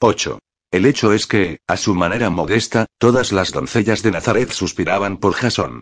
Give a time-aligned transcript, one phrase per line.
[0.00, 0.38] 8.
[0.70, 5.32] El hecho es que, a su manera modesta, todas las doncellas de Nazaret suspiraban por
[5.32, 5.80] Jasón.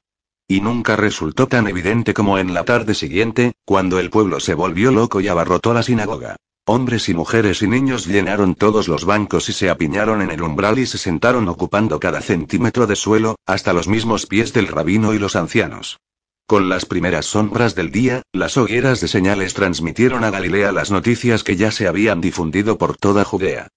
[0.48, 4.90] Y nunca resultó tan evidente como en la tarde siguiente, cuando el pueblo se volvió
[4.90, 6.36] loco y abarrotó la sinagoga.
[6.64, 10.78] Hombres y mujeres y niños llenaron todos los bancos y se apiñaron en el umbral
[10.78, 15.18] y se sentaron ocupando cada centímetro de suelo, hasta los mismos pies del rabino y
[15.18, 15.98] los ancianos.
[16.46, 21.44] Con las primeras sombras del día, las hogueras de señales transmitieron a Galilea las noticias
[21.44, 23.68] que ya se habían difundido por toda Judea.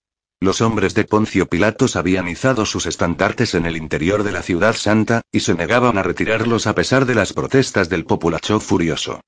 [0.41, 4.73] Los hombres de Poncio Pilatos habían izado sus estandartes en el interior de la ciudad
[4.73, 9.19] santa, y se negaban a retirarlos a pesar de las protestas del populacho furioso.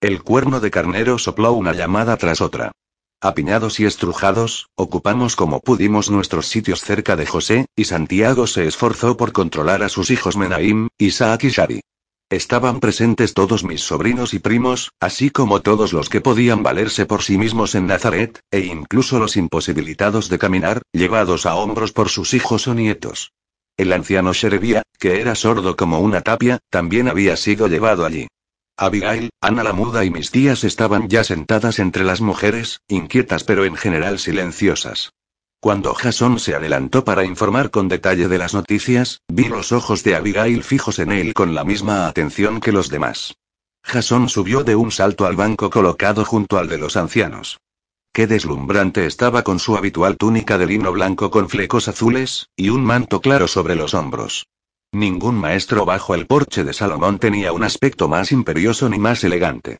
[0.00, 2.70] El cuerno de carnero sopló una llamada tras otra.
[3.20, 9.16] Apiñados y estrujados, ocupamos como pudimos nuestros sitios cerca de José, y Santiago se esforzó
[9.16, 11.80] por controlar a sus hijos Menaim, Isaac y Shari.
[12.30, 17.22] Estaban presentes todos mis sobrinos y primos, así como todos los que podían valerse por
[17.22, 22.32] sí mismos en Nazaret, e incluso los imposibilitados de caminar, llevados a hombros por sus
[22.32, 23.32] hijos o nietos.
[23.76, 28.28] El anciano Sherebía, que era sordo como una tapia, también había sido llevado allí.
[28.76, 33.64] Abigail, Ana la muda y mis tías estaban ya sentadas entre las mujeres, inquietas pero
[33.64, 35.10] en general silenciosas.
[35.60, 40.14] Cuando Jason se adelantó para informar con detalle de las noticias, vi los ojos de
[40.14, 43.34] Abigail fijos en él con la misma atención que los demás.
[43.82, 47.60] Jason subió de un salto al banco colocado junto al de los ancianos.
[48.10, 52.82] Qué deslumbrante estaba con su habitual túnica de lino blanco con flecos azules, y un
[52.82, 54.46] manto claro sobre los hombros.
[54.92, 59.76] Ningún maestro bajo el porche de Salomón tenía un aspecto más imperioso ni más elegante.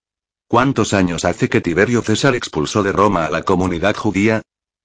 [0.47, 4.43] ¿Cuántos años hace que Tiberio César expulsó de Roma a la comunidad judía?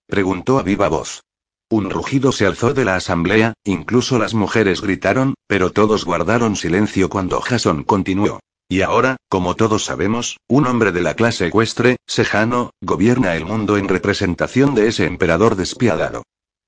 [0.08, 1.24] Preguntó a viva voz.
[1.70, 7.10] Un rugido se alzó de la asamblea, incluso las mujeres gritaron, pero todos guardaron silencio
[7.10, 8.40] cuando Jason continuó.
[8.70, 13.78] Y ahora, como todos sabemos, un hombre de la clase ecuestre, Sejano, gobierna el mundo
[13.78, 16.24] en representación de ese emperador despiadado.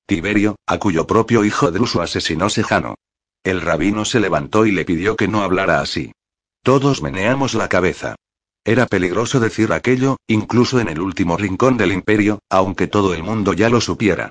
[0.07, 2.95] Tiberio, a cuyo propio hijo Druso asesinó Sejano.
[3.43, 6.11] El rabino se levantó y le pidió que no hablara así.
[6.63, 8.15] Todos meneamos la cabeza.
[8.67, 13.53] Era peligroso decir aquello, incluso en el último rincón del imperio, aunque todo el mundo
[13.53, 14.29] ya lo supiera.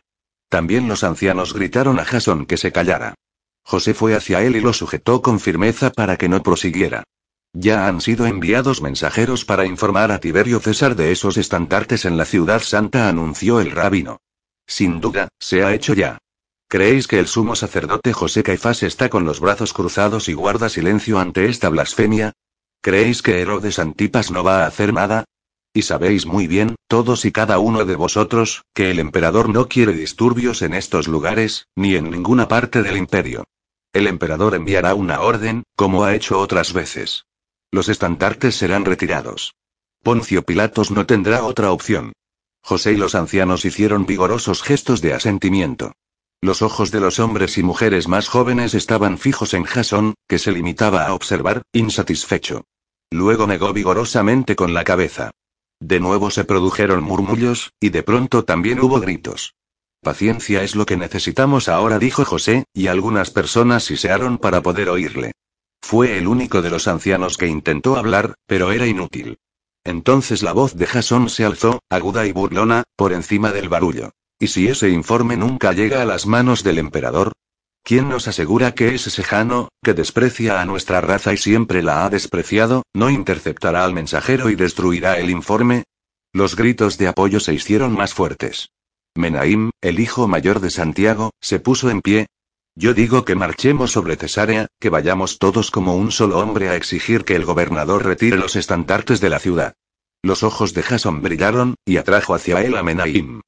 [0.51, 3.15] También los ancianos gritaron a Jason que se callara.
[3.65, 7.05] José fue hacia él y lo sujetó con firmeza para que no prosiguiera.
[7.55, 12.27] Ya han sido enviados mensajeros para informar a Tiberio César de esos estandartes en la
[12.27, 14.19] ciudad santa, anunció el rabino.
[14.67, 16.19] Sin duda, se ha hecho ya.
[16.69, 21.19] ¿Creéis que el sumo sacerdote José Caifás está con los brazos cruzados y guarda silencio
[21.19, 22.35] ante esta blasfemia?
[22.87, 25.25] ¿Creéis que Herodes Antipas no va a hacer nada?
[25.75, 29.93] Y sabéis muy bien, todos y cada uno de vosotros, que el emperador no quiere
[29.93, 33.43] disturbios en estos lugares, ni en ninguna parte del imperio.
[33.93, 37.27] El emperador enviará una orden, como ha hecho otras veces.
[37.73, 39.57] Los estandartes serán retirados.
[40.05, 42.13] Poncio Pilatos no tendrá otra opción.
[42.63, 45.95] José y los ancianos hicieron vigorosos gestos de asentimiento.
[46.41, 50.53] Los ojos de los hombres y mujeres más jóvenes estaban fijos en Jason, que se
[50.53, 52.65] limitaba a observar, insatisfecho.
[53.11, 55.31] Luego negó vigorosamente con la cabeza.
[55.81, 59.55] De nuevo se produjeron murmullos, y de pronto también hubo gritos.
[60.03, 65.33] Paciencia es lo que necesitamos ahora, dijo José, y algunas personas sisearon para poder oírle.
[65.83, 69.39] Fue el único de los ancianos que intentó hablar, pero era inútil.
[69.85, 74.11] Entonces la voz de Jason se alzó, aguda y burlona, por encima del barullo.
[74.39, 77.33] ¿Y si ese informe nunca llega a las manos del emperador?
[77.87, 82.11] ¿Quién nos asegura que ese sejano, que desprecia a nuestra raza y siempre la ha
[82.11, 85.85] despreciado, no interceptará al mensajero y destruirá el informe?
[86.33, 88.71] Los gritos de apoyo se hicieron más fuertes.
[89.15, 92.27] Menaim, el hijo mayor de Santiago, se puso en pie.
[92.75, 97.25] Yo digo que marchemos sobre Cesarea, que vayamos todos como un solo hombre a exigir
[97.25, 99.75] que el gobernador retire los estandartes de la ciudad.
[100.23, 103.43] Los ojos de Jason brillaron, y atrajo hacia él a Menaim.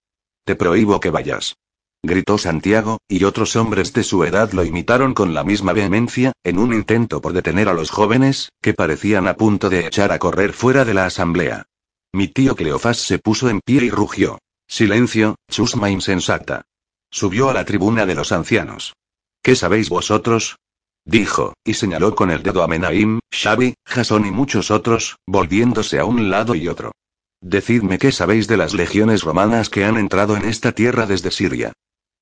[0.44, 1.56] Te prohíbo que vayas.
[2.02, 6.58] Gritó Santiago, y otros hombres de su edad lo imitaron con la misma vehemencia, en
[6.58, 10.52] un intento por detener a los jóvenes, que parecían a punto de echar a correr
[10.52, 11.66] fuera de la asamblea.
[12.12, 14.38] Mi tío Cleofás se puso en pie y rugió.
[14.68, 16.62] Silencio, chusma insensata.
[17.10, 18.94] Subió a la tribuna de los ancianos.
[19.42, 20.56] ¿Qué sabéis vosotros?
[21.04, 26.04] Dijo, y señaló con el dedo a Menaim, Xavi, Jason y muchos otros, volviéndose a
[26.04, 26.92] un lado y otro.
[27.40, 31.72] Decidme qué sabéis de las legiones romanas que han entrado en esta tierra desde Siria.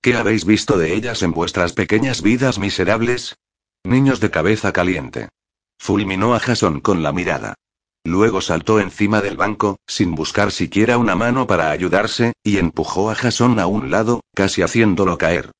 [0.06, 3.34] ¿Qué habéis visto de ellas en vuestras pequeñas vidas miserables?
[3.82, 5.30] Niños de cabeza caliente.
[5.80, 7.54] Fulminó a Jason con la mirada.
[8.04, 13.16] Luego saltó encima del banco, sin buscar siquiera una mano para ayudarse, y empujó a
[13.16, 15.50] Jason a un lado, casi haciéndolo caer.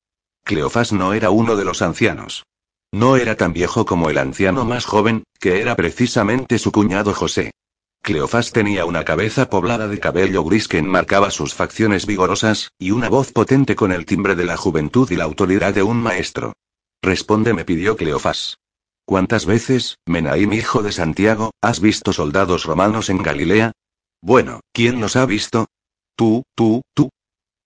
[0.45, 2.45] Cleofás no era uno de los ancianos.
[2.93, 7.51] No era tan viejo como el anciano más joven, que era precisamente su cuñado José.
[8.01, 13.09] Cleofás tenía una cabeza poblada de cabello gris que enmarcaba sus facciones vigorosas, y una
[13.09, 16.53] voz potente con el timbre de la juventud y la autoridad de un maestro.
[17.01, 18.57] Responde, me pidió Cleofás.
[19.05, 23.71] ¿Cuántas veces, Menaim hijo de Santiago, has visto soldados romanos en Galilea?
[24.21, 25.67] Bueno, ¿quién los ha visto?
[26.15, 27.09] Tú, tú, tú.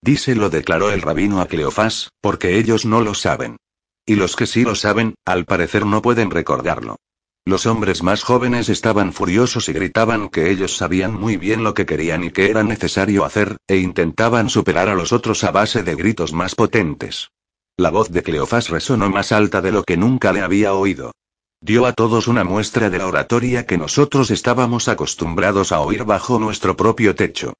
[0.01, 3.57] Díselo declaró el rabino a Cleofás, porque ellos no lo saben.
[4.05, 6.97] Y los que sí lo saben, al parecer no pueden recordarlo.
[7.43, 11.87] Los hombres más jóvenes estaban furiosos y gritaban que ellos sabían muy bien lo que
[11.87, 15.95] querían y que era necesario hacer, e intentaban superar a los otros a base de
[15.95, 17.31] gritos más potentes.
[17.77, 21.13] La voz de Cleofás resonó más alta de lo que nunca le había oído.
[21.61, 26.37] Dio a todos una muestra de la oratoria que nosotros estábamos acostumbrados a oír bajo
[26.37, 27.53] nuestro propio techo.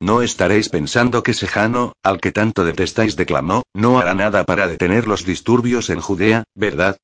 [0.00, 5.06] No estaréis pensando que Sejano, al que tanto detestáis, declamó, no hará nada para detener
[5.06, 6.96] los disturbios en Judea, ¿verdad?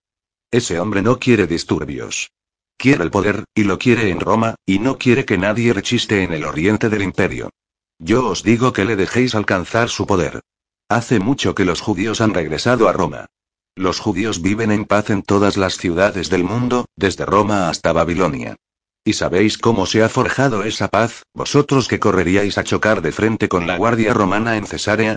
[0.54, 2.30] Ese hombre no quiere disturbios.
[2.76, 6.32] Quiere el poder, y lo quiere en Roma, y no quiere que nadie rechiste en
[6.32, 7.50] el oriente del imperio.
[7.98, 10.42] Yo os digo que le dejéis alcanzar su poder.
[10.88, 13.26] Hace mucho que los judíos han regresado a Roma.
[13.74, 18.54] Los judíos viven en paz en todas las ciudades del mundo, desde Roma hasta Babilonia.
[19.04, 23.48] ¿Y sabéis cómo se ha forjado esa paz, vosotros que correríais a chocar de frente
[23.48, 25.16] con la guardia romana en Cesarea?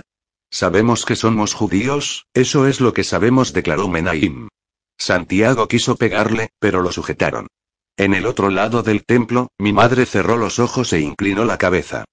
[0.50, 4.48] Sabemos que somos judíos, eso es lo que sabemos, declaró Menaim.
[4.98, 7.46] Santiago quiso pegarle, pero lo sujetaron.
[7.96, 12.04] En el otro lado del templo, mi madre cerró los ojos e inclinó la cabeza.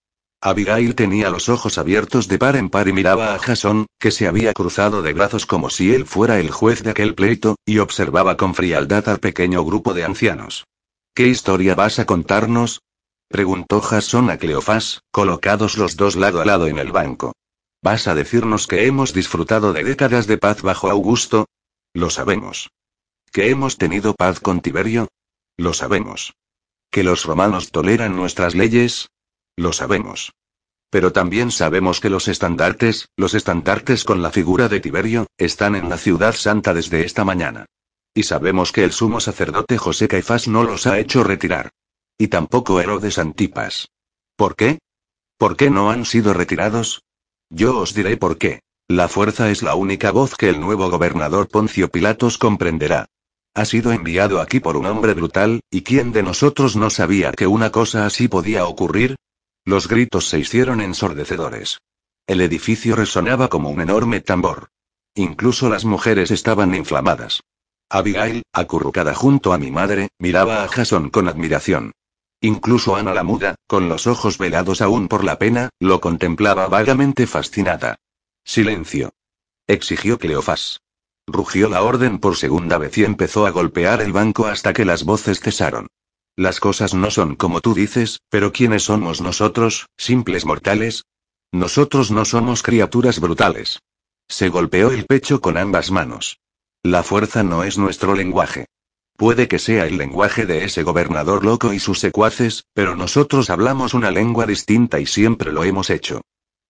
[0.42, 4.28] Abigail tenía los ojos abiertos de par en par y miraba a Jason, que se
[4.28, 8.38] había cruzado de brazos como si él fuera el juez de aquel pleito, y observaba
[8.38, 10.66] con frialdad al pequeño grupo de ancianos.
[11.16, 12.82] ¿Qué historia vas a contarnos?
[13.28, 17.34] preguntó Jason a Cleofás, colocados los dos lado a lado en el banco.
[17.82, 21.46] ¿Vas a decirnos que hemos disfrutado de décadas de paz bajo Augusto?
[21.96, 22.72] Lo sabemos.
[23.32, 25.08] ¿Que hemos tenido paz con Tiberio?
[25.56, 26.34] Lo sabemos.
[26.92, 29.08] ¿Que los romanos toleran nuestras leyes?
[29.56, 30.34] Lo sabemos.
[30.90, 35.88] Pero también sabemos que los estandartes, los estandartes con la figura de Tiberio, están en
[35.88, 37.66] la ciudad santa desde esta mañana.
[38.14, 41.70] Y sabemos que el sumo sacerdote José Caifás no los ha hecho retirar.
[42.18, 43.88] Y tampoco Herodes Antipas.
[44.36, 44.80] ¿Por qué?
[45.38, 47.04] ¿Por qué no han sido retirados?
[47.50, 48.60] Yo os diré por qué.
[48.88, 53.08] La fuerza es la única voz que el nuevo gobernador Poncio Pilatos comprenderá.
[53.56, 57.48] Ha sido enviado aquí por un hombre brutal, ¿y quién de nosotros no sabía que
[57.48, 59.16] una cosa así podía ocurrir?
[59.64, 61.80] Los gritos se hicieron ensordecedores.
[62.28, 64.68] El edificio resonaba como un enorme tambor.
[65.16, 67.42] Incluso las mujeres estaban inflamadas.
[67.90, 71.92] Abigail, acurrucada junto a mi madre, miraba a Jason con admiración.
[72.40, 77.26] Incluso Ana la muda, con los ojos velados aún por la pena, lo contemplaba vagamente
[77.26, 77.96] fascinada.
[78.48, 79.12] Silencio.
[79.66, 80.82] Exigió Cleofás.
[81.26, 85.04] Rugió la orden por segunda vez y empezó a golpear el banco hasta que las
[85.04, 85.88] voces cesaron.
[86.36, 91.06] Las cosas no son como tú dices, pero ¿quiénes somos nosotros, simples mortales?
[91.52, 93.80] Nosotros no somos criaturas brutales.
[94.28, 96.40] Se golpeó el pecho con ambas manos.
[96.84, 98.68] La fuerza no es nuestro lenguaje.
[99.18, 103.96] Puede que sea el lenguaje de ese gobernador loco y sus secuaces, pero nosotros hablamos
[103.96, 106.22] una lengua distinta y siempre lo hemos hecho.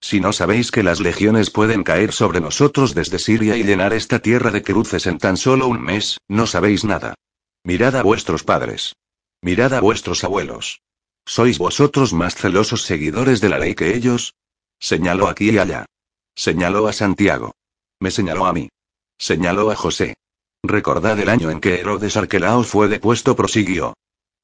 [0.07, 4.19] Si no sabéis que las legiones pueden caer sobre nosotros desde Siria y llenar esta
[4.19, 7.15] tierra de cruces en tan solo un mes, no sabéis nada.
[7.63, 8.93] Mirad a vuestros padres.
[9.41, 10.83] Mirad a vuestros abuelos.
[11.25, 14.35] ¿Sois vosotros más celosos seguidores de la ley que ellos?
[14.79, 15.87] Señaló aquí y allá.
[16.35, 17.55] Señaló a Santiago.
[17.99, 18.69] Me señaló a mí.
[19.17, 20.13] Señaló a José.
[20.61, 23.95] Recordad el año en que Herodes Arquelao fue depuesto, prosiguió.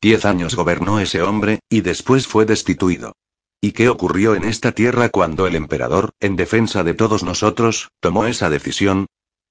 [0.01, 3.13] Diez años gobernó ese hombre, y después fue destituido.
[3.63, 8.25] ¿Y qué ocurrió en esta tierra cuando el emperador, en defensa de todos nosotros, tomó
[8.25, 9.05] esa decisión?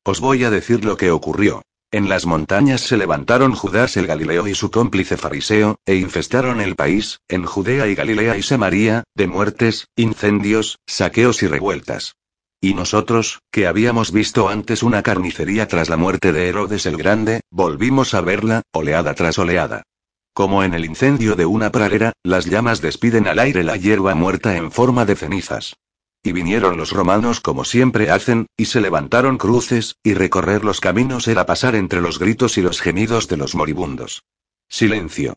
[0.04, 1.62] Os voy a decir lo que ocurrió.
[1.92, 6.74] En las montañas se levantaron Judas el Galileo y su cómplice fariseo, e infestaron el
[6.74, 12.16] país, en Judea y Galilea y Samaria, de muertes, incendios, saqueos y revueltas.
[12.60, 17.42] Y nosotros, que habíamos visto antes una carnicería tras la muerte de Herodes el Grande,
[17.50, 19.84] volvimos a verla, oleada tras oleada.
[20.32, 24.56] Como en el incendio de una pradera, las llamas despiden al aire la hierba muerta
[24.56, 25.76] en forma de cenizas.
[26.22, 31.26] Y vinieron los romanos como siempre hacen, y se levantaron cruces, y recorrer los caminos
[31.28, 34.22] era pasar entre los gritos y los gemidos de los moribundos.
[34.68, 35.36] Silencio.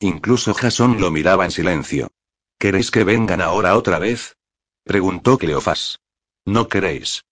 [0.00, 2.08] Incluso Jasón lo miraba en silencio.
[2.58, 4.36] ¿Queréis que vengan ahora otra vez?
[4.84, 6.00] preguntó Cleofás.
[6.44, 7.24] No queréis.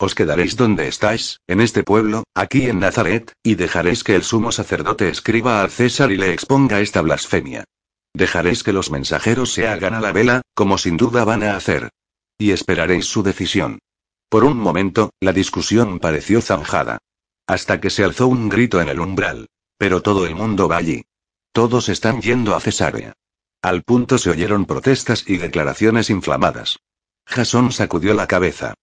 [0.00, 4.52] Os quedaréis donde estáis, en este pueblo, aquí en Nazaret, y dejaréis que el sumo
[4.52, 7.64] sacerdote escriba al César y le exponga esta blasfemia.
[8.14, 11.90] Dejaréis que los mensajeros se hagan a la vela, como sin duda van a hacer.
[12.38, 13.80] Y esperaréis su decisión.
[14.28, 16.98] Por un momento, la discusión pareció zanjada.
[17.48, 19.48] Hasta que se alzó un grito en el umbral.
[19.78, 21.04] Pero todo el mundo va allí.
[21.52, 23.14] Todos están yendo a Cesarea.
[23.62, 26.78] Al punto se oyeron protestas y declaraciones inflamadas.
[27.26, 28.74] Jasón sacudió la cabeza.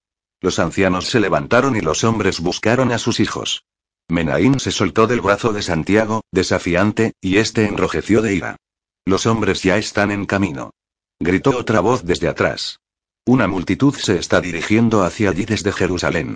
[0.42, 3.64] Los ancianos se levantaron y los hombres buscaron a sus hijos.
[4.08, 8.58] Menaín se soltó del brazo de Santiago, desafiante, y este enrojeció de ira.
[9.06, 10.72] Los hombres ya están en camino.
[11.20, 12.80] Gritó otra voz desde atrás.
[13.26, 16.36] Una multitud se está dirigiendo hacia allí desde Jerusalén.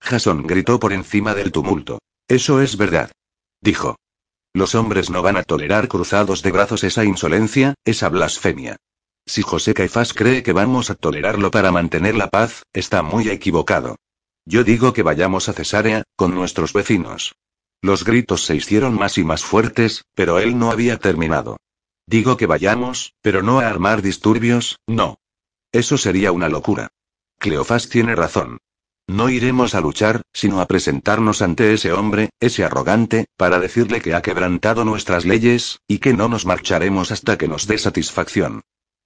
[0.00, 1.98] Jasón gritó por encima del tumulto.
[2.28, 3.10] Eso es verdad.
[3.60, 3.96] Dijo.
[4.54, 8.76] Los hombres no van a tolerar cruzados de brazos esa insolencia, esa blasfemia.
[9.26, 13.96] Si José Caifás cree que vamos a tolerarlo para mantener la paz, está muy equivocado.
[14.44, 17.34] Yo digo que vayamos a Cesarea, con nuestros vecinos.
[17.82, 21.58] Los gritos se hicieron más y más fuertes, pero él no había terminado.
[22.06, 25.18] Digo que vayamos, pero no a armar disturbios, no.
[25.72, 26.88] Eso sería una locura.
[27.38, 28.58] Cleofás tiene razón.
[29.06, 34.14] No iremos a luchar, sino a presentarnos ante ese hombre, ese arrogante, para decirle que
[34.14, 38.62] ha quebrantado nuestras leyes, y que no nos marcharemos hasta que nos dé satisfacción.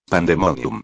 [0.08, 0.82] Pandemonium.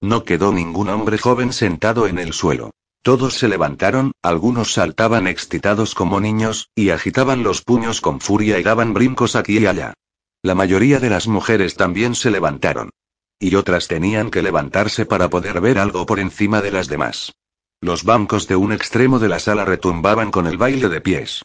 [0.00, 2.72] No quedó ningún hombre joven sentado en el suelo.
[3.02, 8.62] Todos se levantaron, algunos saltaban excitados como niños, y agitaban los puños con furia y
[8.62, 9.94] daban brincos aquí y allá.
[10.42, 12.90] La mayoría de las mujeres también se levantaron.
[13.38, 17.32] Y otras tenían que levantarse para poder ver algo por encima de las demás.
[17.80, 21.42] Los bancos de un extremo de la sala retumbaban con el baile de pies.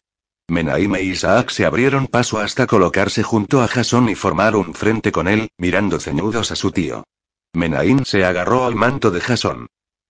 [0.51, 5.13] Menaim e Isaac se abrieron paso hasta colocarse junto a Jasón y formar un frente
[5.13, 7.05] con él, mirando ceñudos a su tío.
[7.53, 9.67] Menaim se agarró al manto de Jasón.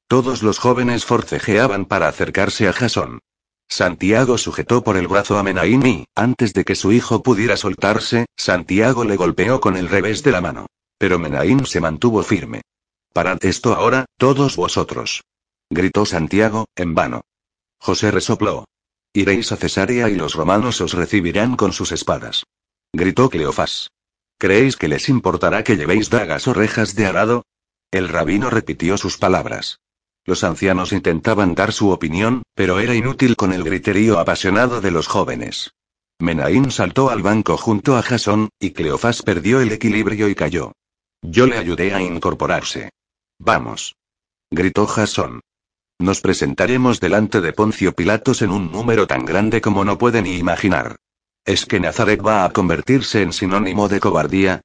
[0.08, 3.20] Todos los jóvenes forcejeaban para acercarse a Jasón.
[3.70, 8.26] Santiago sujetó por el brazo a Menaim y, antes de que su hijo pudiera soltarse,
[8.36, 10.66] Santiago le golpeó con el revés de la mano.
[10.98, 12.64] Pero Menaim se mantuvo firme.
[13.14, 15.22] Parad esto ahora, todos vosotros
[15.70, 17.22] gritó Santiago, en vano.
[17.80, 18.66] José resopló.
[19.13, 22.46] Iréis a Cesarea y los romanos os recibirán con sus espadas.
[22.94, 23.91] Gritó Cleofás.
[24.38, 27.46] ¿Creéis que les importará que llevéis dagas o rejas de arado?
[27.91, 29.80] El rabino repitió sus palabras.
[30.24, 35.08] Los ancianos intentaban dar su opinión, pero era inútil con el griterío apasionado de los
[35.08, 35.72] jóvenes.
[36.20, 40.72] Menaín saltó al banco junto a Jasón, y Cleofás perdió el equilibrio y cayó.
[41.22, 42.91] Yo le ayudé a incorporarse.
[43.39, 43.96] Vamos.
[44.51, 45.41] Gritó Jasón.
[46.01, 50.36] Nos presentaremos delante de Poncio Pilatos en un número tan grande como no pueden ni
[50.36, 50.96] imaginar.
[51.46, 54.62] ¿Es que Nazaret va a convertirse en sinónimo de cobardía?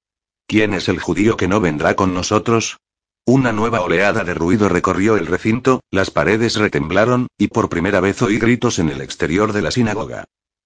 [0.47, 2.79] ¿Quién es el judío que no vendrá con nosotros?
[3.27, 8.23] Una nueva oleada de ruido recorrió el recinto, las paredes retemblaron, y por primera vez
[8.23, 10.25] oí gritos en el exterior de la sinagoga.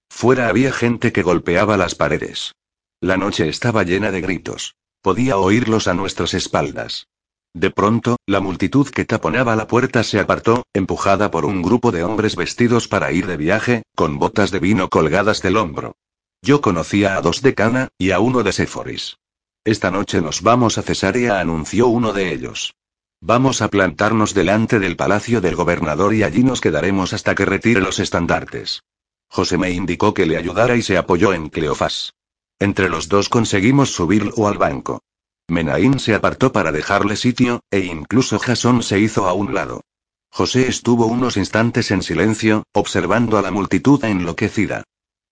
[0.09, 2.53] Fuera había gente que golpeaba las paredes.
[3.01, 4.75] La noche estaba llena de gritos.
[5.01, 7.07] Podía oírlos a nuestras espaldas.
[7.53, 12.03] De pronto, la multitud que taponaba la puerta se apartó, empujada por un grupo de
[12.03, 15.95] hombres vestidos para ir de viaje, con botas de vino colgadas del hombro.
[16.41, 19.17] Yo conocía a dos de Cana, y a uno de Séforis.
[19.65, 22.73] Esta noche nos vamos a Cesarea, anunció uno de ellos.
[23.19, 27.79] Vamos a plantarnos delante del palacio del gobernador y allí nos quedaremos hasta que retire
[27.81, 28.81] los estandartes.
[29.29, 32.13] José me indicó que le ayudara y se apoyó en Cleofás.
[32.57, 35.03] Entre los dos conseguimos subirlo al banco.
[35.51, 39.81] Menaín se apartó para dejarle sitio, e incluso Jasón se hizo a un lado.
[40.29, 44.83] José estuvo unos instantes en silencio, observando a la multitud enloquecida.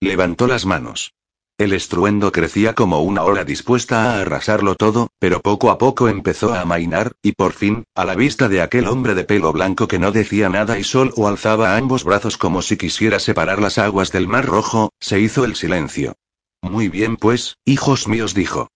[0.02, 1.14] Levantó las manos.
[1.58, 6.54] El estruendo crecía como una ola dispuesta a arrasarlo todo, pero poco a poco empezó
[6.54, 10.00] a amainar, y por fin, a la vista de aquel hombre de pelo blanco que
[10.00, 14.28] no decía nada y solo alzaba ambos brazos como si quisiera separar las aguas del
[14.28, 16.16] mar rojo, se hizo el silencio.
[16.62, 18.70] Muy bien pues, hijos míos dijo.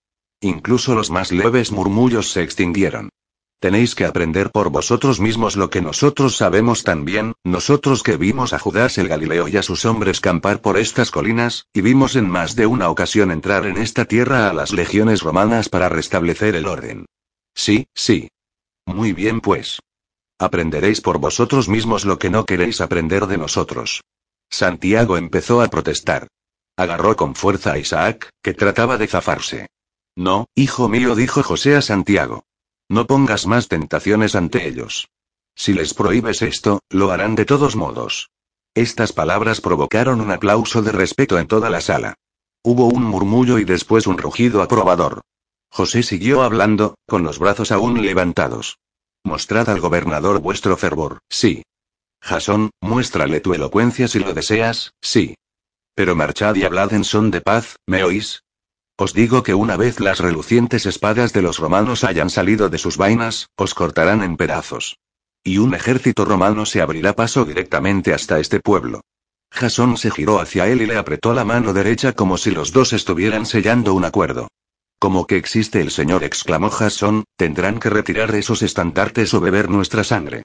[0.43, 3.07] Incluso los más leves murmullos se extinguieron.
[3.61, 8.59] Tenéis que aprender por vosotros mismos lo que nosotros sabemos también, nosotros que vimos a
[8.59, 12.57] Judas el Galileo y a sus hombres campar por estas colinas, y vimos en más
[12.57, 17.05] de una ocasión entrar en esta tierra a las legiones romanas para restablecer el orden.
[17.55, 18.27] Sí, sí.
[18.85, 19.79] Muy bien pues.
[20.39, 24.01] Aprenderéis por vosotros mismos lo que no queréis aprender de nosotros.
[24.49, 26.27] Santiago empezó a protestar.
[26.75, 29.67] Agarró con fuerza a Isaac, que trataba de zafarse.
[30.15, 32.43] No, hijo mío, dijo José a Santiago.
[32.89, 35.09] No pongas más tentaciones ante ellos.
[35.55, 38.29] Si les prohíbes esto, lo harán de todos modos.
[38.75, 42.15] Estas palabras provocaron un aplauso de respeto en toda la sala.
[42.63, 45.21] Hubo un murmullo y después un rugido aprobador.
[45.69, 48.77] José siguió hablando, con los brazos aún levantados.
[49.23, 51.63] Mostrad al gobernador vuestro fervor, sí.
[52.21, 55.35] Jasón, muéstrale tu elocuencia si lo deseas, sí.
[55.95, 58.43] Pero marchad y hablad en son de paz, ¿me oís?
[58.95, 62.97] Os digo que una vez las relucientes espadas de los romanos hayan salido de sus
[62.97, 64.97] vainas, os cortarán en pedazos.
[65.43, 69.01] Y un ejército romano se abrirá paso directamente hasta este pueblo.
[69.51, 72.93] Jasón se giró hacia él y le apretó la mano derecha como si los dos
[72.93, 74.47] estuvieran sellando un acuerdo.
[74.99, 80.03] Como que existe el señor, exclamó Jason, tendrán que retirar esos estandartes o beber nuestra
[80.03, 80.43] sangre.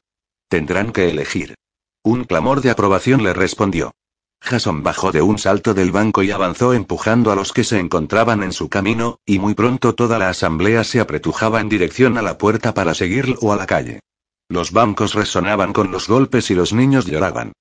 [0.48, 1.54] Tendrán que elegir.
[2.02, 3.92] Un clamor de aprobación le respondió.
[4.40, 8.42] Jason bajó de un salto del banco y avanzó empujando a los que se encontraban
[8.42, 12.38] en su camino, y muy pronto toda la asamblea se apretujaba en dirección a la
[12.38, 14.00] puerta para seguirlo o a la calle.
[14.48, 17.52] Los bancos resonaban con los golpes y los niños lloraban.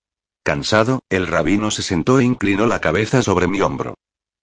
[0.44, 3.96] Cansado, el rabino se sentó e inclinó la cabeza sobre mi hombro.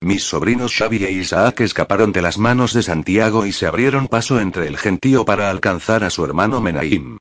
[0.03, 4.39] Mis sobrinos Xavi e Isaac escaparon de las manos de Santiago y se abrieron paso
[4.39, 7.17] entre el gentío para alcanzar a su hermano Menaim.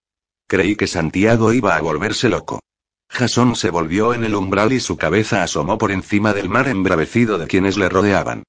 [0.50, 2.60] Creí que Santiago iba a volverse loco.
[3.14, 7.38] Jasón se volvió en el umbral y su cabeza asomó por encima del mar embravecido
[7.38, 8.42] de quienes le rodeaban.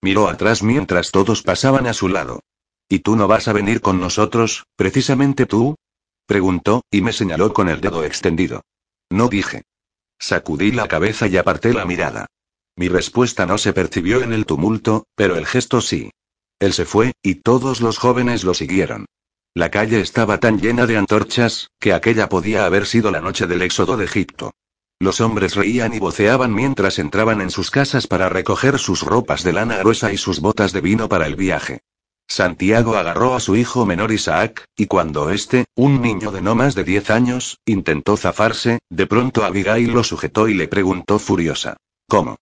[0.00, 2.38] Miró atrás mientras todos pasaban a su lado.
[2.88, 5.74] ¿Y tú no vas a venir con nosotros, precisamente tú?
[6.24, 8.62] preguntó, y me señaló con el dedo extendido.
[9.10, 9.64] No dije.
[10.20, 12.26] Sacudí la cabeza y aparté la mirada.
[12.76, 16.12] Mi respuesta no se percibió en el tumulto, pero el gesto sí.
[16.60, 19.06] Él se fue, y todos los jóvenes lo siguieron.
[19.54, 23.60] La calle estaba tan llena de antorchas, que aquella podía haber sido la noche del
[23.60, 24.52] éxodo de Egipto.
[24.98, 29.52] Los hombres reían y voceaban mientras entraban en sus casas para recoger sus ropas de
[29.52, 31.80] lana gruesa y sus botas de vino para el viaje.
[32.26, 36.74] Santiago agarró a su hijo menor Isaac, y cuando éste, un niño de no más
[36.74, 41.76] de diez años, intentó zafarse, de pronto Abigail lo sujetó y le preguntó furiosa.
[42.08, 42.36] ¿Cómo?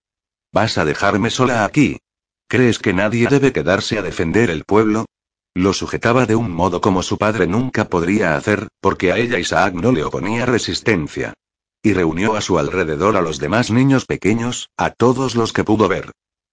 [0.53, 1.99] ¿Vas a dejarme sola aquí?
[2.47, 5.07] ¿Crees que nadie debe quedarse a defender el pueblo?
[5.55, 9.75] Lo sujetaba de un modo como su padre nunca podría hacer, porque a ella Isaac
[9.75, 11.35] no le oponía resistencia.
[11.83, 15.89] Y reunió a su alrededor a los demás niños pequeños, a todos los que pudo
[15.89, 16.13] ver.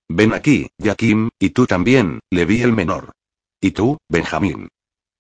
[0.10, 3.12] Ven aquí, Jaquim, y tú también, le vi el menor.
[3.62, 4.70] Y tú, Benjamín.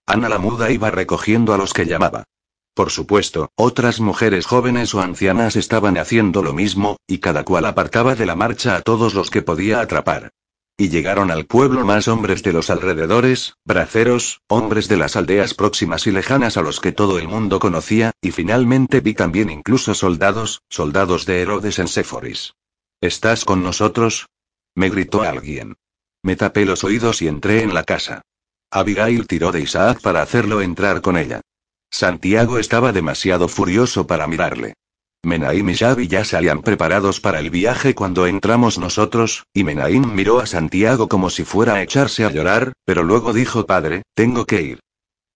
[0.05, 2.23] Ana la muda iba recogiendo a los que llamaba.
[2.73, 8.15] Por supuesto, otras mujeres jóvenes o ancianas estaban haciendo lo mismo, y cada cual apartaba
[8.15, 10.31] de la marcha a todos los que podía atrapar.
[10.79, 16.05] Y llegaron al pueblo más hombres de los alrededores, braceros, hombres de las aldeas próximas
[16.05, 20.61] y lejanas a los que todo el mundo conocía, y finalmente vi también incluso soldados,
[20.69, 22.53] soldados de Herodes en Séforis.
[23.01, 24.27] ¿Estás con nosotros?
[24.75, 25.75] me gritó alguien.
[26.21, 28.21] Me tapé los oídos y entré en la casa.
[28.69, 31.41] Abigail tiró de Isaac para hacerlo entrar con ella.
[31.89, 34.75] Santiago estaba demasiado furioso para mirarle.
[35.27, 40.39] Menaim y Xavi ya salían preparados para el viaje cuando entramos nosotros, y Menaim miró
[40.39, 44.61] a Santiago como si fuera a echarse a llorar, pero luego dijo padre, tengo que
[44.61, 44.79] ir.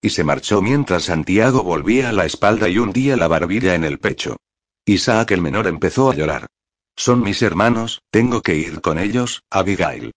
[0.02, 4.38] Y se marchó mientras Santiago volvía la espalda y hundía la barbilla en el pecho.
[4.86, 6.48] Isaac el menor empezó a llorar.
[6.96, 10.14] Son mis hermanos, tengo que ir con ellos, Abigail.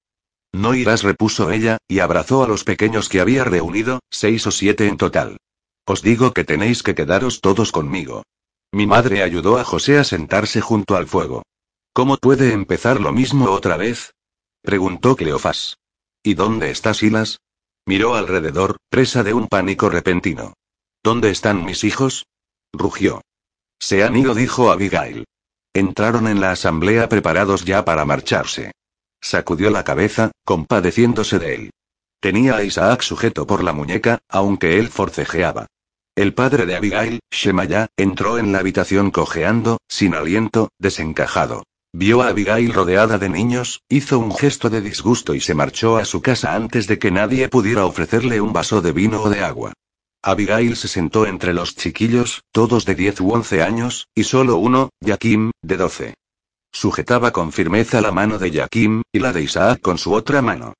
[0.53, 4.87] No irás, repuso ella, y abrazó a los pequeños que había reunido, seis o siete
[4.87, 5.37] en total.
[5.85, 8.23] Os digo que tenéis que quedaros todos conmigo.
[8.75, 11.45] Mi madre ayudó a José a sentarse junto al fuego.
[11.93, 14.15] ¿Cómo puede empezar lo mismo otra vez?
[14.63, 15.79] preguntó Cleofás.
[16.25, 17.39] ¿Y dónde está Silas?
[17.87, 20.55] Miró alrededor, presa de un pánico repentino.
[21.05, 22.27] ¿Dónde están mis hijos?
[22.73, 23.21] rugió.
[23.79, 25.25] Se han ido, dijo Abigail.
[25.73, 28.73] Entraron en la asamblea preparados ya para marcharse.
[29.21, 31.71] Sacudió la cabeza, compadeciéndose de él.
[32.19, 35.69] Tenía a Isaac sujeto por la muñeca, aunque él forcejeaba.
[36.17, 41.65] El padre de Abigail, Shemaya, entró en la habitación cojeando, sin aliento, desencajado.
[41.93, 46.05] Vio a Abigail rodeada de niños, hizo un gesto de disgusto y se marchó a
[46.05, 49.73] su casa antes de que nadie pudiera ofrecerle un vaso de vino o de agua.
[50.23, 54.91] Abigail se sentó entre los chiquillos, todos de 10 u 11 años, y solo uno,
[55.05, 56.15] Jaquim, de 12.
[56.71, 60.75] Sujetaba con firmeza la mano de Jaquim, y la de Isaac con su otra mano.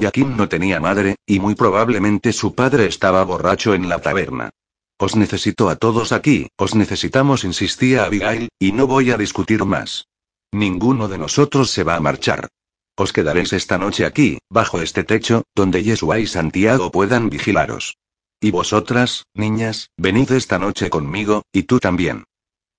[0.00, 4.50] Jaquim no tenía madre, y muy probablemente su padre estaba borracho en la taberna.
[4.98, 10.08] Os necesito a todos aquí, os necesitamos, insistía Abigail, y no voy a discutir más.
[10.52, 12.48] Ninguno de nosotros se va a marchar.
[12.96, 17.98] Os quedaréis esta noche aquí, bajo este techo, donde Yeshua y Santiago puedan vigilaros.
[18.40, 22.24] Y vosotras, niñas, venid esta noche conmigo, y tú también.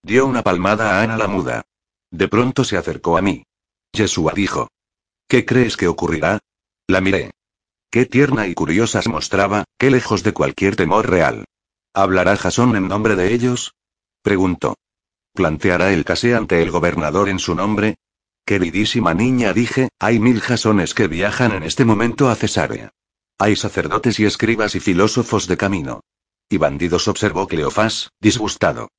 [0.02, 1.66] Dio una palmada a Ana la muda.
[2.10, 3.44] De pronto se acercó a mí.
[3.94, 4.70] Yeshua dijo.
[5.28, 6.40] ¿Qué crees que ocurrirá?
[6.88, 7.32] La miré.
[7.92, 11.46] Qué tierna y curiosa se mostraba, qué lejos de cualquier temor real.
[11.98, 13.74] ¿Hablará Jasón en nombre de ellos?
[14.22, 14.76] Preguntó.
[15.34, 17.96] ¿Planteará el case ante el gobernador en su nombre?
[18.46, 22.92] Queridísima niña, dije, hay mil jasones que viajan en este momento a Cesarea.
[23.40, 26.02] Hay sacerdotes y escribas y filósofos de camino.
[26.48, 28.90] Y bandidos, observó Cleofás, disgustado.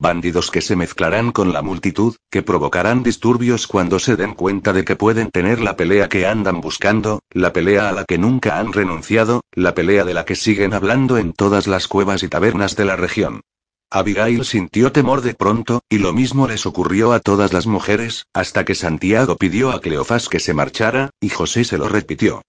[0.00, 4.82] Bandidos que se mezclarán con la multitud, que provocarán disturbios cuando se den cuenta de
[4.82, 8.72] que pueden tener la pelea que andan buscando, la pelea a la que nunca han
[8.72, 12.86] renunciado, la pelea de la que siguen hablando en todas las cuevas y tabernas de
[12.86, 13.42] la región.
[13.90, 18.64] Abigail sintió temor de pronto, y lo mismo les ocurrió a todas las mujeres, hasta
[18.64, 22.40] que Santiago pidió a Cleofás que se marchara, y José se lo repitió.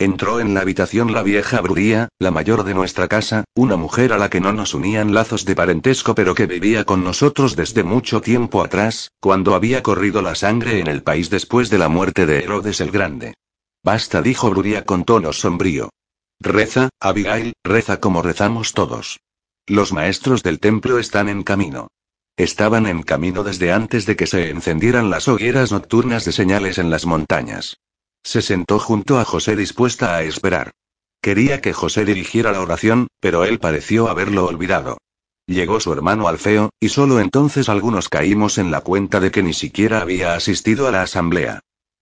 [0.00, 4.18] Entró en la habitación la vieja Bruría, la mayor de nuestra casa, una mujer a
[4.18, 8.20] la que no nos unían lazos de parentesco pero que vivía con nosotros desde mucho
[8.20, 12.44] tiempo atrás, cuando había corrido la sangre en el país después de la muerte de
[12.44, 13.34] Herodes el Grande.
[13.82, 15.90] Basta, dijo Bruría con tono sombrío.
[16.38, 19.18] Reza, Abigail, reza como rezamos todos.
[19.66, 21.88] Los maestros del templo están en camino.
[22.36, 26.88] Estaban en camino desde antes de que se encendieran las hogueras nocturnas de señales en
[26.88, 27.78] las montañas.
[28.22, 30.72] Se sentó junto a José dispuesta a esperar.
[31.20, 34.98] Quería que José dirigiera la oración, pero él pareció haberlo olvidado.
[35.46, 39.54] Llegó su hermano Alfeo, y solo entonces algunos caímos en la cuenta de que ni
[39.54, 41.60] siquiera había asistido a la asamblea.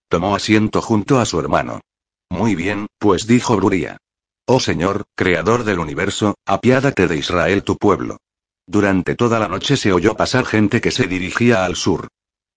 [0.08, 1.80] Tomó asiento junto a su hermano.
[2.28, 3.98] Muy bien, pues dijo Bruría.
[4.46, 8.18] Oh Señor, Creador del universo, apiádate de Israel tu pueblo.
[8.66, 12.08] Durante toda la noche se oyó pasar gente que se dirigía al sur.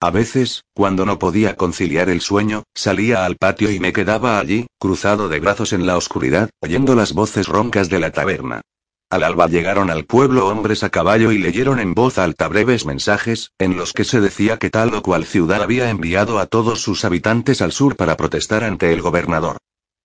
[0.01, 4.67] A veces, cuando no podía conciliar el sueño, salía al patio y me quedaba allí,
[4.79, 8.62] cruzado de brazos en la oscuridad, oyendo las voces roncas de la taberna.
[9.09, 13.51] Al alba llegaron al pueblo hombres a caballo y leyeron en voz alta breves mensajes,
[13.59, 17.03] en los que se decía que tal o cual ciudad había enviado a todos sus
[17.03, 19.57] habitantes al sur para protestar ante el gobernador.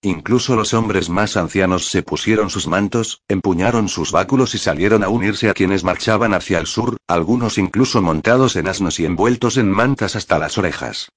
[0.04, 5.08] Incluso los hombres más ancianos se pusieron sus mantos, empuñaron sus báculos y salieron a
[5.08, 9.70] unirse a quienes marchaban hacia el sur, algunos incluso montados en asnos y envueltos en
[9.70, 11.08] mantas hasta las orejas.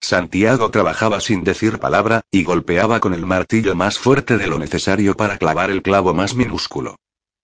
[0.00, 5.16] Santiago trabajaba sin decir palabra, y golpeaba con el martillo más fuerte de lo necesario
[5.16, 6.94] para clavar el clavo más minúsculo.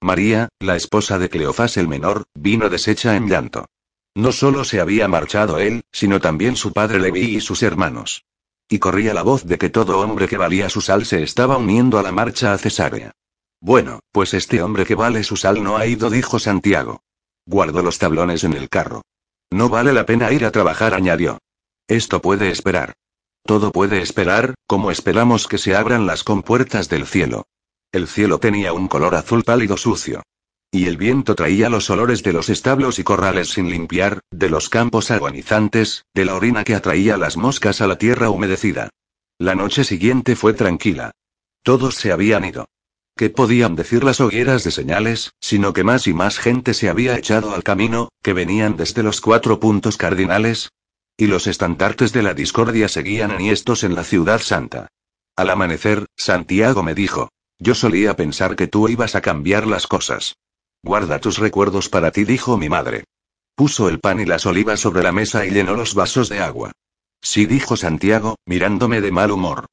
[0.00, 3.66] María, la esposa de Cleofás el menor, vino deshecha en llanto.
[4.14, 8.22] No solo se había marchado él, sino también su padre Leví y sus hermanos.
[8.72, 11.98] Y corría la voz de que todo hombre que valía su sal se estaba uniendo
[11.98, 13.12] a la marcha a Cesarea.
[13.60, 17.02] Bueno, pues este hombre que vale su sal no ha ido, dijo Santiago.
[17.44, 19.02] Guardó los tablones en el carro.
[19.50, 21.36] No vale la pena ir a trabajar, añadió.
[21.86, 22.94] Esto puede esperar.
[23.44, 27.44] Todo puede esperar, como esperamos que se abran las compuertas del cielo.
[27.92, 30.22] El cielo tenía un color azul pálido sucio.
[30.74, 34.70] Y el viento traía los olores de los establos y corrales sin limpiar, de los
[34.70, 38.88] campos agonizantes, de la orina que atraía las moscas a la tierra humedecida.
[39.38, 41.10] La noche siguiente fue tranquila.
[41.62, 42.64] Todos se habían ido.
[43.14, 47.18] ¿Qué podían decir las hogueras de señales, sino que más y más gente se había
[47.18, 50.70] echado al camino, que venían desde los cuatro puntos cardinales?
[51.18, 54.88] Y los estandartes de la discordia seguían enhiestos en la ciudad santa.
[55.36, 60.34] Al amanecer, Santiago me dijo, yo solía pensar que tú ibas a cambiar las cosas.
[60.84, 63.04] Guarda tus recuerdos para ti, dijo mi madre.
[63.54, 66.72] Puso el pan y las olivas sobre la mesa y llenó los vasos de agua.
[67.20, 69.66] Sí, dijo Santiago, mirándome de mal humor.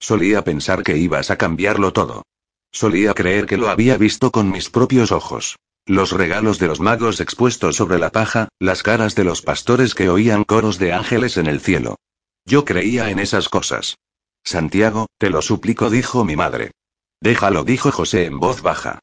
[0.00, 2.24] Solía pensar que ibas a cambiarlo todo.
[2.72, 5.56] Solía creer que lo había visto con mis propios ojos.
[5.86, 10.08] Los regalos de los magos expuestos sobre la paja, las caras de los pastores que
[10.08, 11.96] oían coros de ángeles en el cielo.
[12.44, 13.96] Yo creía en esas cosas.
[14.42, 16.72] Santiago, te lo suplico, dijo mi madre.
[17.20, 18.98] Déjalo, dijo José en voz baja.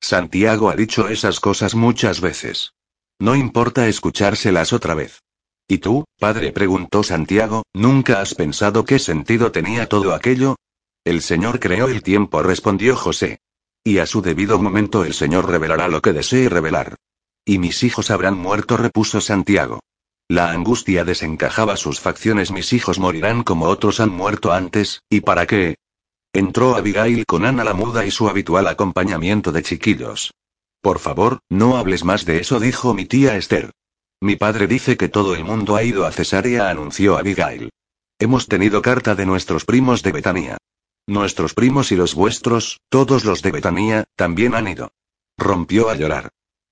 [0.00, 2.72] Santiago ha dicho esas cosas muchas veces.
[3.18, 5.22] No importa escuchárselas otra vez.
[5.66, 6.52] ¿Y tú, padre?
[6.52, 10.56] preguntó Santiago, ¿nunca has pensado qué sentido tenía todo aquello?
[11.04, 13.40] El Señor creó el tiempo, respondió José.
[13.84, 16.96] Y a su debido momento el Señor revelará lo que desee revelar.
[17.44, 19.80] Y mis hijos habrán muerto, repuso Santiago.
[20.28, 25.46] La angustia desencajaba sus facciones, mis hijos morirán como otros han muerto antes, ¿y para
[25.46, 25.76] qué?
[26.32, 30.34] Entró Abigail con Ana la muda y su habitual acompañamiento de chiquillos.
[30.80, 33.72] Por favor, no hables más de eso, dijo mi tía Esther.
[34.20, 37.70] Mi padre dice que todo el mundo ha ido a Cesarea, anunció Abigail.
[38.18, 40.56] Hemos tenido carta de nuestros primos de Betania.
[41.06, 44.90] Nuestros primos y los vuestros, todos los de Betania, también han ido.
[45.38, 46.30] Rompió a llorar.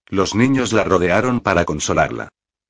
[0.08, 2.28] Los niños la rodearon para consolarla.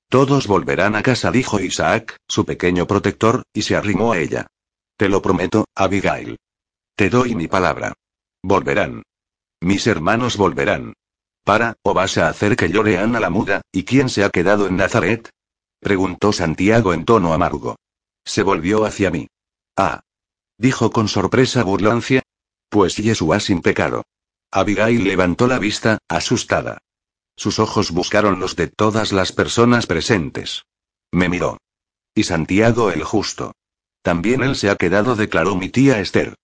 [0.08, 4.46] Todos volverán a casa, dijo Isaac, su pequeño protector, y se arrimó a ella.
[4.96, 6.36] Te lo prometo, Abigail.
[6.96, 7.92] Te doy mi palabra.
[8.42, 9.02] Volverán.
[9.60, 10.94] Mis hermanos volverán.
[11.44, 14.66] Para, ¿o vas a hacer que llore Ana la muda, y quién se ha quedado
[14.66, 15.28] en Nazaret?
[15.78, 17.76] Preguntó Santiago en tono amargo.
[18.24, 19.28] Se volvió hacia mí.
[19.76, 20.00] Ah.
[20.56, 22.22] Dijo con sorpresa burlancia.
[22.70, 24.02] Pues Yeshua sin pecado.
[24.50, 26.78] Abigail levantó la vista, asustada.
[27.36, 30.64] Sus ojos buscaron los de todas las personas presentes.
[31.12, 31.58] Me miró.
[32.14, 33.52] Y Santiago el justo.
[34.00, 36.34] También él se ha quedado, declaró mi tía Esther.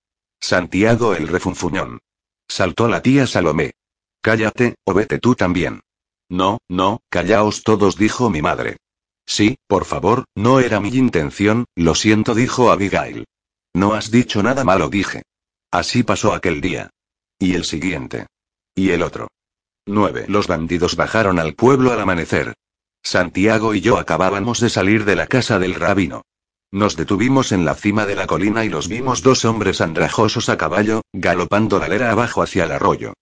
[0.42, 2.00] Santiago el refunfuñón.
[2.48, 3.74] Saltó la tía Salomé.
[4.20, 5.80] Cállate, o vete tú también.
[6.28, 8.78] No, no, callaos todos, dijo mi madre.
[9.24, 13.24] Sí, por favor, no era mi intención, lo siento, dijo Abigail.
[13.72, 15.22] No has dicho nada malo, dije.
[15.70, 16.90] Así pasó aquel día.
[17.38, 18.26] Y el siguiente.
[18.74, 19.28] Y el otro.
[19.86, 20.26] 9.
[20.28, 22.54] Los bandidos bajaron al pueblo al amanecer.
[23.02, 26.22] Santiago y yo acabábamos de salir de la casa del rabino.
[26.72, 30.56] Nos detuvimos en la cima de la colina y los vimos dos hombres andrajosos a
[30.56, 33.12] caballo, galopando la lera abajo hacia el arroyo.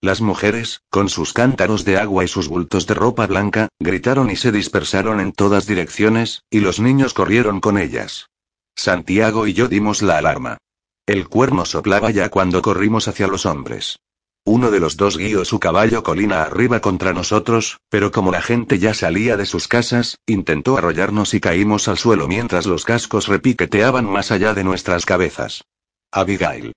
[0.00, 4.36] Las mujeres, con sus cántaros de agua y sus bultos de ropa blanca, gritaron y
[4.36, 8.30] se dispersaron en todas direcciones, y los niños corrieron con ellas.
[8.76, 10.58] Santiago y yo dimos la alarma.
[11.04, 13.98] El cuerno soplaba ya cuando corrimos hacia los hombres.
[14.44, 18.78] Uno de los dos guió su caballo colina arriba contra nosotros, pero como la gente
[18.78, 24.06] ya salía de sus casas, intentó arrollarnos y caímos al suelo mientras los cascos repiqueteaban
[24.06, 25.64] más allá de nuestras cabezas.
[26.10, 26.72] Abigail.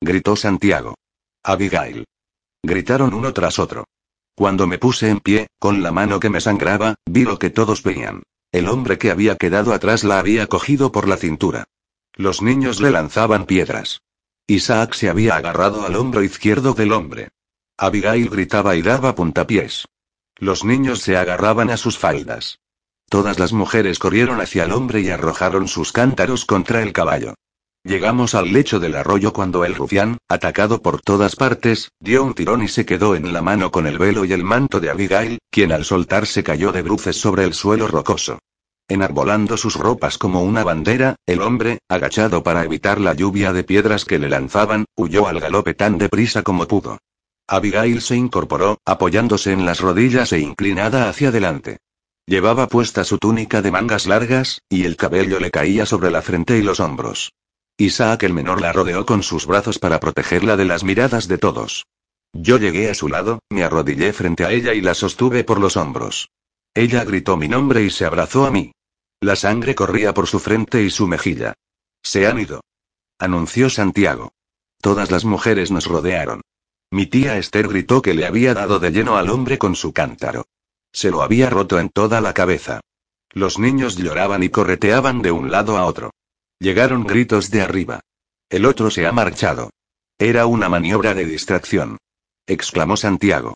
[0.00, 0.94] Gritó Santiago.
[1.42, 2.04] Abigail.
[2.62, 3.84] Gritaron uno tras otro.
[4.36, 7.82] Cuando me puse en pie, con la mano que me sangraba, vi lo que todos
[7.82, 8.22] veían.
[8.52, 11.64] El hombre que había quedado atrás la había cogido por la cintura.
[12.14, 14.00] Los niños le lanzaban piedras.
[14.50, 17.28] Isaac se había agarrado al hombro izquierdo del hombre.
[17.78, 19.86] Abigail gritaba y daba puntapiés.
[20.38, 22.58] Los niños se agarraban a sus faldas.
[23.08, 27.34] Todas las mujeres corrieron hacia el hombre y arrojaron sus cántaros contra el caballo.
[27.84, 32.64] Llegamos al lecho del arroyo cuando el rufián, atacado por todas partes, dio un tirón
[32.64, 35.70] y se quedó en la mano con el velo y el manto de Abigail, quien
[35.70, 38.40] al soltarse cayó de bruces sobre el suelo rocoso.
[38.90, 44.04] Enarbolando sus ropas como una bandera, el hombre, agachado para evitar la lluvia de piedras
[44.04, 46.98] que le lanzaban, huyó al galope tan deprisa como pudo.
[47.46, 51.78] Abigail se incorporó, apoyándose en las rodillas e inclinada hacia adelante.
[52.26, 56.58] Llevaba puesta su túnica de mangas largas, y el cabello le caía sobre la frente
[56.58, 57.32] y los hombros.
[57.78, 61.86] Isaac el menor la rodeó con sus brazos para protegerla de las miradas de todos.
[62.32, 65.76] Yo llegué a su lado, me arrodillé frente a ella y la sostuve por los
[65.76, 66.28] hombros.
[66.74, 68.72] Ella gritó mi nombre y se abrazó a mí.
[69.20, 71.54] La sangre corría por su frente y su mejilla.
[72.02, 72.62] Se han ido.
[73.18, 74.32] Anunció Santiago.
[74.80, 76.40] Todas las mujeres nos rodearon.
[76.90, 80.46] Mi tía Esther gritó que le había dado de lleno al hombre con su cántaro.
[80.92, 82.80] Se lo había roto en toda la cabeza.
[83.32, 86.12] Los niños lloraban y correteaban de un lado a otro.
[86.58, 88.00] Llegaron gritos de arriba.
[88.48, 89.70] El otro se ha marchado.
[90.18, 91.98] Era una maniobra de distracción.
[92.46, 93.54] Exclamó Santiago.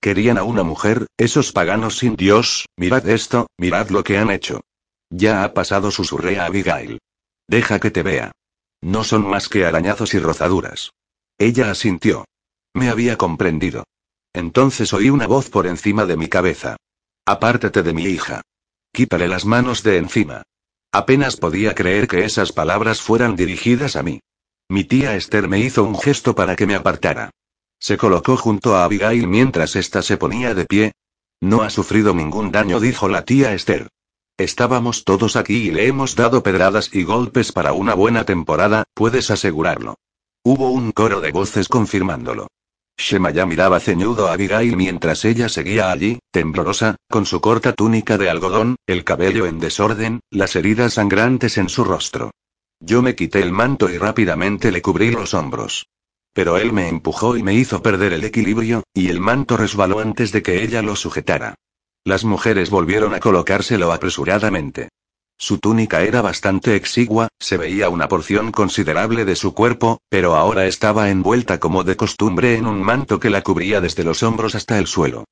[0.00, 4.60] Querían a una mujer, esos paganos sin Dios, mirad esto, mirad lo que han hecho.
[5.10, 6.98] Ya ha pasado, susurré a Abigail.
[7.48, 8.32] Deja que te vea.
[8.80, 10.90] No son más que arañazos y rozaduras.
[11.38, 12.24] Ella asintió.
[12.74, 13.84] Me había comprendido.
[14.32, 16.76] Entonces oí una voz por encima de mi cabeza.
[17.24, 18.42] Apártate de mi hija.
[18.92, 20.42] Quítale las manos de encima.
[20.92, 24.20] Apenas podía creer que esas palabras fueran dirigidas a mí.
[24.68, 27.30] Mi tía Esther me hizo un gesto para que me apartara.
[27.78, 30.92] Se colocó junto a Abigail mientras ésta se ponía de pie.
[31.40, 33.88] No ha sufrido ningún daño, dijo la tía Esther.
[34.38, 39.30] Estábamos todos aquí y le hemos dado pedradas y golpes para una buena temporada, puedes
[39.30, 39.96] asegurarlo.
[40.44, 42.48] Hubo un coro de voces confirmándolo.
[42.98, 48.28] Shemaya miraba ceñudo a Abigail mientras ella seguía allí, temblorosa, con su corta túnica de
[48.28, 52.30] algodón, el cabello en desorden, las heridas sangrantes en su rostro.
[52.80, 55.86] Yo me quité el manto y rápidamente le cubrí los hombros.
[56.34, 60.30] Pero él me empujó y me hizo perder el equilibrio, y el manto resbaló antes
[60.32, 61.54] de que ella lo sujetara.
[62.06, 64.90] Las mujeres volvieron a colocárselo apresuradamente.
[65.36, 70.66] Su túnica era bastante exigua, se veía una porción considerable de su cuerpo, pero ahora
[70.66, 74.78] estaba envuelta como de costumbre en un manto que la cubría desde los hombros hasta
[74.78, 75.24] el suelo.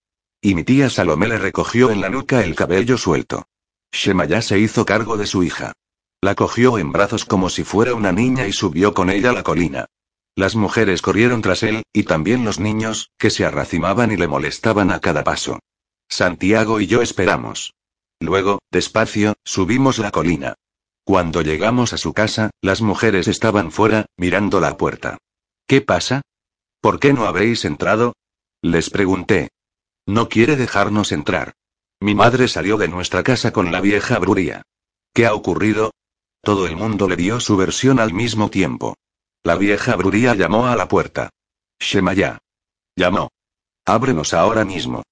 [0.42, 3.44] Y mi tía Salomé le recogió en la nuca el cabello suelto.
[3.92, 5.74] Shemaya se hizo cargo de su hija.
[6.20, 9.86] La cogió en brazos como si fuera una niña y subió con ella la colina.
[10.34, 14.90] Las mujeres corrieron tras él, y también los niños, que se arracimaban y le molestaban
[14.90, 15.60] a cada paso.
[16.08, 17.74] Santiago y yo esperamos.
[18.20, 20.54] Luego, despacio, subimos la colina.
[21.04, 25.18] Cuando llegamos a su casa, las mujeres estaban fuera, mirando la puerta.
[25.66, 26.22] ¿Qué pasa?
[26.80, 28.14] ¿Por qué no habéis entrado?
[28.62, 29.50] Les pregunté.
[30.06, 31.52] No quiere dejarnos entrar.
[32.00, 34.62] Mi madre salió de nuestra casa con la vieja bruría.
[35.12, 35.92] ¿Qué ha ocurrido?
[36.42, 38.96] Todo el mundo le dio su versión al mismo tiempo.
[39.42, 41.30] La vieja bruría llamó a la puerta.
[41.78, 42.38] Shemaya.
[42.96, 43.30] Llamó.
[43.86, 45.02] Ábrenos ahora mismo.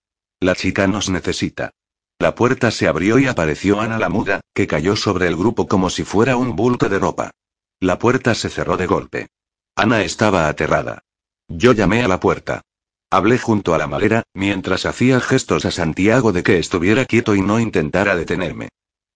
[0.43, 1.71] La chica nos necesita.
[2.19, 5.89] La puerta se abrió y apareció Ana la muda, que cayó sobre el grupo como
[5.89, 7.31] si fuera un bulto de ropa.
[7.79, 9.29] La puerta se cerró de golpe.
[9.77, 11.05] Ana estaba aterrada.
[11.47, 12.63] Yo llamé a la puerta.
[13.09, 17.41] Hablé junto a la madera, mientras hacía gestos a Santiago de que estuviera quieto y
[17.41, 18.69] no intentara detenerme.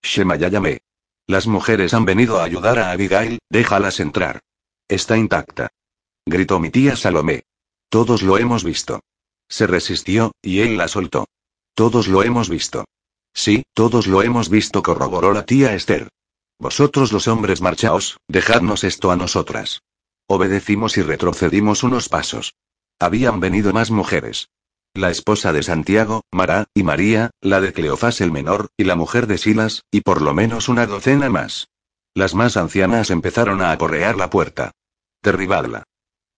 [0.04, 0.78] Shema ya llamé.
[1.26, 4.38] Las mujeres han venido a ayudar a Abigail, déjalas entrar.
[4.86, 5.70] Está intacta.
[6.24, 7.42] Gritó mi tía Salomé.
[7.88, 9.00] Todos lo hemos visto.
[9.48, 11.26] Se resistió, y él la soltó.
[11.74, 12.84] Todos lo hemos visto.
[13.34, 16.08] Sí, todos lo hemos visto, corroboró la tía Esther.
[16.58, 19.82] Vosotros los hombres marchaos, dejadnos esto a nosotras.
[20.26, 22.54] Obedecimos y retrocedimos unos pasos.
[22.98, 24.48] Habían venido más mujeres.
[24.94, 29.26] La esposa de Santiago, Mará, y María, la de Cleofás el menor, y la mujer
[29.26, 31.68] de Silas, y por lo menos una docena más.
[32.14, 34.72] Las más ancianas empezaron a aporrear la puerta.
[35.22, 35.84] Derribadla.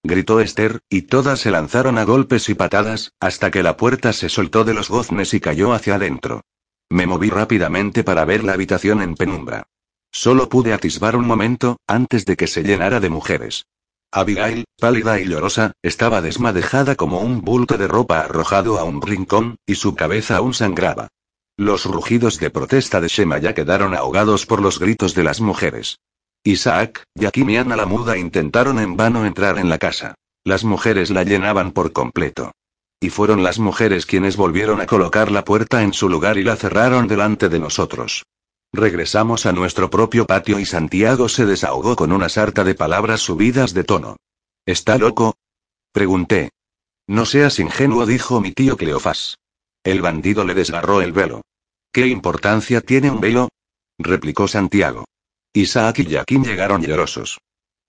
[0.03, 4.29] Gritó Esther, y todas se lanzaron a golpes y patadas, hasta que la puerta se
[4.29, 6.43] soltó de los goznes y cayó hacia adentro.
[6.89, 9.67] Me moví rápidamente para ver la habitación en penumbra.
[10.11, 13.67] Solo pude atisbar un momento, antes de que se llenara de mujeres.
[14.11, 19.57] Abigail, pálida y llorosa, estaba desmadejada como un bulto de ropa arrojado a un rincón,
[19.67, 21.09] y su cabeza aún sangraba.
[21.59, 25.99] Los rugidos de protesta de Shema ya quedaron ahogados por los gritos de las mujeres.
[26.45, 30.15] Isaac, Yakim y Ana la muda intentaron en vano entrar en la casa.
[30.45, 32.53] Las mujeres la llenaban por completo.
[33.01, 36.57] Y fueron las mujeres quienes volvieron a colocar la puerta en su lugar y la
[36.57, 38.25] cerraron delante de nosotros.
[38.73, 43.73] Regresamos a nuestro propio patio y Santiago se desahogó con una sarta de palabras subidas
[43.73, 44.17] de tono.
[44.67, 45.37] ¿Está loco?
[45.93, 46.51] Pregunté.
[47.07, 49.39] No seas ingenuo, dijo mi tío Cleofás.
[49.85, 51.43] El bandido le desgarró el velo.
[51.93, 53.49] ¿Qué importancia tiene un velo?
[53.99, 55.07] replicó Santiago.
[55.59, 57.41] Isaac y Jaquín llegaron llorosos.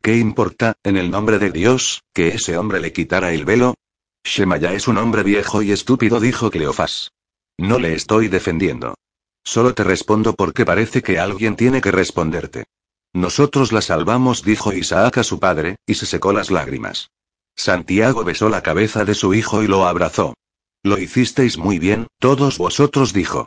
[0.02, 3.76] ¿Qué importa, en el nombre de Dios, que ese hombre le quitara el velo?
[4.24, 7.12] Shemaya es un hombre viejo y estúpido, dijo Cleofás.
[7.60, 8.96] No le estoy defendiendo.
[9.44, 12.66] Solo te respondo porque parece que alguien tiene que responderte.
[13.14, 17.12] Nosotros la salvamos, dijo Isaac a su padre, y se secó las lágrimas.
[17.56, 20.34] Santiago besó la cabeza de su hijo y lo abrazó.
[20.82, 23.46] Lo hicisteis muy bien, todos vosotros, dijo.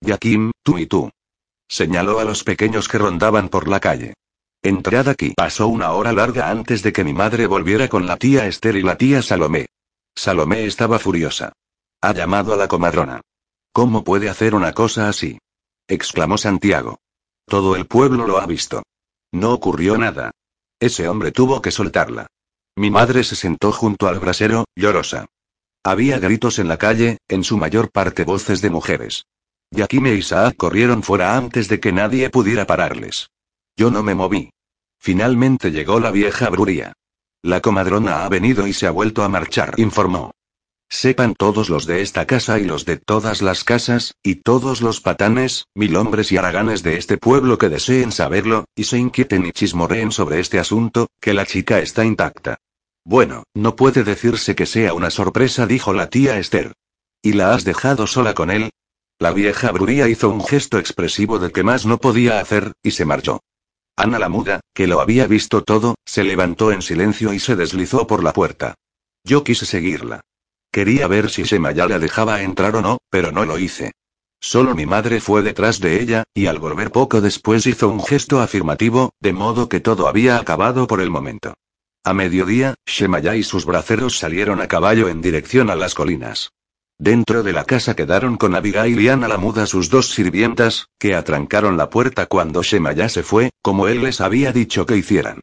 [0.00, 1.10] Yakim, tú y tú.
[1.68, 4.14] Señaló a los pequeños que rondaban por la calle.
[4.62, 5.34] Entrad aquí.
[5.36, 8.82] Pasó una hora larga antes de que mi madre volviera con la tía Esther y
[8.82, 9.66] la tía Salomé.
[10.14, 11.52] Salomé estaba furiosa.
[12.00, 13.20] Ha llamado a la comadrona.
[13.72, 15.38] ¿Cómo puede hacer una cosa así?
[15.88, 16.98] exclamó Santiago.
[17.46, 18.82] Todo el pueblo lo ha visto.
[19.32, 20.30] No ocurrió nada.
[20.80, 22.26] Ese hombre tuvo que soltarla.
[22.76, 25.26] Mi madre se sentó junto al brasero, llorosa.
[25.84, 29.26] Había gritos en la calle, en su mayor parte voces de mujeres.
[29.74, 33.30] Yakim e Isaac corrieron fuera antes de que nadie pudiera pararles.
[33.76, 34.50] Yo no me moví.
[34.98, 36.92] Finalmente llegó la vieja bruría.
[37.42, 40.30] La comadrona ha venido y se ha vuelto a marchar, informó.
[40.88, 45.00] Sepan todos los de esta casa y los de todas las casas, y todos los
[45.00, 49.52] patanes, mil hombres y haraganes de este pueblo que deseen saberlo, y se inquieten y
[49.52, 52.58] chismorreen sobre este asunto, que la chica está intacta.
[53.04, 56.72] Bueno, no puede decirse que sea una sorpresa, dijo la tía Esther.
[57.20, 58.70] ¿Y la has dejado sola con él?
[59.18, 63.04] La vieja bruría hizo un gesto expresivo de que más no podía hacer, y se
[63.04, 63.40] marchó.
[63.96, 68.06] Ana la muda, que lo había visto todo, se levantó en silencio y se deslizó
[68.06, 68.74] por la puerta.
[69.22, 70.20] Yo quise seguirla.
[70.72, 73.92] Quería ver si Shemaya la dejaba entrar o no, pero no lo hice.
[74.40, 78.40] Solo mi madre fue detrás de ella, y al volver poco después hizo un gesto
[78.40, 81.54] afirmativo, de modo que todo había acabado por el momento.
[82.02, 86.50] A mediodía, Shemaya y sus braceros salieron a caballo en dirección a las colinas.
[86.98, 91.14] Dentro de la casa quedaron con Abigail y Ana la muda sus dos sirvientas, que
[91.14, 95.40] atrancaron la puerta cuando Shemaya se fue, como él les había dicho que hicieran.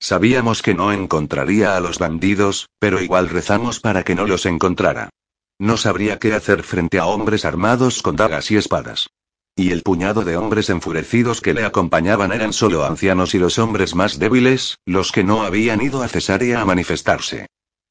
[0.00, 5.10] Sabíamos que no encontraría a los bandidos, pero igual rezamos para que no los encontrara.
[5.58, 9.08] No sabría qué hacer frente a hombres armados con dagas y espadas.
[9.56, 13.94] Y el puñado de hombres enfurecidos que le acompañaban eran solo ancianos y los hombres
[13.94, 17.46] más débiles, los que no habían ido a Cesárea a manifestarse.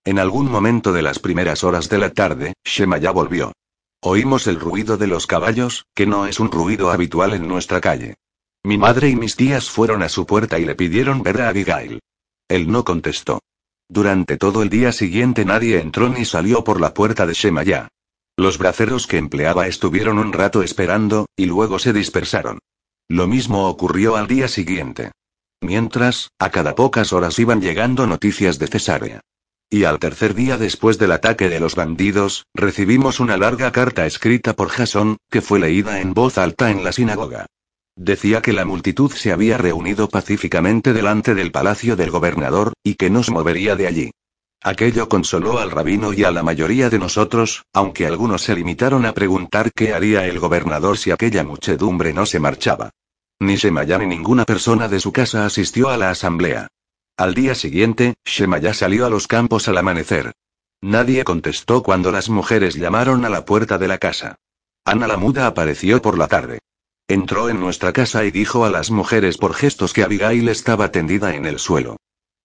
[0.06, 3.54] En algún momento de las primeras horas de la tarde, Shema ya volvió.
[4.02, 8.16] Oímos el ruido de los caballos, que no es un ruido habitual en nuestra calle.
[8.64, 12.02] Mi madre y mis tías fueron a su puerta y le pidieron ver a Abigail.
[12.50, 13.40] Él no contestó.
[13.88, 17.88] Durante todo el día siguiente nadie entró ni salió por la puerta de Shemaya.
[18.36, 22.60] Los braceros que empleaba estuvieron un rato esperando, y luego se dispersaron.
[23.08, 25.12] Lo mismo ocurrió al día siguiente.
[25.62, 29.22] Mientras, a cada pocas horas iban llegando noticias de Cesarea.
[29.74, 34.54] Y al tercer día después del ataque de los bandidos, recibimos una larga carta escrita
[34.54, 37.48] por Jasón, que fue leída en voz alta en la sinagoga.
[37.96, 43.10] Decía que la multitud se había reunido pacíficamente delante del palacio del gobernador, y que
[43.10, 44.12] no se movería de allí.
[44.62, 49.16] Aquello consoló al rabino y a la mayoría de nosotros, aunque algunos se limitaron a
[49.16, 52.92] preguntar qué haría el gobernador si aquella muchedumbre no se marchaba.
[53.40, 56.68] Ni Shemaya ni ninguna persona de su casa asistió a la asamblea.
[57.18, 60.34] Al día siguiente, Shemaya salió a los campos al amanecer.
[60.82, 64.36] Nadie contestó cuando las mujeres llamaron a la puerta de la casa.
[64.86, 66.60] Ana la muda apareció por la tarde.
[67.08, 71.36] Entró en nuestra casa y dijo a las mujeres por gestos que Abigail estaba tendida
[71.36, 71.98] en el suelo.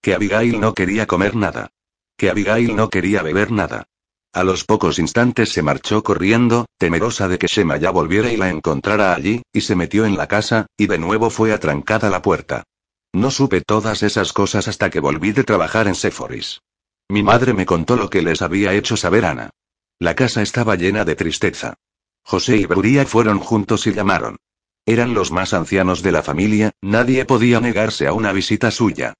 [0.03, 1.71] Que Abigail no quería comer nada
[2.19, 3.85] que Abigail no quería beber nada.
[4.35, 8.51] A los pocos instantes se marchó corriendo, temerosa de que Shema ya volviera y la
[8.51, 12.65] encontrara allí, y se metió en la casa, y de nuevo fue atrancada la puerta.
[13.19, 16.63] No supe todas esas cosas hasta que volví de trabajar en Sephoris.
[17.09, 19.51] Mi madre me contó lo que les había hecho saber Ana.
[19.99, 21.75] La casa estaba llena de tristeza.
[22.23, 24.37] José y Bruría fueron juntos y llamaron.
[24.87, 29.15] Eran los más ancianos de la familia, nadie podía negarse a una visita suya.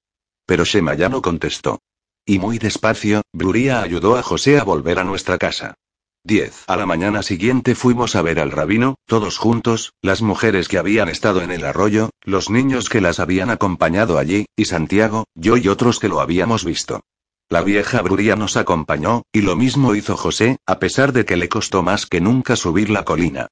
[0.45, 1.81] Pero Shema ya no contestó.
[2.25, 5.73] Y muy despacio, Bruría ayudó a José a volver a nuestra casa.
[6.25, 6.65] 10.
[6.67, 11.07] A la mañana siguiente fuimos a ver al rabino, todos juntos, las mujeres que habían
[11.07, 15.67] estado en el arroyo, los niños que las habían acompañado allí, y Santiago, yo y
[15.69, 17.01] otros que lo habíamos visto.
[17.49, 21.49] La vieja Bruría nos acompañó, y lo mismo hizo José, a pesar de que le
[21.49, 23.47] costó más que nunca subir la colina.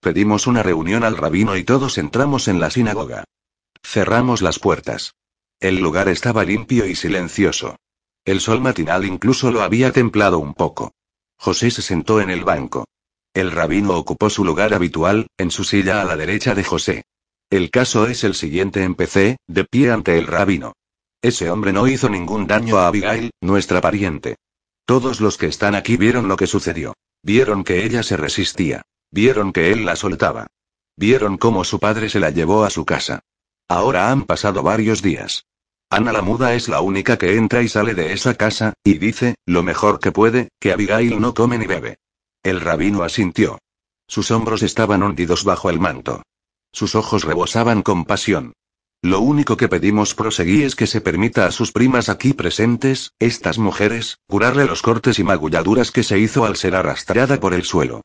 [0.00, 3.24] Pedimos una reunión al rabino y todos entramos en la sinagoga.
[3.82, 5.14] Cerramos las puertas.
[5.60, 7.76] El lugar estaba limpio y silencioso.
[8.24, 10.92] El sol matinal incluso lo había templado un poco.
[11.42, 12.84] José se sentó en el banco.
[13.34, 17.02] El rabino ocupó su lugar habitual, en su silla a la derecha de José.
[17.50, 20.74] El caso es el siguiente, empecé, de pie ante el rabino.
[21.20, 24.36] Ese hombre no hizo ningún daño a Abigail, nuestra pariente.
[24.86, 26.94] Todos los que están aquí vieron lo que sucedió.
[27.24, 28.82] Vieron que ella se resistía.
[29.10, 30.46] Vieron que él la soltaba.
[30.96, 33.18] Vieron cómo su padre se la llevó a su casa.
[33.66, 35.44] Ahora han pasado varios días.
[35.92, 39.34] Ana la muda es la única que entra y sale de esa casa, y dice,
[39.44, 41.98] lo mejor que puede, que Abigail no come ni bebe.
[42.42, 43.58] El rabino asintió.
[44.08, 46.22] Sus hombros estaban hundidos bajo el manto.
[46.72, 48.54] Sus ojos rebosaban compasión.
[49.02, 53.58] Lo único que pedimos, proseguí, es que se permita a sus primas aquí presentes, estas
[53.58, 58.00] mujeres, curarle los cortes y magulladuras que se hizo al ser arrastrada por el suelo.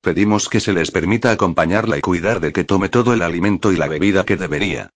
[0.00, 3.76] Pedimos que se les permita acompañarla y cuidar de que tome todo el alimento y
[3.76, 4.90] la bebida que debería.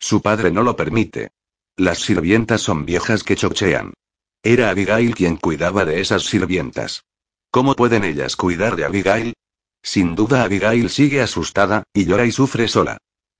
[0.00, 1.30] Su padre no lo permite.
[1.76, 3.94] Las sirvientas son viejas que chochean.
[4.42, 7.04] Era Abigail quien cuidaba de esas sirvientas.
[7.50, 9.34] ¿Cómo pueden ellas cuidar de Abigail?
[9.82, 12.98] Sin duda Abigail sigue asustada, y llora y sufre sola.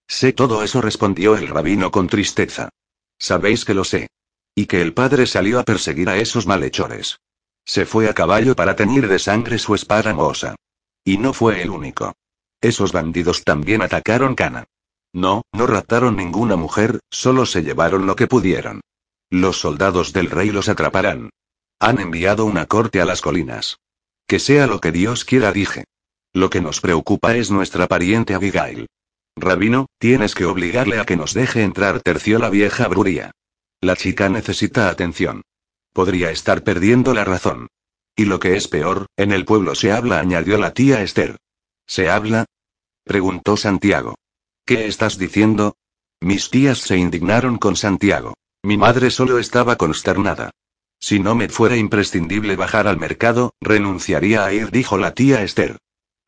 [0.08, 2.70] Sé todo eso, respondió el rabino con tristeza.
[3.18, 4.08] Sabéis que lo sé.
[4.54, 7.18] Y que el padre salió a perseguir a esos malhechores.
[7.64, 10.56] Se fue a caballo para teñir de sangre su espada mohosa.
[11.04, 12.14] Y no fue el único.
[12.60, 14.64] Esos bandidos también atacaron Cana.
[15.12, 18.80] No, no raptaron ninguna mujer, solo se llevaron lo que pudieron.
[19.30, 21.30] Los soldados del rey los atraparán.
[21.80, 23.78] Han enviado una corte a las colinas.
[24.26, 25.84] Que sea lo que Dios quiera, dije.
[26.32, 28.86] Lo que nos preocupa es nuestra pariente Abigail.
[29.36, 33.32] Rabino, tienes que obligarle a que nos deje entrar, terció la vieja Bruría.
[33.80, 35.42] La chica necesita atención.
[35.92, 37.68] Podría estar perdiendo la razón.
[38.14, 41.36] Y lo que es peor, en el pueblo se habla, añadió la tía Esther.
[41.86, 42.44] ¿Se habla?
[43.04, 44.14] preguntó Santiago.
[44.64, 45.76] ¿Qué estás diciendo?
[46.20, 48.34] Mis tías se indignaron con Santiago.
[48.62, 50.50] Mi madre solo estaba consternada.
[51.00, 55.78] Si no me fuera imprescindible bajar al mercado, renunciaría a ir, dijo la tía Esther.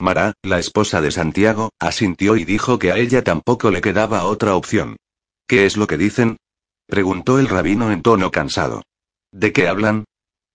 [0.01, 4.57] Mara, la esposa de Santiago, asintió y dijo que a ella tampoco le quedaba otra
[4.57, 4.97] opción.
[5.47, 6.39] ¿Qué es lo que dicen?
[6.89, 8.82] preguntó el rabino en tono cansado.
[9.30, 10.05] ¿De qué hablan?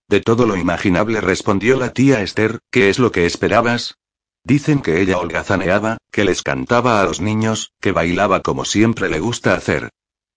[0.10, 3.96] De todo lo imaginable respondió la tía Esther, ¿qué es lo que esperabas?
[4.44, 9.20] Dicen que ella holgazaneaba, que les cantaba a los niños, que bailaba como siempre le
[9.20, 9.90] gusta hacer.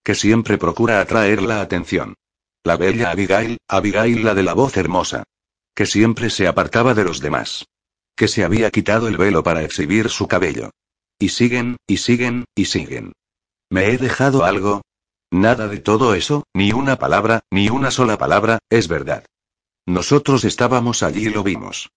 [0.02, 2.14] Que siempre procura atraer la atención.
[2.64, 5.24] La bella Abigail, Abigail la de la voz hermosa.
[5.74, 7.66] Que siempre se apartaba de los demás.
[8.16, 10.70] Que se había quitado el velo para exhibir su cabello.
[11.18, 13.12] Y siguen, y siguen, y siguen.
[13.70, 14.82] ¿Me he dejado algo?
[15.30, 19.24] Nada de todo eso, ni una palabra, ni una sola palabra, es verdad.
[19.86, 21.90] Nosotros estábamos allí y lo vimos.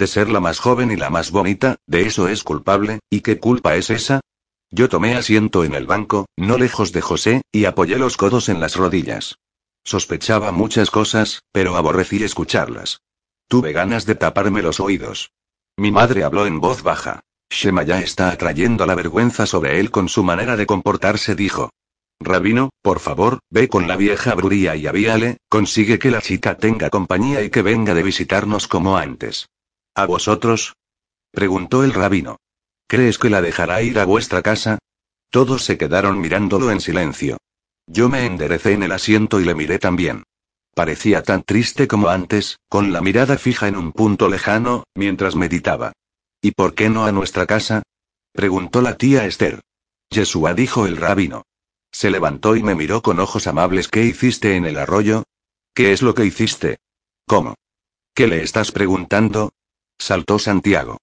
[0.00, 3.38] De ser la más joven y la más bonita, de eso es culpable, ¿y qué
[3.38, 4.22] culpa es esa?
[4.70, 8.60] Yo tomé asiento en el banco, no lejos de José, y apoyé los codos en
[8.60, 9.36] las rodillas.
[9.84, 13.02] Sospechaba muchas cosas, pero aborrecí escucharlas.
[13.46, 15.32] Tuve ganas de taparme los oídos.
[15.76, 17.20] Mi madre habló en voz baja.
[17.50, 21.68] Shema ya está atrayendo la vergüenza sobre él con su manera de comportarse, dijo.
[22.20, 26.88] Rabino, por favor, ve con la vieja Bruría y avíale, consigue que la chica tenga
[26.88, 29.50] compañía y que venga de visitarnos como antes.
[29.94, 30.76] ¿A vosotros?
[31.30, 32.36] preguntó el rabino.
[32.86, 34.78] ¿Crees que la dejará ir a vuestra casa?
[35.30, 37.38] Todos se quedaron mirándolo en silencio.
[37.86, 40.24] Yo me enderecé en el asiento y le miré también.
[40.74, 45.92] Parecía tan triste como antes, con la mirada fija en un punto lejano, mientras meditaba.
[46.40, 47.82] ¿Y por qué no a nuestra casa?
[48.32, 49.60] preguntó la tía Esther.
[50.10, 51.44] Yeshua dijo el rabino.
[51.92, 53.88] Se levantó y me miró con ojos amables.
[53.88, 55.24] ¿Qué hiciste en el arroyo?
[55.74, 56.78] ¿Qué es lo que hiciste?
[57.26, 57.56] ¿Cómo?
[58.14, 59.52] ¿Qué le estás preguntando?
[60.00, 60.96] Saltó Santiago.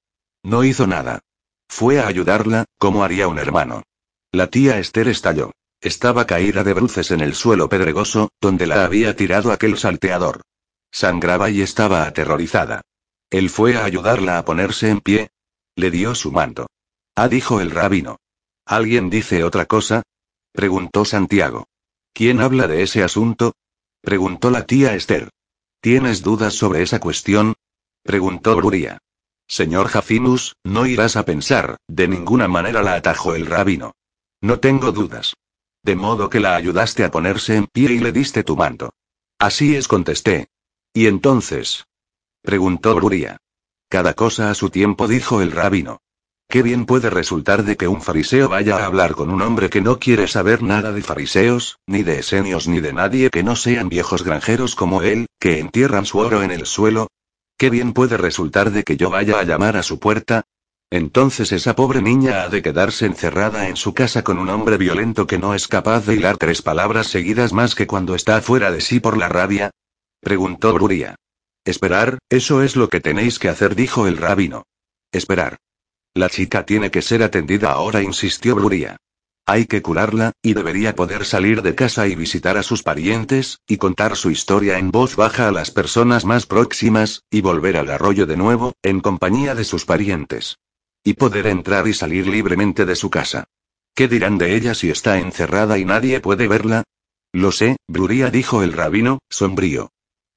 [0.44, 1.20] No hizo nada.
[1.70, 3.84] Fue a ayudarla, como haría un hermano.
[4.32, 5.52] La tía Esther estalló.
[5.82, 10.42] Estaba caída de bruces en el suelo pedregoso, donde la había tirado aquel salteador.
[10.92, 12.82] Sangraba y estaba aterrorizada.
[13.30, 15.30] Él fue a ayudarla a ponerse en pie.
[15.76, 16.66] Le dio su manto.
[17.16, 18.18] Ah, dijo el rabino.
[18.66, 20.02] ¿Alguien dice otra cosa?
[20.54, 21.68] Preguntó Santiago.
[22.14, 23.54] ¿Quién habla de ese asunto?
[24.02, 25.30] Preguntó la tía Esther.
[25.82, 27.54] ¿Tienes dudas sobre esa cuestión?
[28.08, 29.00] Preguntó Bruría.
[29.50, 33.96] Señor Jafinus, no irás a pensar, de ninguna manera la atajó el rabino.
[34.40, 35.34] No tengo dudas.
[35.84, 38.92] De modo que la ayudaste a ponerse en pie y le diste tu manto.
[39.38, 40.48] Así es, contesté.
[40.94, 41.84] ¿Y entonces?
[42.42, 43.42] preguntó Bruria.
[43.90, 46.00] Cada cosa a su tiempo, dijo el rabino.
[46.48, 49.82] Qué bien puede resultar de que un fariseo vaya a hablar con un hombre que
[49.82, 53.90] no quiere saber nada de fariseos, ni de esenios ni de nadie que no sean
[53.90, 57.10] viejos granjeros como él, que entierran su oro en el suelo.
[57.58, 60.44] Qué bien puede resultar de que yo vaya a llamar a su puerta,
[60.90, 65.28] entonces esa pobre niña ha de quedarse encerrada en su casa con un hombre violento
[65.28, 68.80] que no es capaz de hilar tres palabras seguidas más que cuando está fuera de
[68.80, 69.72] sí por la rabia.
[70.22, 71.16] Preguntó Bruria.
[71.66, 74.64] Esperar, eso es lo que tenéis que hacer, dijo el rabino.
[75.12, 75.58] Esperar.
[76.14, 78.98] La chica tiene que ser atendida ahora, insistió Bruria.
[79.50, 83.78] Hay que curarla, y debería poder salir de casa y visitar a sus parientes, y
[83.78, 88.26] contar su historia en voz baja a las personas más próximas, y volver al arroyo
[88.26, 90.58] de nuevo, en compañía de sus parientes.
[91.02, 93.46] Y poder entrar y salir libremente de su casa.
[93.96, 96.84] ¿Qué dirán de ella si está encerrada y nadie puede verla?
[97.32, 99.92] Lo sé, Bruría dijo el rabino, sombrío.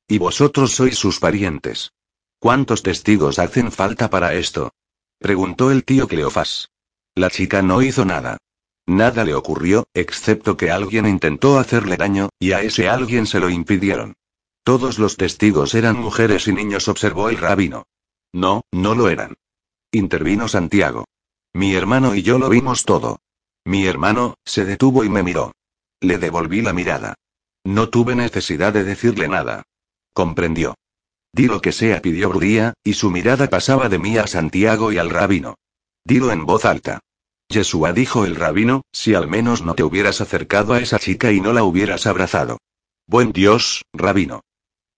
[0.06, 1.90] Y vosotros sois sus parientes.
[2.38, 4.70] ¿Cuántos testigos hacen falta para esto?
[5.18, 6.70] preguntó el tío Cleofás.
[7.16, 8.38] La chica no hizo nada.
[8.90, 13.48] Nada le ocurrió, excepto que alguien intentó hacerle daño, y a ese alguien se lo
[13.48, 14.14] impidieron.
[14.64, 17.84] Todos los testigos eran mujeres y niños, observó el rabino.
[18.32, 19.36] No, no lo eran.
[19.92, 21.04] Intervino Santiago.
[21.52, 23.20] Mi hermano y yo lo vimos todo.
[23.64, 25.52] Mi hermano, se detuvo y me miró.
[26.00, 27.14] Le devolví la mirada.
[27.62, 29.62] No tuve necesidad de decirle nada.
[30.12, 30.74] Comprendió.
[31.32, 34.98] Di lo que sea, pidió Bruría, y su mirada pasaba de mí a Santiago y
[34.98, 35.54] al rabino.
[36.04, 36.98] Dilo en voz alta.
[37.50, 41.40] Yeshua dijo el rabino, si al menos no te hubieras acercado a esa chica y
[41.40, 42.58] no la hubieras abrazado.
[43.08, 44.44] Buen Dios, rabino.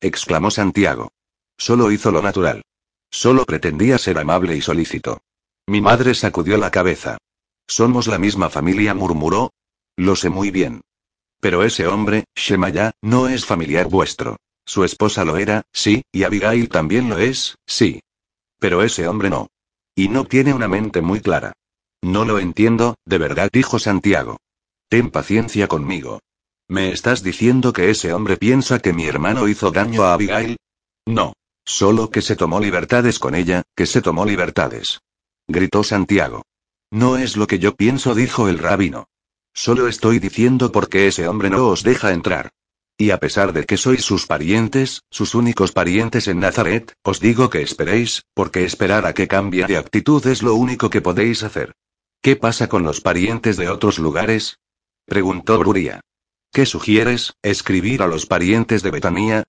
[0.00, 1.10] exclamó Santiago.
[1.56, 2.62] Solo hizo lo natural.
[3.10, 5.22] Solo pretendía ser amable y solícito.
[5.66, 7.16] Mi madre sacudió la cabeza.
[7.66, 9.52] Somos la misma familia, murmuró.
[9.96, 10.82] Lo sé muy bien.
[11.40, 14.36] Pero ese hombre, Shemaya, no es familiar vuestro.
[14.66, 18.00] Su esposa lo era, sí, y Abigail también lo es, sí.
[18.58, 19.48] Pero ese hombre no.
[19.94, 21.54] Y no tiene una mente muy clara.
[22.02, 24.38] No lo entiendo, de verdad, dijo Santiago.
[24.88, 26.20] Ten paciencia conmigo.
[26.68, 30.56] ¿Me estás diciendo que ese hombre piensa que mi hermano hizo daño a Abigail?
[31.06, 31.34] No.
[31.64, 35.00] Solo que se tomó libertades con ella, que se tomó libertades.
[35.46, 36.42] Gritó Santiago.
[36.90, 39.06] No es lo que yo pienso, dijo el rabino.
[39.54, 42.50] Solo estoy diciendo porque ese hombre no os deja entrar.
[42.98, 47.48] Y a pesar de que sois sus parientes, sus únicos parientes en Nazaret, os digo
[47.48, 51.72] que esperéis, porque esperar a que cambie de actitud es lo único que podéis hacer.
[52.22, 54.60] ¿Qué pasa con los parientes de otros lugares?
[55.06, 56.02] preguntó Bruria.
[56.52, 59.42] ¿Qué sugieres, escribir a los parientes de Betania?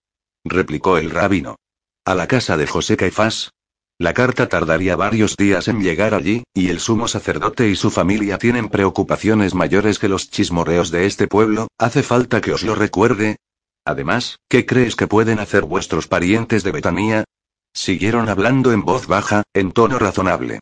[0.44, 1.58] replicó el rabino.
[2.04, 3.52] A la casa de José Caifás.
[4.00, 8.40] La carta tardaría varios días en llegar allí, y el sumo sacerdote y su familia
[8.40, 13.36] tienen preocupaciones mayores que los chismorreos de este pueblo, ¿hace falta que os lo recuerde?
[13.86, 17.24] Además, ¿qué crees que pueden hacer vuestros parientes de Betania?
[17.72, 20.60] Siguieron hablando en voz baja, en tono razonable.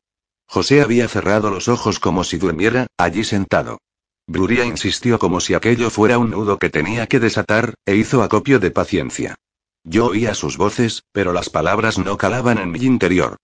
[0.52, 3.80] José había cerrado los ojos como si durmiera, allí sentado.
[4.28, 8.60] Bruria insistió como si aquello fuera un nudo que tenía que desatar, e hizo acopio
[8.60, 9.36] de paciencia.
[9.86, 13.38] Yo oía sus voces, pero las palabras no calaban en mi interior.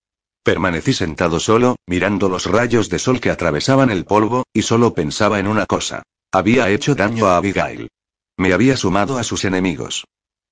[0.44, 5.40] Permanecí sentado solo, mirando los rayos de sol que atravesaban el polvo, y solo pensaba
[5.40, 6.04] en una cosa.
[6.34, 7.88] Había hecho daño a Abigail.
[8.36, 10.04] Me había sumado a sus enemigos.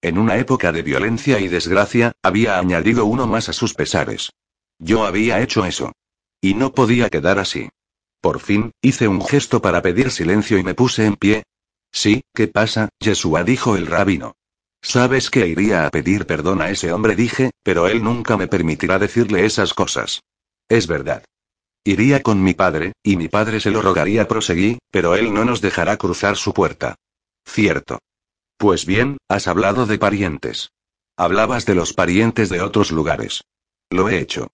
[0.02, 4.32] En una época de violencia y desgracia, había añadido uno más a sus pesares.
[4.80, 5.92] Yo había hecho eso.
[6.46, 7.70] Y no podía quedar así.
[8.22, 11.42] Por fin, hice un gesto para pedir silencio y me puse en pie.
[11.92, 13.44] Sí, ¿qué pasa, Yeshua?
[13.44, 14.36] dijo el rabino.
[14.80, 19.00] Sabes que iría a pedir perdón a ese hombre, dije, pero él nunca me permitirá
[19.00, 20.22] decirle esas cosas.
[20.70, 21.26] Es verdad.
[21.84, 25.62] Iría con mi padre, y mi padre se lo rogaría, proseguí, pero él no nos
[25.62, 26.94] dejará cruzar su puerta.
[27.44, 27.98] Cierto.
[28.58, 30.70] Pues bien, has hablado de parientes.
[31.18, 33.42] Hablabas de los parientes de otros lugares.
[33.90, 34.50] Lo he hecho.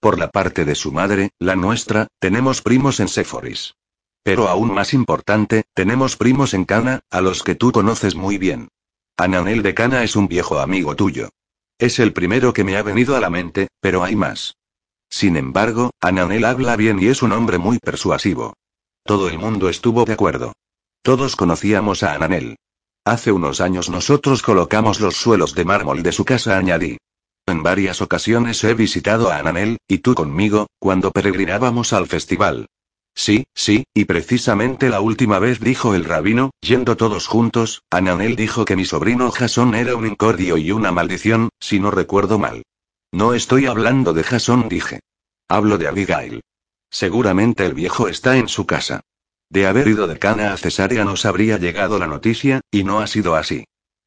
[0.00, 3.74] Por la parte de su madre, la nuestra, tenemos primos en Séforis.
[4.22, 8.68] Pero aún más importante, tenemos primos en Cana, a los que tú conoces muy bien.
[9.16, 11.30] Ananel de Cana es un viejo amigo tuyo.
[11.78, 14.54] Es el primero que me ha venido a la mente, pero hay más.
[15.10, 18.54] Sin embargo, Ananel habla bien y es un hombre muy persuasivo.
[19.04, 20.52] Todo el mundo estuvo de acuerdo.
[21.02, 22.56] Todos conocíamos a Ananel.
[23.04, 26.98] Hace unos años nosotros colocamos los suelos de mármol de su casa, añadí.
[27.50, 32.66] En varias ocasiones he visitado a Ananel, y tú conmigo, cuando peregrinábamos al festival.
[33.14, 38.64] Sí, sí, y precisamente la última vez dijo el rabino, yendo todos juntos, Ananel dijo
[38.64, 42.62] que mi sobrino Jasón era un incordio y una maldición, si no recuerdo mal.
[43.10, 45.00] No estoy hablando de Jason, dije.
[45.48, 46.42] Hablo de Abigail.
[46.90, 49.00] Seguramente el viejo está en su casa.
[49.50, 53.06] De haber ido de Cana a Cesárea nos habría llegado la noticia, y no ha
[53.06, 53.64] sido así.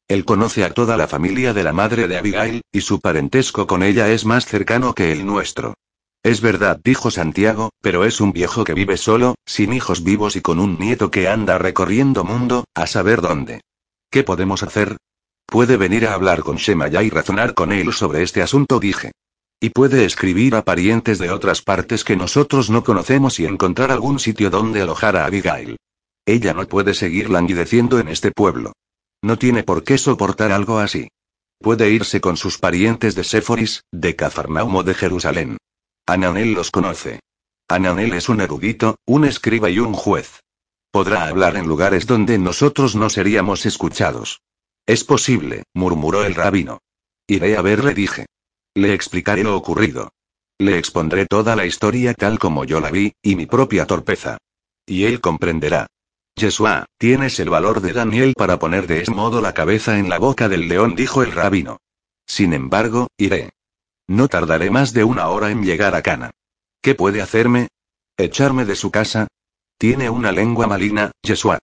[0.08, 3.82] Él conoce a toda la familia de la madre de Abigail, y su parentesco con
[3.82, 5.74] ella es más cercano que el nuestro.
[6.22, 10.40] Es verdad, dijo Santiago, pero es un viejo que vive solo, sin hijos vivos y
[10.40, 13.60] con un nieto que anda recorriendo mundo, a saber dónde.
[14.10, 14.98] ¿Qué podemos hacer?
[15.46, 19.10] Puede venir a hablar con Shemaya y razonar con él sobre este asunto, dije.
[19.60, 24.18] Y puede escribir a parientes de otras partes que nosotros no conocemos y encontrar algún
[24.18, 25.76] sitio donde alojar a Abigail.
[26.24, 28.72] Ella no puede seguir languideciendo en este pueblo.
[29.22, 31.08] No tiene por qué soportar algo así.
[31.60, 35.58] Puede irse con sus parientes de Séforis, de Cafarnaum o de Jerusalén.
[36.06, 37.20] Ananel los conoce.
[37.68, 40.40] Ananel es un erudito, un escriba y un juez.
[40.90, 44.42] Podrá hablar en lugares donde nosotros no seríamos escuchados.
[44.86, 46.80] Es posible, murmuró el rabino.
[47.28, 48.26] Iré a verle, dije.
[48.74, 50.10] Le explicaré lo ocurrido.
[50.58, 54.38] Le expondré toda la historia tal como yo la vi, y mi propia torpeza.
[54.84, 55.86] Y él comprenderá.
[56.36, 60.18] Yeshua, tienes el valor de Daniel para poner de ese modo la cabeza en la
[60.18, 61.78] boca del león, dijo el rabino.
[62.26, 63.50] Sin embargo, iré.
[64.08, 66.30] No tardaré más de una hora en llegar a Cana.
[66.80, 67.68] ¿Qué puede hacerme?
[68.16, 69.28] ¿Echarme de su casa?
[69.78, 71.58] Tiene una lengua malina, Yeshua.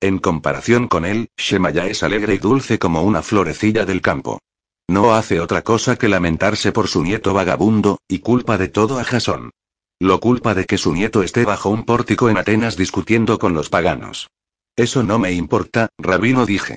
[0.00, 4.40] En comparación con él, Shemaya es alegre y dulce como una florecilla del campo.
[4.88, 9.04] No hace otra cosa que lamentarse por su nieto vagabundo, y culpa de todo a
[9.04, 9.50] Jasón.
[9.98, 13.70] Lo culpa de que su nieto esté bajo un pórtico en Atenas discutiendo con los
[13.70, 14.28] paganos.
[14.76, 16.76] Eso no me importa, rabino dije.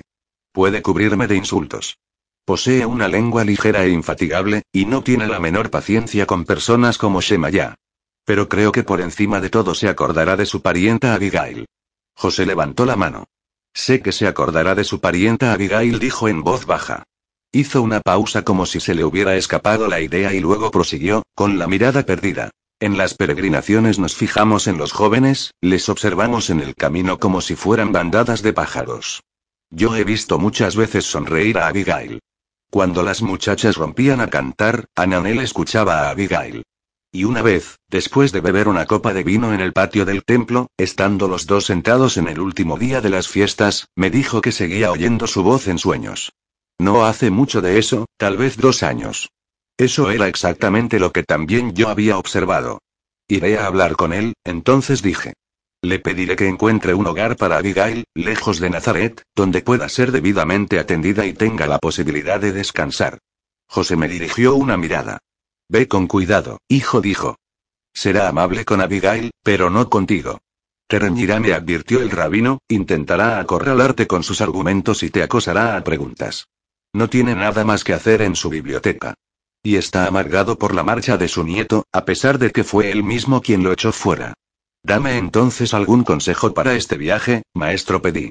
[0.52, 1.98] Puede cubrirme de insultos.
[2.46, 7.20] Posee una lengua ligera e infatigable, y no tiene la menor paciencia con personas como
[7.20, 7.74] Shemaya.
[8.24, 11.66] Pero creo que por encima de todo se acordará de su parienta Abigail.
[12.14, 13.26] José levantó la mano.
[13.74, 17.04] Sé que se acordará de su parienta Abigail, dijo en voz baja.
[17.52, 21.58] Hizo una pausa como si se le hubiera escapado la idea y luego prosiguió, con
[21.58, 22.50] la mirada perdida.
[22.80, 27.54] En las peregrinaciones nos fijamos en los jóvenes, les observamos en el camino como si
[27.54, 29.22] fueran bandadas de pájaros.
[29.68, 32.20] Yo he visto muchas veces sonreír a Abigail.
[32.70, 36.62] Cuando las muchachas rompían a cantar, Ananel escuchaba a Abigail.
[37.12, 40.68] Y una vez, después de beber una copa de vino en el patio del templo,
[40.78, 44.90] estando los dos sentados en el último día de las fiestas, me dijo que seguía
[44.90, 46.32] oyendo su voz en sueños.
[46.78, 49.28] No hace mucho de eso, tal vez dos años.
[49.80, 52.82] Eso era exactamente lo que también yo había observado.
[53.26, 55.32] Iré a hablar con él, entonces dije.
[55.80, 60.78] Le pediré que encuentre un hogar para Abigail, lejos de Nazaret, donde pueda ser debidamente
[60.78, 63.20] atendida y tenga la posibilidad de descansar.
[63.70, 65.16] José me dirigió una mirada.
[65.70, 67.36] Ve con cuidado, hijo dijo.
[67.94, 70.42] Será amable con Abigail, pero no contigo.
[70.88, 75.84] Te reñirá, me advirtió el rabino, intentará acorralarte con sus argumentos y te acosará a
[75.84, 76.48] preguntas.
[76.92, 79.14] No tiene nada más que hacer en su biblioteca.
[79.62, 83.04] Y está amargado por la marcha de su nieto, a pesar de que fue él
[83.04, 84.34] mismo quien lo echó fuera.
[84.82, 88.30] Dame entonces algún consejo para este viaje, maestro pedí.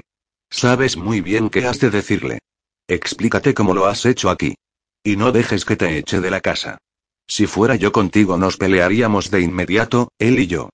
[0.50, 2.40] Sabes muy bien qué has de decirle.
[2.88, 4.56] Explícate cómo lo has hecho aquí.
[5.04, 6.78] Y no dejes que te eche de la casa.
[7.28, 10.70] Si fuera yo contigo nos pelearíamos de inmediato, él y yo.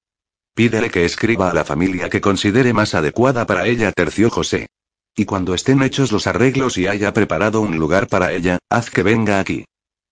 [0.54, 4.68] Pídele que escriba a la familia que considere más adecuada para ella, terció José.
[5.14, 9.02] Y cuando estén hechos los arreglos y haya preparado un lugar para ella, haz que
[9.02, 9.66] venga aquí.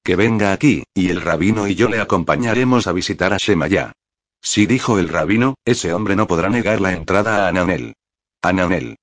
[0.04, 3.92] Que venga aquí, y el rabino y yo le acompañaremos a visitar a Shemaya.
[4.42, 7.94] Sí dijo el rabino, ese hombre no podrá negar la entrada a Ananel.
[8.42, 8.96] Ananel.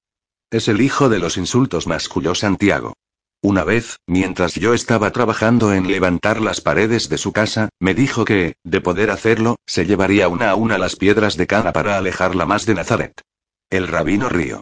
[0.51, 2.93] Es el hijo de los insultos, masculló Santiago.
[3.41, 8.23] Una vez, mientras yo estaba trabajando en levantar las paredes de su casa, me dijo
[8.23, 12.45] que, de poder hacerlo, se llevaría una a una las piedras de cana para alejarla
[12.45, 13.21] más de Nazaret.
[13.71, 14.61] El rabino río.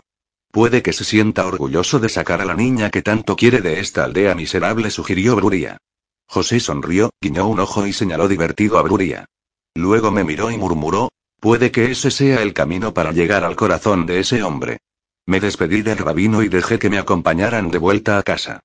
[0.51, 4.05] Puede que se sienta orgulloso de sacar a la niña que tanto quiere de esta
[4.05, 5.77] aldea miserable, sugirió Bruria.
[6.31, 9.25] José sonrió, guiñó un ojo y señaló divertido a Bruria.
[9.73, 11.09] Luego me miró y murmuró,
[11.39, 14.77] puede que ese sea el camino para llegar al corazón de ese hombre.
[15.25, 18.59] Me despedí del rabino y dejé que me acompañaran de vuelta a casa.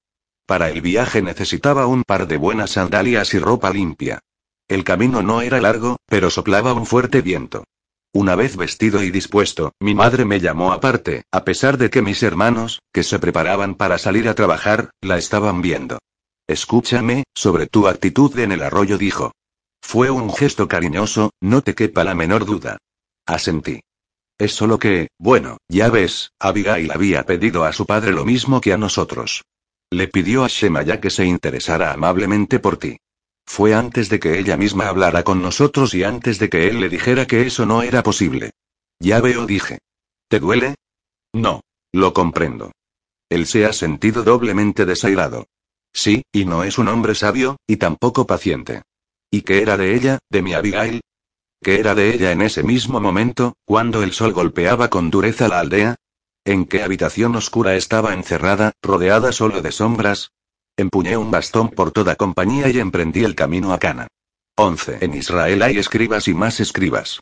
[0.47, 4.21] Para el viaje necesitaba un par de buenas sandalias y ropa limpia.
[4.69, 7.65] El camino no era largo, pero soplaba un fuerte viento.
[8.13, 12.23] Una vez vestido y dispuesto, mi madre me llamó aparte, a pesar de que mis
[12.23, 15.99] hermanos, que se preparaban para salir a trabajar, la estaban viendo.
[16.47, 19.33] Escúchame, sobre tu actitud en el arroyo dijo.
[19.81, 22.79] Fue un gesto cariñoso, no te quepa la menor duda.
[23.27, 23.81] Asentí.
[24.39, 28.73] Es solo que, bueno, ya ves, Abigail había pedido a su padre lo mismo que
[28.73, 29.45] a nosotros.
[29.91, 32.99] Le pidió a Shemaya que se interesara amablemente por ti.
[33.47, 36.89] Fue antes de que ella misma hablara con nosotros y antes de que él le
[36.89, 38.51] dijera que eso no era posible.
[38.99, 39.79] Ya veo, dije.
[40.29, 40.75] ¿Te duele?
[41.33, 41.61] No.
[41.93, 42.73] Lo comprendo.
[43.29, 45.47] Él se ha sentido doblemente desairado.
[45.95, 48.83] Sí, y no es un hombre sabio, y tampoco paciente.
[49.31, 51.01] ¿Y qué era de ella, de mi Abigail?
[51.63, 55.61] ¿Qué era de ella en ese mismo momento, cuando el sol golpeaba con dureza la
[55.61, 55.95] aldea?
[56.45, 60.33] ¿En qué habitación oscura estaba encerrada, rodeada solo de sombras?
[60.77, 64.09] Empuñé un bastón por toda compañía y emprendí el camino a Cana.
[64.57, 64.99] 11.
[65.01, 67.21] En Israel hay escribas y más escribas.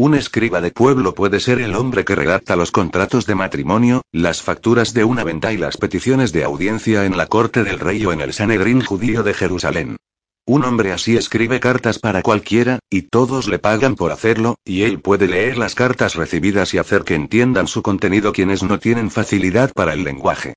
[0.00, 4.40] Un escriba de pueblo puede ser el hombre que redacta los contratos de matrimonio, las
[4.40, 8.12] facturas de una venta y las peticiones de audiencia en la corte del rey o
[8.14, 9.98] en el Sanedrín judío de Jerusalén.
[10.46, 15.00] Un hombre así escribe cartas para cualquiera, y todos le pagan por hacerlo, y él
[15.00, 19.70] puede leer las cartas recibidas y hacer que entiendan su contenido quienes no tienen facilidad
[19.74, 20.54] para el lenguaje.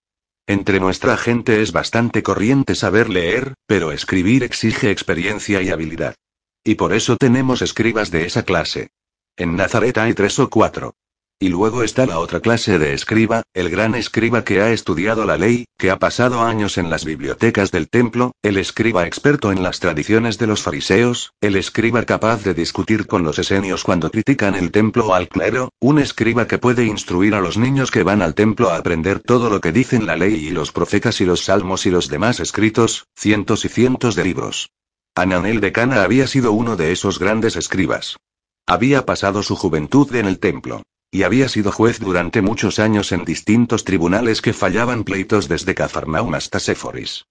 [0.47, 6.15] Entre nuestra gente es bastante corriente saber leer, pero escribir exige experiencia y habilidad.
[6.63, 8.87] Y por eso tenemos escribas de esa clase.
[9.35, 10.93] En Nazaret hay tres o cuatro.
[11.39, 15.37] Y luego está la otra clase de escriba, el gran escriba que ha estudiado la
[15.37, 19.79] ley, que ha pasado años en las bibliotecas del templo, el escriba experto en las
[19.79, 24.71] tradiciones de los fariseos, el escriba capaz de discutir con los esenios cuando critican el
[24.71, 28.35] templo o al clero, un escriba que puede instruir a los niños que van al
[28.35, 31.87] templo a aprender todo lo que dicen la ley y los profetas y los salmos
[31.87, 34.69] y los demás escritos, cientos y cientos de libros.
[35.15, 38.17] Ananel de Cana había sido uno de esos grandes escribas.
[38.65, 40.83] Había pasado su juventud en el templo.
[41.11, 46.33] Y había sido juez durante muchos años en distintos tribunales que fallaban pleitos desde Cafarnaum
[46.33, 47.25] hasta Séforis.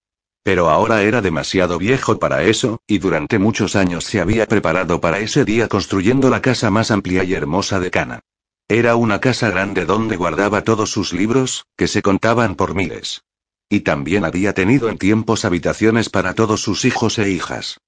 [0.44, 5.18] Pero ahora era demasiado viejo para eso, y durante muchos años se había preparado para
[5.18, 8.20] ese día construyendo la casa más amplia y hermosa de Cana.
[8.68, 13.22] Era una casa grande donde guardaba todos sus libros, que se contaban por miles.
[13.68, 17.78] Y también había tenido en tiempos habitaciones para todos sus hijos e hijas.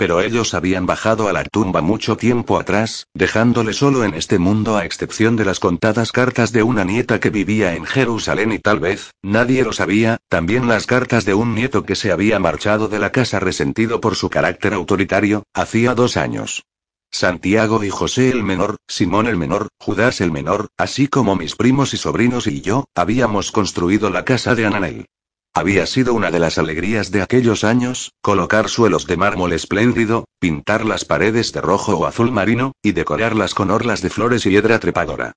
[0.00, 4.78] Pero ellos habían bajado a la tumba mucho tiempo atrás, dejándole solo en este mundo
[4.78, 8.80] a excepción de las contadas cartas de una nieta que vivía en Jerusalén y tal
[8.80, 12.98] vez, nadie lo sabía, también las cartas de un nieto que se había marchado de
[12.98, 16.64] la casa resentido por su carácter autoritario, hacía dos años.
[17.10, 21.92] Santiago y José el menor, Simón el menor, Judas el menor, así como mis primos
[21.92, 25.06] y sobrinos y yo, habíamos construido la casa de Ananel.
[25.52, 30.84] Había sido una de las alegrías de aquellos años, colocar suelos de mármol espléndido, pintar
[30.84, 34.78] las paredes de rojo o azul marino, y decorarlas con orlas de flores y hiedra
[34.78, 35.32] trepadora.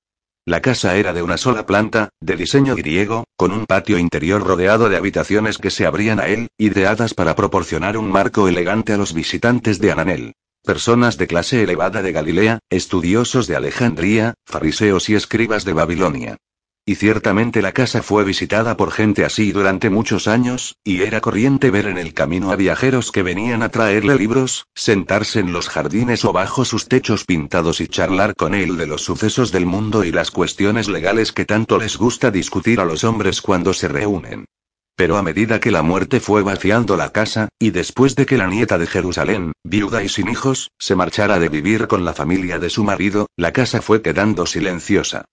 [0.46, 4.88] La casa era de una sola planta, de diseño griego, con un patio interior rodeado
[4.88, 9.14] de habitaciones que se abrían a él, ideadas para proporcionar un marco elegante a los
[9.14, 10.32] visitantes de Ananel.
[10.62, 16.36] Personas de clase elevada de Galilea, estudiosos de Alejandría, fariseos y escribas de Babilonia.
[16.86, 21.70] Y ciertamente la casa fue visitada por gente así durante muchos años, y era corriente
[21.70, 26.26] ver en el camino a viajeros que venían a traerle libros, sentarse en los jardines
[26.26, 30.12] o bajo sus techos pintados y charlar con él de los sucesos del mundo y
[30.12, 34.44] las cuestiones legales que tanto les gusta discutir a los hombres cuando se reúnen.
[34.94, 38.46] Pero a medida que la muerte fue vaciando la casa, y después de que la
[38.46, 42.68] nieta de Jerusalén, viuda y sin hijos, se marchara de vivir con la familia de
[42.68, 45.24] su marido, la casa fue quedando silenciosa.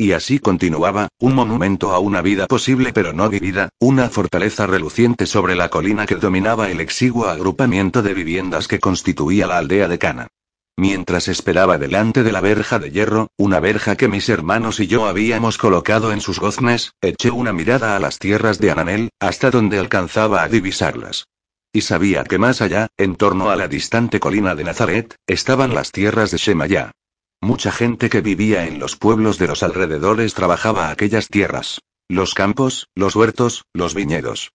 [0.00, 5.26] Y así continuaba, un monumento a una vida posible pero no vivida, una fortaleza reluciente
[5.26, 9.98] sobre la colina que dominaba el exiguo agrupamiento de viviendas que constituía la aldea de
[9.98, 10.28] Cana.
[10.76, 15.06] Mientras esperaba delante de la verja de hierro, una verja que mis hermanos y yo
[15.06, 19.80] habíamos colocado en sus goznes, eché una mirada a las tierras de Ananel, hasta donde
[19.80, 21.26] alcanzaba a divisarlas.
[21.72, 25.90] Y sabía que más allá, en torno a la distante colina de Nazaret, estaban las
[25.90, 26.92] tierras de Shemayá.
[27.40, 31.80] Mucha gente que vivía en los pueblos de los alrededores trabajaba aquellas tierras.
[32.08, 34.50] Los campos, los huertos, los viñedos.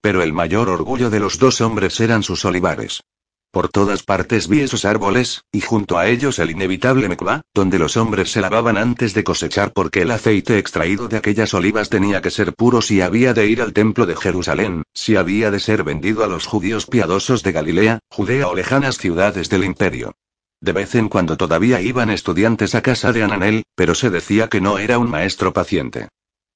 [0.00, 3.02] Pero el mayor orgullo de los dos hombres eran sus olivares.
[3.50, 7.96] Por todas partes vi esos árboles, y junto a ellos el inevitable mekvá, donde los
[7.96, 12.30] hombres se lavaban antes de cosechar porque el aceite extraído de aquellas olivas tenía que
[12.30, 16.22] ser puro si había de ir al templo de Jerusalén, si había de ser vendido
[16.22, 20.14] a los judíos piadosos de Galilea, Judea o lejanas ciudades del imperio.
[20.60, 24.60] De vez en cuando todavía iban estudiantes a casa de Ananel, pero se decía que
[24.60, 26.08] no era un maestro paciente.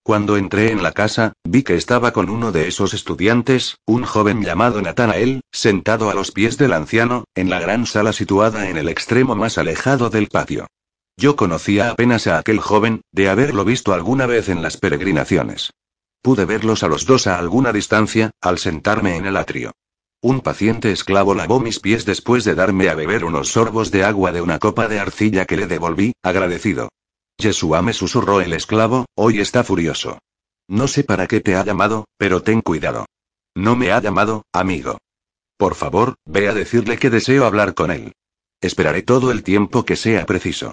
[0.02, 4.42] Cuando entré en la casa, vi que estaba con uno de esos estudiantes, un joven
[4.42, 8.90] llamado Natanael, sentado a los pies del anciano, en la gran sala situada en el
[8.90, 10.66] extremo más alejado del patio.
[11.16, 15.70] Yo conocía apenas a aquel joven, de haberlo visto alguna vez en las peregrinaciones.
[16.20, 19.72] Pude verlos a los dos a alguna distancia, al sentarme en el atrio.
[20.24, 24.32] Un paciente esclavo lavó mis pies después de darme a beber unos sorbos de agua
[24.32, 26.88] de una copa de arcilla que le devolví, agradecido.
[27.36, 30.18] Yeshua me susurró el esclavo, hoy está furioso.
[30.66, 33.04] No sé para qué te ha llamado, pero ten cuidado.
[33.54, 34.96] No me ha llamado, amigo.
[35.58, 38.14] Por favor, ve a decirle que deseo hablar con él.
[38.62, 40.72] Esperaré todo el tiempo que sea preciso.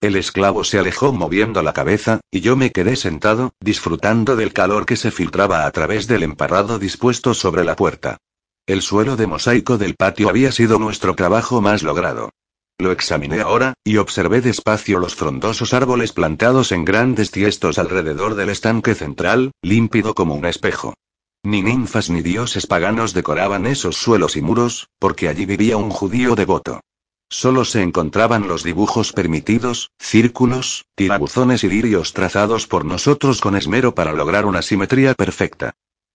[0.00, 4.86] El esclavo se alejó moviendo la cabeza, y yo me quedé sentado, disfrutando del calor
[4.86, 8.18] que se filtraba a través del emparrado dispuesto sobre la puerta.
[8.64, 12.30] El suelo de mosaico del patio había sido nuestro trabajo más logrado.
[12.78, 18.50] Lo examiné ahora, y observé despacio los frondosos árboles plantados en grandes tiestos alrededor del
[18.50, 20.94] estanque central, límpido como un espejo.
[21.42, 26.36] Ni ninfas ni dioses paganos decoraban esos suelos y muros, porque allí vivía un judío
[26.36, 26.82] devoto.
[27.28, 33.92] Solo se encontraban los dibujos permitidos, círculos, tirabuzones y lirios trazados por nosotros con esmero
[33.96, 35.74] para lograr una simetría perfecta.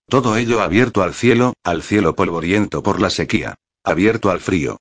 [0.09, 3.55] Todo ello abierto al cielo, al cielo polvoriento por la sequía.
[3.83, 4.77] Abierto al frío.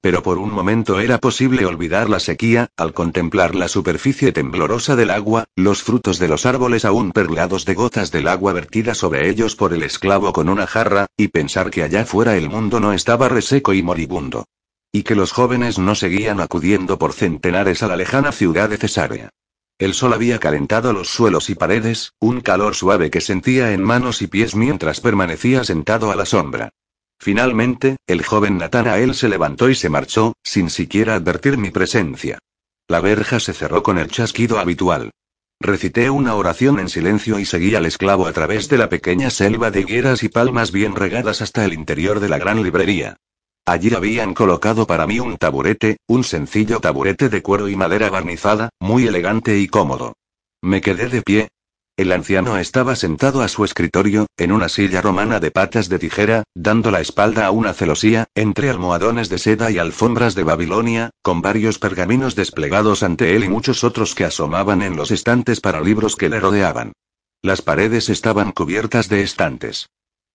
[0.00, 5.10] Pero por un momento era posible olvidar la sequía, al contemplar la superficie temblorosa del
[5.10, 9.54] agua, los frutos de los árboles aún perlados de gotas del agua vertida sobre ellos
[9.54, 13.28] por el esclavo con una jarra, y pensar que allá fuera el mundo no estaba
[13.28, 14.46] reseco y moribundo.
[14.90, 19.28] Y que los jóvenes no seguían acudiendo por centenares a la lejana ciudad de Cesarea.
[19.80, 24.20] El sol había calentado los suelos y paredes, un calor suave que sentía en manos
[24.20, 26.68] y pies mientras permanecía sentado a la sombra.
[27.18, 32.38] Finalmente, el joven Natanael se levantó y se marchó, sin siquiera advertir mi presencia.
[32.88, 35.12] La verja se cerró con el chasquido habitual.
[35.58, 39.70] Recité una oración en silencio y seguí al esclavo a través de la pequeña selva
[39.70, 43.16] de higueras y palmas bien regadas hasta el interior de la gran librería.
[43.66, 48.70] Allí habían colocado para mí un taburete, un sencillo taburete de cuero y madera barnizada,
[48.80, 50.14] muy elegante y cómodo.
[50.62, 51.48] Me quedé de pie.
[51.96, 56.44] El anciano estaba sentado a su escritorio, en una silla romana de patas de tijera,
[56.54, 61.42] dando la espalda a una celosía, entre almohadones de seda y alfombras de Babilonia, con
[61.42, 66.16] varios pergaminos desplegados ante él y muchos otros que asomaban en los estantes para libros
[66.16, 66.92] que le rodeaban.
[67.42, 69.90] Las paredes estaban cubiertas de estantes.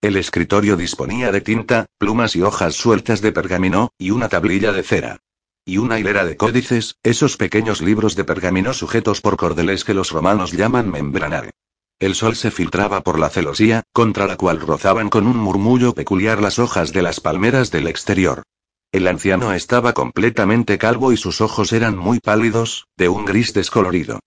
[0.06, 4.84] El escritorio disponía de tinta, plumas y hojas sueltas de pergamino, y una tablilla de
[4.84, 5.18] cera.
[5.64, 10.12] Y una hilera de códices, esos pequeños libros de pergamino sujetos por cordeles que los
[10.12, 11.50] romanos llaman membranare.
[11.98, 16.40] El sol se filtraba por la celosía, contra la cual rozaban con un murmullo peculiar
[16.40, 18.44] las hojas de las palmeras del exterior.
[18.92, 24.20] El anciano estaba completamente calvo y sus ojos eran muy pálidos, de un gris descolorido.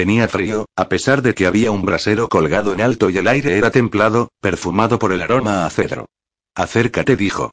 [0.00, 3.58] Tenía frío, a pesar de que había un brasero colgado en alto y el aire
[3.58, 6.06] era templado, perfumado por el aroma a cedro.
[6.54, 7.50] Acércate, dijo.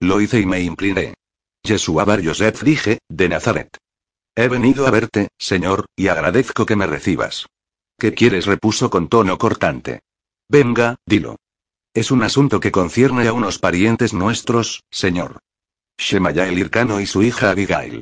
[0.00, 1.12] Lo hice y me incliné.
[1.62, 3.76] Yeshua Bar Yosef dije, de Nazaret.
[4.34, 7.44] He venido a verte, Señor, y agradezco que me recibas.
[7.98, 8.46] ¿Qué quieres?
[8.46, 10.00] repuso con tono cortante.
[10.48, 11.36] Venga, dilo.
[11.92, 15.40] Es un asunto que concierne a unos parientes nuestros, señor.
[15.98, 18.00] Shemaya el Ircano y su hija Abigail.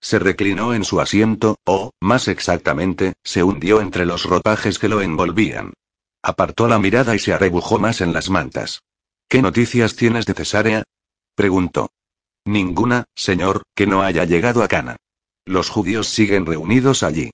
[0.00, 5.02] Se reclinó en su asiento, o, más exactamente, se hundió entre los ropajes que lo
[5.02, 5.74] envolvían.
[6.22, 8.82] Apartó la mirada y se arrebujó más en las mantas.
[9.28, 10.84] ¿Qué noticias tienes de Cesarea?
[11.34, 11.90] preguntó.
[12.44, 14.96] Ninguna, señor, que no haya llegado a Cana.
[15.44, 17.30] Los judíos siguen reunidos allí.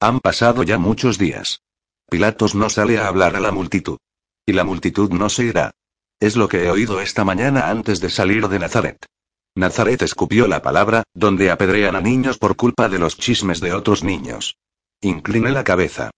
[0.00, 1.62] Han pasado ya muchos días.
[2.08, 3.98] Pilatos no sale a hablar a la multitud.
[4.46, 5.72] Y la multitud no se irá.
[6.20, 9.06] Es lo que he oído esta mañana antes de salir de Nazaret.
[9.54, 14.04] Nazaret escupió la palabra, donde apedrean a niños por culpa de los chismes de otros
[14.04, 14.56] niños.
[15.00, 16.10] Incliné la cabeza.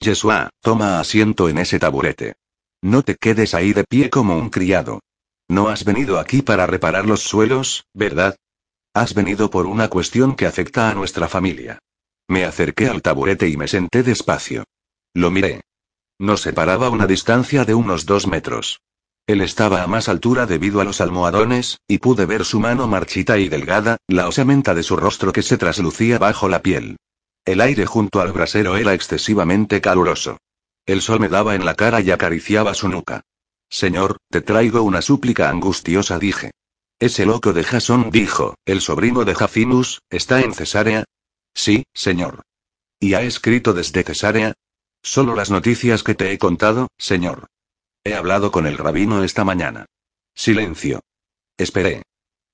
[0.00, 2.34] Yeshua, toma asiento en ese taburete.
[2.82, 5.00] No te quedes ahí de pie como un criado.
[5.48, 8.36] No has venido aquí para reparar los suelos, ¿verdad?
[8.94, 11.78] Has venido por una cuestión que afecta a nuestra familia.
[12.28, 14.64] Me acerqué al taburete y me senté despacio.
[15.14, 15.60] Lo miré.
[16.18, 18.80] Nos separaba una distancia de unos dos metros.
[19.26, 23.38] Él estaba a más altura debido a los almohadones, y pude ver su mano marchita
[23.38, 26.96] y delgada, la osamenta de su rostro que se traslucía bajo la piel.
[27.44, 30.38] El aire junto al brasero era excesivamente caluroso.
[30.86, 33.22] El sol me daba en la cara y acariciaba su nuca.
[33.68, 36.50] Señor, te traigo una súplica angustiosa, dije.
[36.98, 41.04] Ese loco de Jasón dijo, el sobrino de Jacinus, ¿está en Cesarea?
[41.54, 42.42] Sí, señor.
[42.98, 44.52] ¿Y ha escrito desde Cesarea?
[45.02, 47.46] Solo las noticias que te he contado, señor.
[48.10, 49.86] He hablado con el rabino esta mañana.
[50.34, 50.98] Silencio.
[51.56, 52.02] Esperé.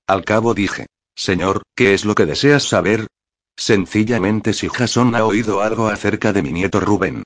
[0.05, 0.85] Al cabo dije,
[1.15, 3.07] Señor, ¿qué es lo que deseas saber?
[3.55, 7.23] Sencillamente si Jason ha oído algo acerca de mi nieto Rubén.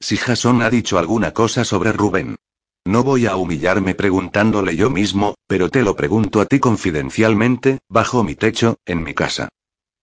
[0.00, 2.36] Si Jason ha dicho alguna cosa sobre Rubén.
[2.86, 8.24] No voy a humillarme preguntándole yo mismo, pero te lo pregunto a ti confidencialmente, bajo
[8.24, 9.50] mi techo, en mi casa.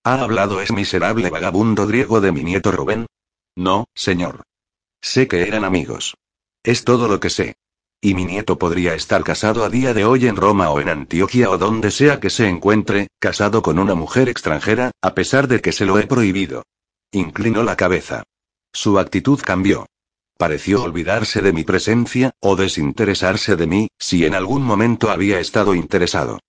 [0.04, 3.08] ¿Ha hablado ese miserable vagabundo griego de mi nieto Rubén?
[3.56, 4.44] No, señor.
[5.02, 6.14] Sé que eran amigos.
[6.64, 7.56] Es todo lo que sé.
[8.04, 11.52] Y mi nieto podría estar casado a día de hoy en Roma o en Antioquia
[11.52, 15.72] o donde sea que se encuentre, casado con una mujer extranjera, a pesar de que
[15.72, 16.64] se lo he prohibido.
[17.12, 18.24] Inclinó la cabeza.
[18.74, 19.86] Su actitud cambió.
[20.36, 25.76] Pareció olvidarse de mi presencia, o desinteresarse de mí, si en algún momento había estado
[25.76, 26.40] interesado.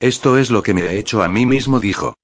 [0.00, 2.14] Esto es lo que me he hecho a mí mismo, dijo.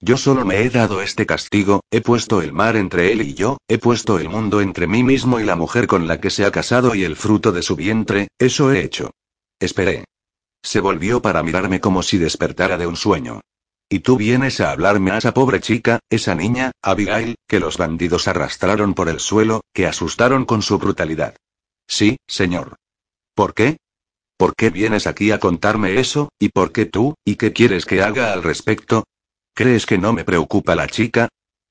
[0.00, 3.58] Yo solo me he dado este castigo, he puesto el mar entre él y yo,
[3.66, 6.52] he puesto el mundo entre mí mismo y la mujer con la que se ha
[6.52, 9.10] casado y el fruto de su vientre, eso he hecho.
[9.58, 10.04] Esperé.
[10.62, 13.40] Se volvió para mirarme como si despertara de un sueño.
[13.88, 18.28] Y tú vienes a hablarme a esa pobre chica, esa niña, Abigail, que los bandidos
[18.28, 21.34] arrastraron por el suelo, que asustaron con su brutalidad.
[21.88, 22.76] Sí, señor.
[23.34, 23.78] ¿Por qué?
[24.36, 28.02] ¿Por qué vienes aquí a contarme eso, y por qué tú, y qué quieres que
[28.02, 29.04] haga al respecto?
[29.58, 31.30] ¿Crees que no me preocupa la chica?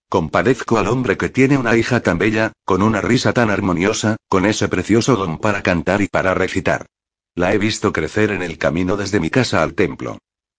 [0.10, 4.46] Compadezco al hombre que tiene una hija tan bella, con una risa tan armoniosa, con
[4.46, 6.88] ese precioso don para cantar y para recitar.
[7.34, 10.18] La he visto crecer en el camino desde mi casa al templo.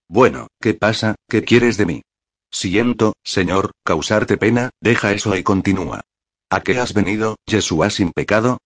[0.08, 1.16] Bueno, ¿qué pasa?
[1.28, 2.02] ¿Qué quieres de mí?
[2.50, 6.00] Siento, señor, causarte pena, deja eso y continúa.
[6.48, 8.56] ¿A qué has venido, Yeshua sin pecado?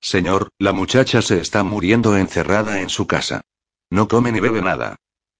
[0.00, 3.40] Señor, la muchacha se está muriendo encerrada en su casa.
[3.90, 4.94] No come ni bebe nada.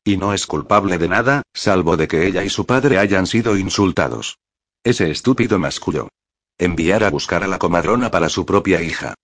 [0.05, 3.57] Y no es culpable de nada, salvo de que ella y su padre hayan sido
[3.57, 4.39] insultados.
[4.83, 6.09] Ese estúpido mascullo.
[6.59, 9.15] Enviar a buscar a la comadrona para su propia hija.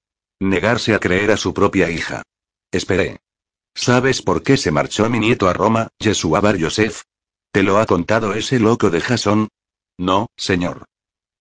[0.41, 2.22] Negarse a creer a su propia hija.
[2.70, 3.18] Esperé.
[3.74, 6.57] ¿Sabes por qué se marchó mi nieto a Roma, Yeshua Bar?
[7.53, 9.49] ¿Te lo ha contado ese loco de Jasón?
[9.99, 10.85] No, señor.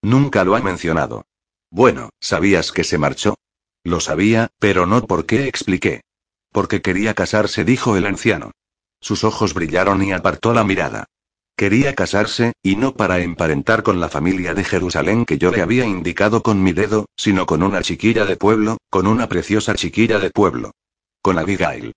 [0.02, 1.26] Nunca lo ha mencionado.
[1.70, 3.36] Bueno, ¿sabías que se marchó?
[3.84, 6.02] Lo sabía, pero no por qué expliqué.
[6.52, 8.52] Porque quería casarse, dijo el anciano.
[9.00, 11.06] Sus ojos brillaron y apartó la mirada.
[11.56, 15.86] Quería casarse, y no para emparentar con la familia de Jerusalén que yo le había
[15.86, 20.30] indicado con mi dedo, sino con una chiquilla de pueblo, con una preciosa chiquilla de
[20.30, 20.72] pueblo.
[21.22, 21.94] Con Abigail.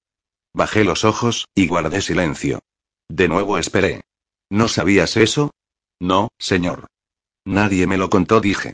[0.55, 2.61] Bajé los ojos, y guardé silencio.
[3.09, 4.03] De nuevo esperé.
[4.49, 5.51] ¿No sabías eso?
[6.01, 6.87] No, señor.
[7.45, 8.73] Nadie me lo contó, dije.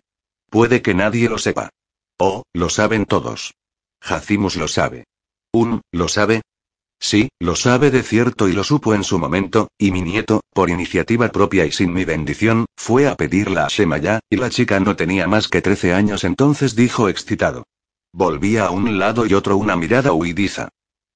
[0.50, 1.70] Puede que nadie lo sepa.
[2.18, 3.54] Oh, lo saben todos.
[4.00, 5.04] Jacimus lo sabe.
[5.52, 6.42] Un, ¿lo sabe?
[6.98, 10.70] Sí, lo sabe de cierto y lo supo en su momento, y mi nieto, por
[10.70, 14.96] iniciativa propia y sin mi bendición, fue a pedirla a Shemaya, y la chica no
[14.96, 17.64] tenía más que trece años entonces dijo excitado.
[18.12, 20.68] Volvía a un lado y otro una mirada huidiza.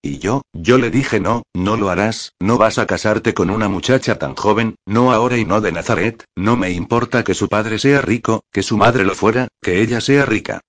[0.03, 3.69] Y yo, yo le dije no, no lo harás, no vas a casarte con una
[3.69, 7.79] muchacha tan joven, no ahora y no de Nazaret, no me importa que su padre
[7.79, 10.61] sea rico, que su madre lo fuera, que ella sea rica.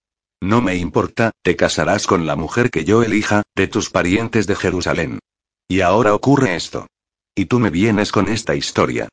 [0.41, 4.55] No me importa, te casarás con la mujer que yo elija, de tus parientes de
[4.55, 5.19] Jerusalén.
[5.67, 6.87] Y ahora ocurre esto.
[7.35, 9.07] Y tú me vienes con esta historia.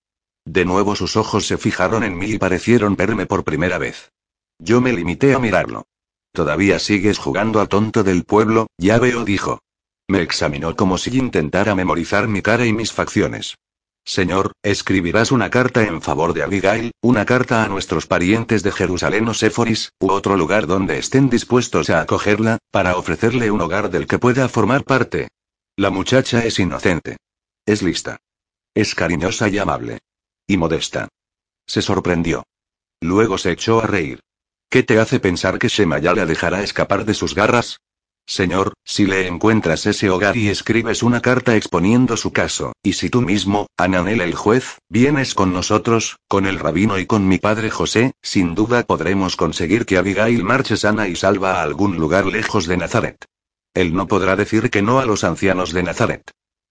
[0.47, 4.11] De nuevo sus ojos se fijaron en mí y parecieron verme por primera vez.
[4.59, 5.85] Yo me limité a mirarlo.
[6.33, 9.61] Todavía sigues jugando al tonto del pueblo, ya veo, dijo.
[10.09, 13.57] Me examinó como si intentara memorizar mi cara y mis facciones.
[14.09, 19.29] Señor, escribirás una carta en favor de Abigail, una carta a nuestros parientes de Jerusalén
[19.29, 24.07] o Séforis, u otro lugar donde estén dispuestos a acogerla, para ofrecerle un hogar del
[24.07, 25.29] que pueda formar parte.
[25.77, 27.19] La muchacha es inocente.
[27.67, 28.17] Es lista.
[28.75, 29.99] Es cariñosa y amable.
[30.47, 31.09] Y modesta.
[31.67, 32.45] Se sorprendió.
[33.03, 34.21] Luego se echó a reír.
[34.71, 37.77] ¿Qué te hace pensar que Shemaya la dejará escapar de sus garras?
[38.29, 43.09] Señor, si le encuentras ese hogar y escribes una carta exponiendo su caso, y si
[43.09, 47.71] tú mismo, Ananel el juez, vienes con nosotros, con el rabino y con mi padre
[47.71, 52.67] José, sin duda podremos conseguir que Abigail marche sana y salva a algún lugar lejos
[52.67, 53.25] de Nazaret.
[53.73, 56.31] Él no podrá decir que no a los ancianos de Nazaret.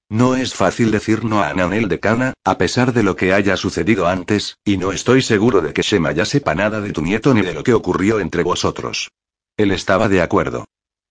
[0.09, 3.57] No es fácil decir no a Ananel de Cana, a pesar de lo que haya
[3.57, 7.33] sucedido antes, y no estoy seguro de que Shema ya sepa nada de tu nieto
[7.33, 9.09] ni de lo que ocurrió entre vosotros.
[9.57, 10.65] Él estaba de acuerdo.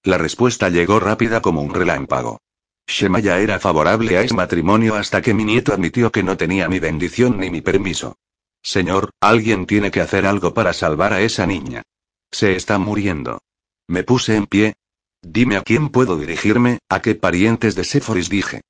[0.07, 2.41] La respuesta llegó rápida como un relámpago.
[2.87, 6.79] Shemaya era favorable a ese matrimonio hasta que mi nieto admitió que no tenía mi
[6.79, 8.17] bendición ni mi permiso.
[8.63, 11.83] Señor, alguien tiene que hacer algo para salvar a esa niña.
[12.31, 13.41] Se está muriendo.
[13.89, 14.75] Me puse en pie.
[15.23, 18.61] Dime a quién puedo dirigirme, a qué parientes de Sephoris dije.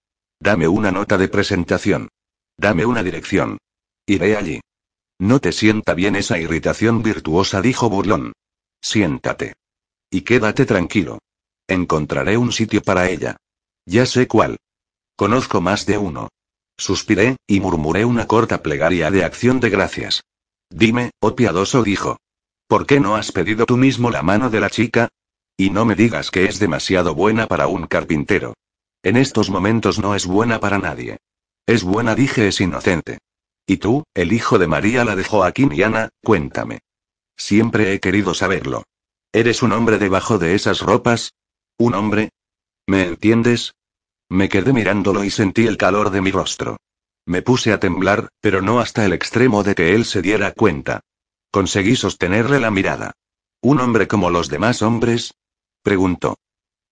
[0.41, 2.09] Dame una nota de presentación.
[2.57, 3.59] Dame una dirección.
[4.07, 4.61] Iré allí.
[5.19, 8.33] No te sienta bien esa irritación virtuosa, dijo Burlón.
[8.81, 9.53] Siéntate.
[10.11, 11.19] Y quédate tranquilo.
[11.69, 13.37] Encontraré un sitio para ella.
[13.87, 14.57] Ya sé cuál.
[15.17, 16.29] Conozco más de uno.
[16.77, 20.23] Suspiré, y murmuré una corta plegaria de acción de gracias.
[20.71, 22.19] Dime, oh piadoso dijo.
[22.69, 25.09] ¿Por qué no has pedido tú mismo la mano de la chica?
[25.57, 28.55] Y no me digas que es demasiado buena para un carpintero.
[29.03, 31.19] En estos momentos no es buena para nadie.
[31.65, 33.19] Es buena, dije, es inocente.
[33.67, 36.81] ¿Y tú, el hijo de María, la de Joaquín y Ana, cuéntame?
[37.37, 38.85] Siempre he querido saberlo.
[39.33, 41.33] ¿Eres un hombre debajo de esas ropas?
[41.79, 42.31] ¿Un hombre?
[42.87, 43.75] ¿Me entiendes?
[44.29, 46.79] Me quedé mirándolo y sentí el calor de mi rostro.
[47.27, 51.01] Me puse a temblar, pero no hasta el extremo de que él se diera cuenta.
[51.51, 53.13] Conseguí sostenerle la mirada.
[53.61, 55.35] ¿Un hombre como los demás hombres?
[55.83, 56.37] Preguntó.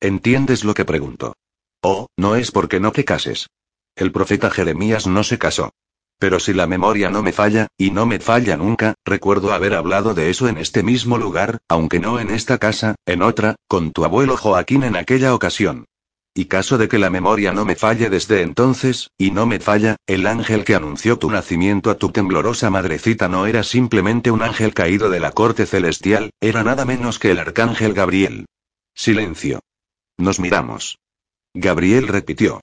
[0.01, 1.35] ¿Entiendes lo que pregunto?
[1.83, 3.49] Oh, no es porque no te cases.
[3.97, 5.73] El profeta Jeremías no se casó.
[6.19, 10.15] Pero si la memoria no me falla, y no me falla nunca, recuerdo haber hablado
[10.15, 14.05] de eso en este mismo lugar, aunque no en esta casa, en otra, con tu
[14.05, 15.87] abuelo Joaquín en aquella ocasión.
[16.37, 19.97] Y caso de que la memoria no me falle desde entonces, y no me falla,
[20.07, 24.75] el ángel que anunció tu nacimiento a tu temblorosa madrecita no era simplemente un ángel
[24.75, 28.47] caído de la corte celestial, era nada menos que el arcángel Gabriel.
[28.95, 29.61] Silencio.
[30.19, 30.99] Nos miramos.
[31.55, 32.61] Gabriel repitió.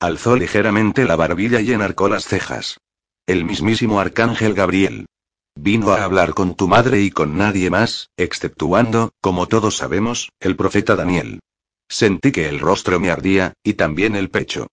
[0.00, 2.76] Alzó ligeramente la barbilla y enarcó las cejas.
[3.26, 5.06] El mismísimo arcángel Gabriel.
[5.56, 10.56] Vino a hablar con tu madre y con nadie más, exceptuando, como todos sabemos, el
[10.56, 11.40] profeta Daniel.
[11.88, 14.66] Sentí que el rostro me ardía, y también el pecho.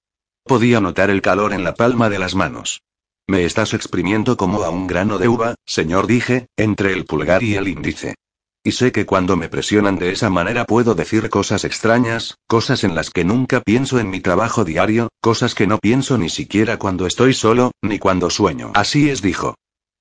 [0.43, 2.81] Podía notar el calor en la palma de las manos.
[3.25, 7.55] Me estás exprimiendo como a un grano de uva, señor, dije, entre el pulgar y
[7.55, 8.15] el índice.
[8.63, 12.93] Y sé que cuando me presionan de esa manera puedo decir cosas extrañas, cosas en
[12.93, 17.07] las que nunca pienso en mi trabajo diario, cosas que no pienso ni siquiera cuando
[17.07, 18.71] estoy solo, ni cuando sueño.
[18.75, 19.55] Así es, dijo.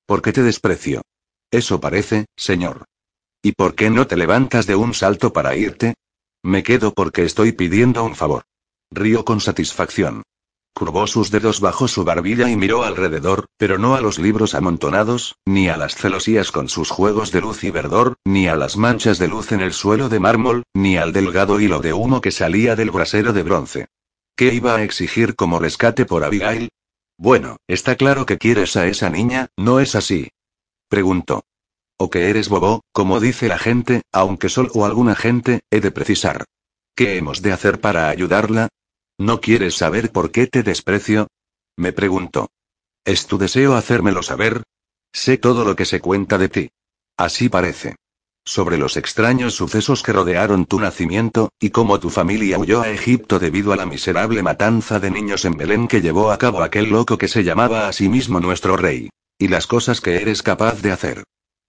[0.05, 1.01] ¿Por qué te desprecio?
[1.49, 2.85] Eso parece, señor.
[3.41, 5.95] ¿Y por qué no te levantas de un salto para irte?
[6.43, 8.43] Me quedo porque estoy pidiendo un favor.
[8.91, 10.21] Río con satisfacción.
[10.73, 15.35] Curvó sus dedos bajo su barbilla y miró alrededor, pero no a los libros amontonados,
[15.45, 19.19] ni a las celosías con sus juegos de luz y verdor, ni a las manchas
[19.19, 22.75] de luz en el suelo de mármol, ni al delgado hilo de humo que salía
[22.75, 23.87] del brasero de bronce.
[24.35, 26.69] ¿Qué iba a exigir como rescate por Abigail?
[27.17, 30.29] Bueno, está claro que quieres a esa niña, ¿no es así?
[30.87, 31.43] Preguntó.
[31.97, 36.45] O que eres bobo, como dice la gente, aunque solo alguna gente, he de precisar.
[36.95, 38.69] ¿Qué hemos de hacer para ayudarla?
[39.21, 41.27] ¿No quieres saber por qué te desprecio?
[41.77, 42.49] Me preguntó.
[43.05, 44.63] ¿Es tu deseo hacérmelo saber?
[45.13, 46.71] Sé todo lo que se cuenta de ti.
[47.17, 47.97] Así parece.
[48.43, 53.37] Sobre los extraños sucesos que rodearon tu nacimiento, y cómo tu familia huyó a Egipto
[53.37, 57.19] debido a la miserable matanza de niños en Belén que llevó a cabo aquel loco
[57.19, 59.11] que se llamaba a sí mismo nuestro rey.
[59.37, 61.23] Y las cosas que eres capaz de hacer.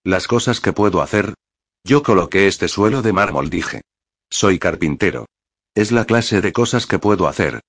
[0.04, 1.34] Las cosas que puedo hacer.
[1.84, 3.82] Yo coloqué este suelo de mármol, dije.
[4.30, 5.26] Soy carpintero.
[5.74, 7.60] Es la clase de cosas que puedo hacer.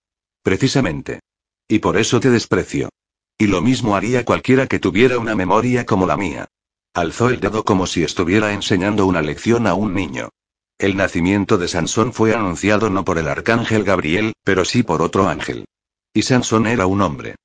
[0.42, 1.22] Precisamente.
[1.68, 2.90] Y por eso te desprecio.
[3.38, 6.48] Y lo mismo haría cualquiera que tuviera una memoria como la mía.
[6.94, 10.30] Alzó el dedo como si estuviera enseñando una lección a un niño.
[10.78, 15.28] El nacimiento de Sansón fue anunciado no por el arcángel Gabriel, pero sí por otro
[15.30, 15.66] ángel.
[16.14, 17.36] Y Sansón era un hombre.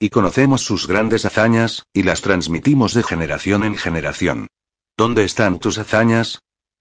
[0.00, 4.48] Y conocemos sus grandes hazañas, y las transmitimos de generación en generación.
[4.96, 6.40] ¿Dónde están tus hazañas?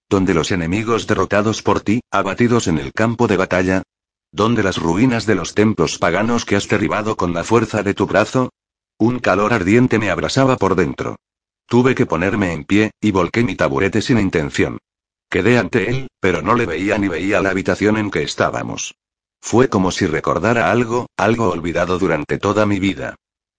[0.09, 3.83] ¿Dónde los enemigos derrotados por ti, abatidos en el campo de batalla?
[4.31, 8.07] ¿Dónde las ruinas de los templos paganos que has derribado con la fuerza de tu
[8.07, 8.51] brazo?
[8.97, 11.17] Un calor ardiente me abrasaba por dentro.
[11.65, 14.77] Tuve que ponerme en pie, y volqué mi taburete sin intención.
[15.29, 18.95] Quedé ante él, pero no le veía ni veía la habitación en que estábamos.
[19.41, 23.15] Fue como si recordara algo, algo olvidado durante toda mi vida.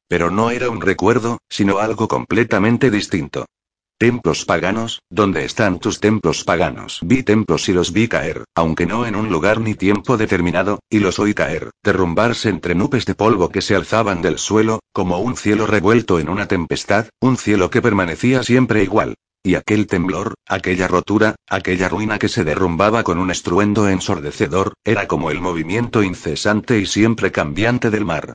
[0.08, 3.44] Pero no era un recuerdo, sino algo completamente distinto.
[4.00, 7.00] Templos paganos, ¿dónde están tus templos paganos?
[7.02, 11.00] Vi templos y los vi caer, aunque no en un lugar ni tiempo determinado, y
[11.00, 15.36] los oí caer, derrumbarse entre nubes de polvo que se alzaban del suelo, como un
[15.36, 20.86] cielo revuelto en una tempestad, un cielo que permanecía siempre igual, y aquel temblor, aquella
[20.86, 26.78] rotura, aquella ruina que se derrumbaba con un estruendo ensordecedor, era como el movimiento incesante
[26.78, 28.34] y siempre cambiante del mar.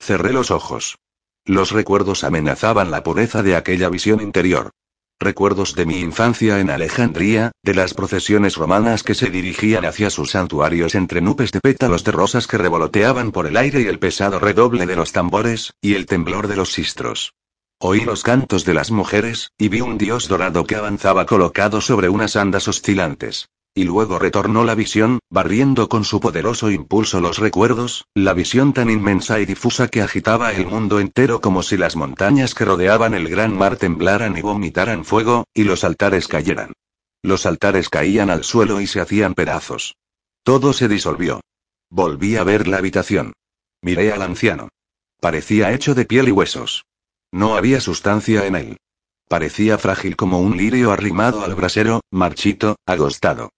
[0.00, 0.96] Cerré los ojos.
[1.44, 4.72] Los recuerdos amenazaban la pureza de aquella visión interior.
[5.20, 10.32] Recuerdos de mi infancia en Alejandría, de las procesiones romanas que se dirigían hacia sus
[10.32, 14.38] santuarios entre nubes de pétalos de rosas que revoloteaban por el aire y el pesado
[14.38, 17.32] redoble de los tambores, y el temblor de los sistros.
[17.78, 22.08] Oí los cantos de las mujeres, y vi un dios dorado que avanzaba colocado sobre
[22.08, 23.48] unas andas oscilantes.
[23.76, 28.88] Y luego retornó la visión, barriendo con su poderoso impulso los recuerdos, la visión tan
[28.88, 33.28] inmensa y difusa que agitaba el mundo entero como si las montañas que rodeaban el
[33.28, 36.72] gran mar temblaran y vomitaran fuego, y los altares cayeran.
[37.20, 39.96] Los altares caían al suelo y se hacían pedazos.
[40.44, 41.40] Todo se disolvió.
[41.90, 43.32] Volví a ver la habitación.
[43.82, 44.68] Miré al anciano.
[45.20, 46.84] Parecía hecho de piel y huesos.
[47.32, 48.76] No había sustancia en él.
[49.26, 53.50] Parecía frágil como un lirio arrimado al brasero, marchito, agostado.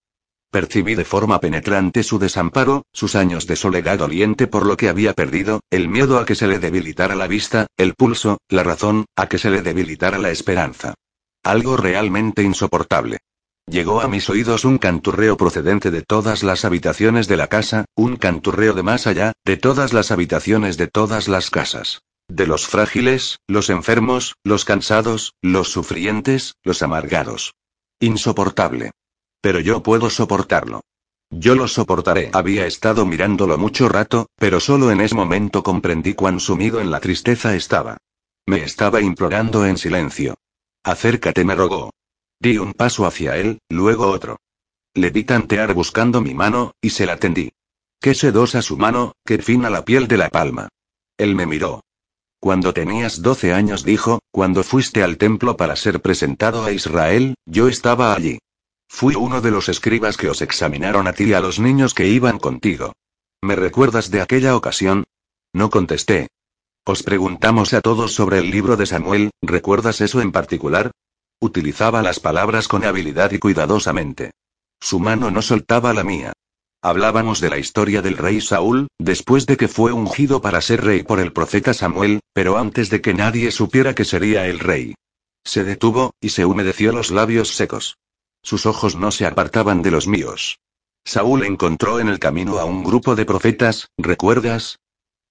[0.57, 5.12] Percibí de forma penetrante su desamparo, sus años de soledad doliente por lo que había
[5.12, 9.28] perdido, el miedo a que se le debilitara la vista, el pulso, la razón, a
[9.28, 10.95] que se le debilitara la esperanza.
[11.45, 13.19] Algo realmente insoportable.
[13.66, 18.16] Llegó a mis oídos un canturreo procedente de todas las habitaciones de la casa, un
[18.16, 22.01] canturreo de más allá, de todas las habitaciones de todas las casas.
[22.28, 27.53] De los frágiles, los enfermos, los cansados, los sufrientes, los amargados.
[28.01, 28.93] Insoportable.
[29.41, 30.83] Pero yo puedo soportarlo.
[31.31, 32.31] Yo lo soportaré.
[32.33, 37.01] Había estado mirándolo mucho rato, pero solo en ese momento comprendí cuán sumido en la
[37.01, 37.99] tristeza estaba.
[38.47, 40.37] Me estaba implorando en silencio.
[40.85, 41.91] Acércate, me rogó.
[42.39, 44.39] Di un paso hacia él, luego otro.
[44.95, 47.53] Le vi tantear buscando mi mano, y se la tendí.
[48.01, 50.69] Qué sedosa su mano, qué fina la piel de la palma.
[51.19, 51.83] Él me miró.
[52.39, 57.67] Cuando tenías doce años dijo, cuando fuiste al templo para ser presentado a Israel, yo
[57.69, 58.39] estaba allí.
[58.89, 62.09] Fui uno de los escribas que os examinaron a ti y a los niños que
[62.09, 62.93] iban contigo.
[63.43, 65.05] ¿Me recuerdas de aquella ocasión?
[65.53, 66.29] No contesté.
[66.85, 70.93] Os preguntamos a todos sobre el libro de Samuel, ¿recuerdas eso en particular?
[71.41, 74.31] Utilizaba las palabras con habilidad y cuidadosamente.
[74.81, 76.33] Su mano no soltaba la mía.
[76.83, 81.03] Hablábamos de la historia del rey Saúl, después de que fue ungido para ser rey
[81.03, 84.95] por el profeta Samuel, pero antes de que nadie supiera que sería el rey.
[85.45, 87.97] Se detuvo, y se humedeció los labios secos.
[88.47, 90.60] Sus ojos no se apartaban de los míos.
[91.05, 94.78] Saúl encontró en el camino a un grupo de profetas, ¿recuerdas?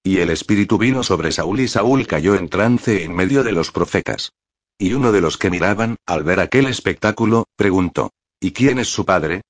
[0.04, 3.72] Y el espíritu vino sobre Saúl y Saúl cayó en trance en medio de los
[3.72, 4.34] profetas.
[4.78, 9.06] Y uno de los que miraban, al ver aquel espectáculo, preguntó, ¿Y quién es su
[9.06, 9.40] padre?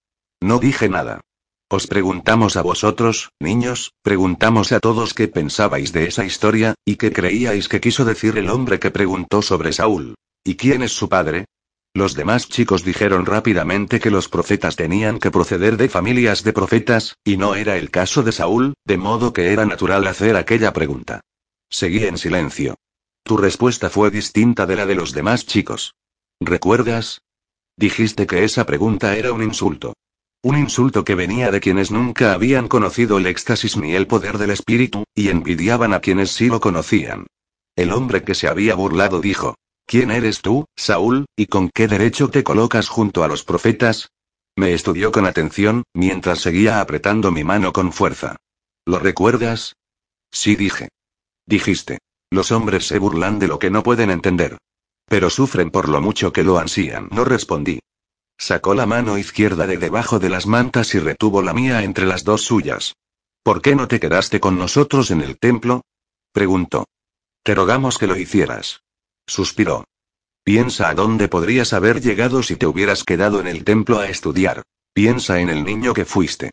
[0.40, 1.22] No dije nada.
[1.68, 7.12] Os preguntamos a vosotros, niños, preguntamos a todos qué pensabais de esa historia, y qué
[7.12, 10.14] creíais que quiso decir el hombre que preguntó sobre Saúl.
[10.44, 11.46] ¿Y quién es su padre?
[11.96, 17.16] Los demás chicos dijeron rápidamente que los profetas tenían que proceder de familias de profetas,
[17.24, 21.22] y no era el caso de Saúl, de modo que era natural hacer aquella pregunta.
[21.70, 22.74] Seguí en silencio.
[23.22, 25.94] Tu respuesta fue distinta de la de los demás chicos.
[26.38, 27.22] ¿Recuerdas?
[27.78, 29.94] Dijiste que esa pregunta era un insulto.
[30.42, 34.50] Un insulto que venía de quienes nunca habían conocido el éxtasis ni el poder del
[34.50, 37.26] espíritu, y envidiaban a quienes sí lo conocían.
[37.74, 39.54] El hombre que se había burlado dijo,
[39.86, 44.08] ¿Quién eres tú, Saúl, y con qué derecho te colocas junto a los profetas?
[44.56, 48.36] Me estudió con atención, mientras seguía apretando mi mano con fuerza.
[48.84, 49.76] ¿Lo recuerdas?
[50.32, 50.88] Sí dije.
[51.46, 51.98] Dijiste.
[52.30, 54.58] Los hombres se burlan de lo que no pueden entender.
[55.06, 57.08] Pero sufren por lo mucho que lo ansían.
[57.12, 57.78] No respondí.
[58.36, 62.24] Sacó la mano izquierda de debajo de las mantas y retuvo la mía entre las
[62.24, 62.94] dos suyas.
[63.44, 65.82] ¿Por qué no te quedaste con nosotros en el templo?
[66.32, 66.86] preguntó.
[67.44, 68.82] Te rogamos que lo hicieras.
[69.26, 69.84] Suspiró.
[70.44, 74.62] Piensa a dónde podrías haber llegado si te hubieras quedado en el templo a estudiar.
[74.92, 76.50] Piensa en el niño que fuiste.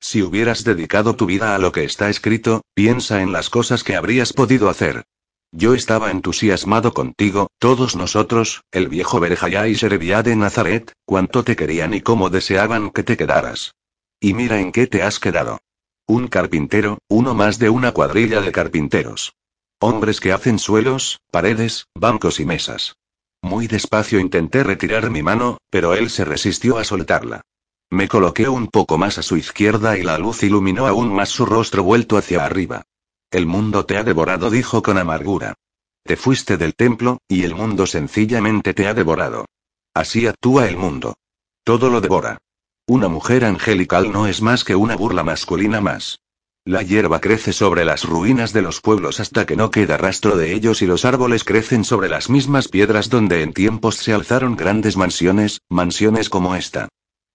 [0.00, 3.96] Si hubieras dedicado tu vida a lo que está escrito, piensa en las cosas que
[3.96, 5.04] habrías podido hacer.
[5.52, 11.56] Yo estaba entusiasmado contigo, todos nosotros, el viejo Berejayá y Sherebiá de Nazaret, cuánto te
[11.56, 13.74] querían y cómo deseaban que te quedaras.
[14.20, 15.60] Y mira en qué te has quedado.
[16.06, 19.34] Un carpintero, uno más de una cuadrilla de carpinteros.
[19.78, 22.96] Hombres que hacen suelos, paredes, bancos y mesas.
[23.42, 27.42] Muy despacio intenté retirar mi mano, pero él se resistió a soltarla.
[27.90, 31.44] Me coloqué un poco más a su izquierda y la luz iluminó aún más su
[31.44, 32.84] rostro vuelto hacia arriba.
[33.30, 35.54] El mundo te ha devorado, dijo con amargura.
[36.02, 39.44] Te fuiste del templo, y el mundo sencillamente te ha devorado.
[39.92, 41.16] Así actúa el mundo.
[41.64, 42.38] Todo lo devora.
[42.86, 46.20] Una mujer angelical no es más que una burla masculina más.
[46.66, 50.52] La hierba crece sobre las ruinas de los pueblos hasta que no queda rastro de
[50.52, 54.96] ellos y los árboles crecen sobre las mismas piedras donde en tiempos se alzaron grandes
[54.96, 56.88] mansiones, mansiones como esta.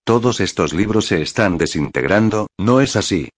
[0.04, 3.30] Todos estos libros se están desintegrando, ¿no es así?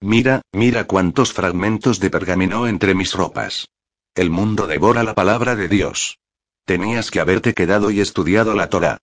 [0.00, 3.68] Mira, mira cuántos fragmentos de pergamino entre mis ropas.
[4.14, 6.16] El mundo devora la palabra de Dios.
[6.64, 8.96] Tenías que haberte quedado y estudiado la Torah.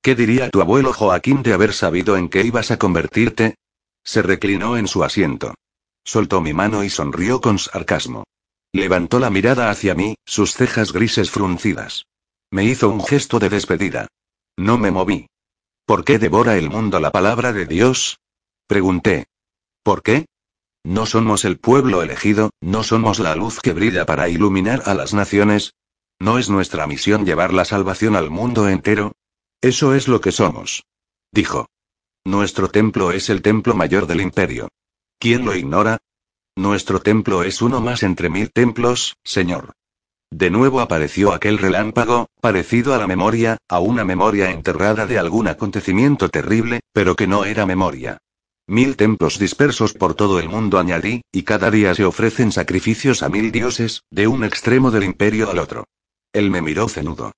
[0.00, 3.56] ¿Qué diría tu abuelo Joaquín de haber sabido en qué ibas a convertirte?
[4.04, 5.54] Se reclinó en su asiento.
[6.08, 8.24] Soltó mi mano y sonrió con sarcasmo.
[8.72, 12.06] Levantó la mirada hacia mí, sus cejas grises fruncidas.
[12.50, 14.08] Me hizo un gesto de despedida.
[14.56, 15.26] No me moví.
[15.84, 18.20] ¿Por qué devora el mundo la palabra de Dios?
[18.66, 19.26] Pregunté.
[19.82, 20.24] ¿Por qué?
[20.82, 25.12] ¿No somos el pueblo elegido, no somos la luz que brilla para iluminar a las
[25.12, 25.74] naciones?
[26.18, 29.12] ¿No es nuestra misión llevar la salvación al mundo entero?
[29.60, 30.84] Eso es lo que somos.
[31.32, 31.66] Dijo.
[32.24, 34.70] Nuestro templo es el templo mayor del imperio.
[35.20, 35.98] ¿Quién lo ignora?
[36.56, 39.72] Nuestro templo es uno más entre mil templos, Señor.
[40.30, 45.48] De nuevo apareció aquel relámpago, parecido a la memoria, a una memoria enterrada de algún
[45.48, 48.18] acontecimiento terrible, pero que no era memoria.
[48.68, 53.28] Mil templos dispersos por todo el mundo añadí, y cada día se ofrecen sacrificios a
[53.28, 55.84] mil dioses, de un extremo del imperio al otro.
[56.32, 57.32] Él me miró cenudo.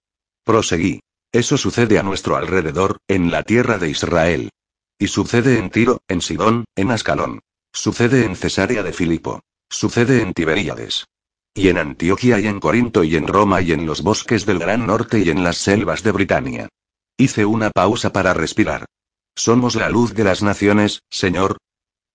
[0.44, 1.00] Proseguí.
[1.32, 4.50] Eso sucede a nuestro alrededor, en la tierra de Israel.
[4.98, 7.40] Y sucede en Tiro, en Sidón, en Ascalón.
[7.72, 9.40] Sucede en Cesarea de Filipo.
[9.68, 11.06] Sucede en Tiberíades.
[11.54, 14.86] Y en Antioquía y en Corinto y en Roma y en los bosques del Gran
[14.86, 16.68] Norte y en las selvas de Britania.
[17.16, 18.86] Hice una pausa para respirar.
[19.34, 21.58] Somos la luz de las naciones, Señor.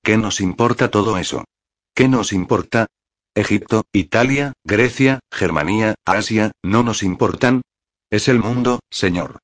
[0.03, 1.45] ¿Qué nos importa todo eso?
[1.94, 2.88] ¿Qué nos importa?
[3.34, 7.61] Egipto, Italia, Grecia, Germania, Asia, no nos importan?
[8.10, 9.40] Es el mundo, Señor.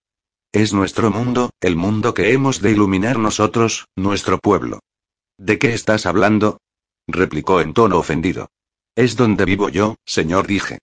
[0.53, 4.79] Es nuestro mundo, el mundo que hemos de iluminar nosotros, nuestro pueblo.
[5.41, 6.59] ¿De qué estás hablando?
[7.07, 8.51] replicó en tono ofendido.
[8.95, 10.77] Es donde vivo yo, Señor, dije.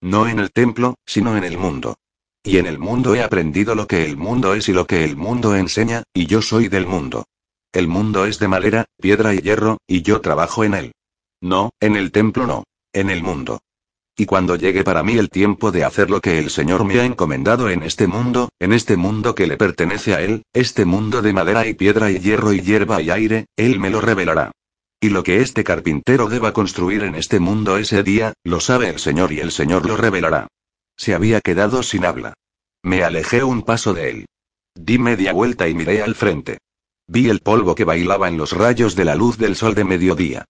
[0.00, 1.96] No en el templo, sino en el mundo.
[2.44, 5.16] Y en el mundo he aprendido lo que el mundo es y lo que el
[5.16, 7.24] mundo enseña, y yo soy del mundo.
[7.72, 10.92] El mundo es de madera, piedra y hierro, y yo trabajo en él.
[11.40, 12.62] No, en el templo no,
[12.92, 13.58] en el mundo.
[14.18, 17.04] Y cuando llegue para mí el tiempo de hacer lo que el Señor me ha
[17.04, 21.34] encomendado en este mundo, en este mundo que le pertenece a Él, este mundo de
[21.34, 24.52] madera y piedra y hierro y hierba y aire, Él me lo revelará.
[25.00, 28.98] Y lo que este carpintero deba construir en este mundo ese día, lo sabe el
[28.98, 30.48] Señor y el Señor lo revelará.
[30.96, 32.32] Se había quedado sin habla.
[32.82, 34.26] Me alejé un paso de él.
[34.74, 36.58] Di media vuelta y miré al frente.
[37.06, 40.46] Vi el polvo que bailaba en los rayos de la luz del sol de mediodía.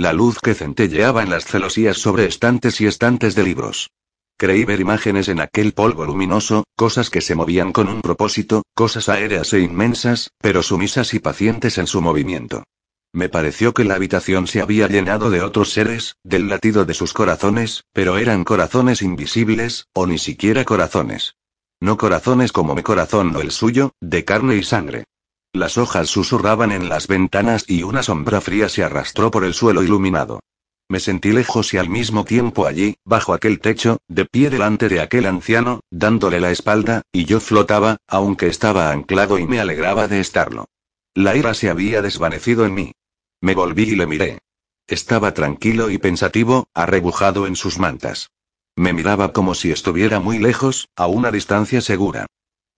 [0.00, 3.90] La luz que centelleaba en las celosías sobre estantes y estantes de libros.
[4.38, 9.10] Creí ver imágenes en aquel polvo luminoso, cosas que se movían con un propósito, cosas
[9.10, 12.64] aéreas e inmensas, pero sumisas y pacientes en su movimiento.
[13.12, 17.12] Me pareció que la habitación se había llenado de otros seres, del latido de sus
[17.12, 21.34] corazones, pero eran corazones invisibles, o ni siquiera corazones.
[21.78, 25.04] No corazones como mi corazón o el suyo, de carne y sangre.
[25.52, 29.82] Las hojas susurraban en las ventanas y una sombra fría se arrastró por el suelo
[29.82, 30.40] iluminado.
[30.88, 35.00] Me sentí lejos y al mismo tiempo allí, bajo aquel techo, de pie delante de
[35.00, 40.20] aquel anciano, dándole la espalda, y yo flotaba, aunque estaba anclado y me alegraba de
[40.20, 40.66] estarlo.
[41.14, 42.92] La ira se había desvanecido en mí.
[43.40, 44.38] Me volví y le miré.
[44.86, 48.30] Estaba tranquilo y pensativo, arrebujado en sus mantas.
[48.76, 52.26] Me miraba como si estuviera muy lejos, a una distancia segura.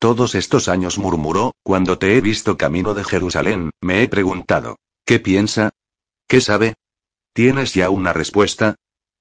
[0.03, 4.81] Todos estos años murmuró, cuando te he visto camino de Jerusalén, me he preguntado.
[5.07, 5.71] ¿Qué piensa?
[6.27, 6.75] ¿Qué sabe?
[7.33, 8.75] ¿Tienes ya una respuesta?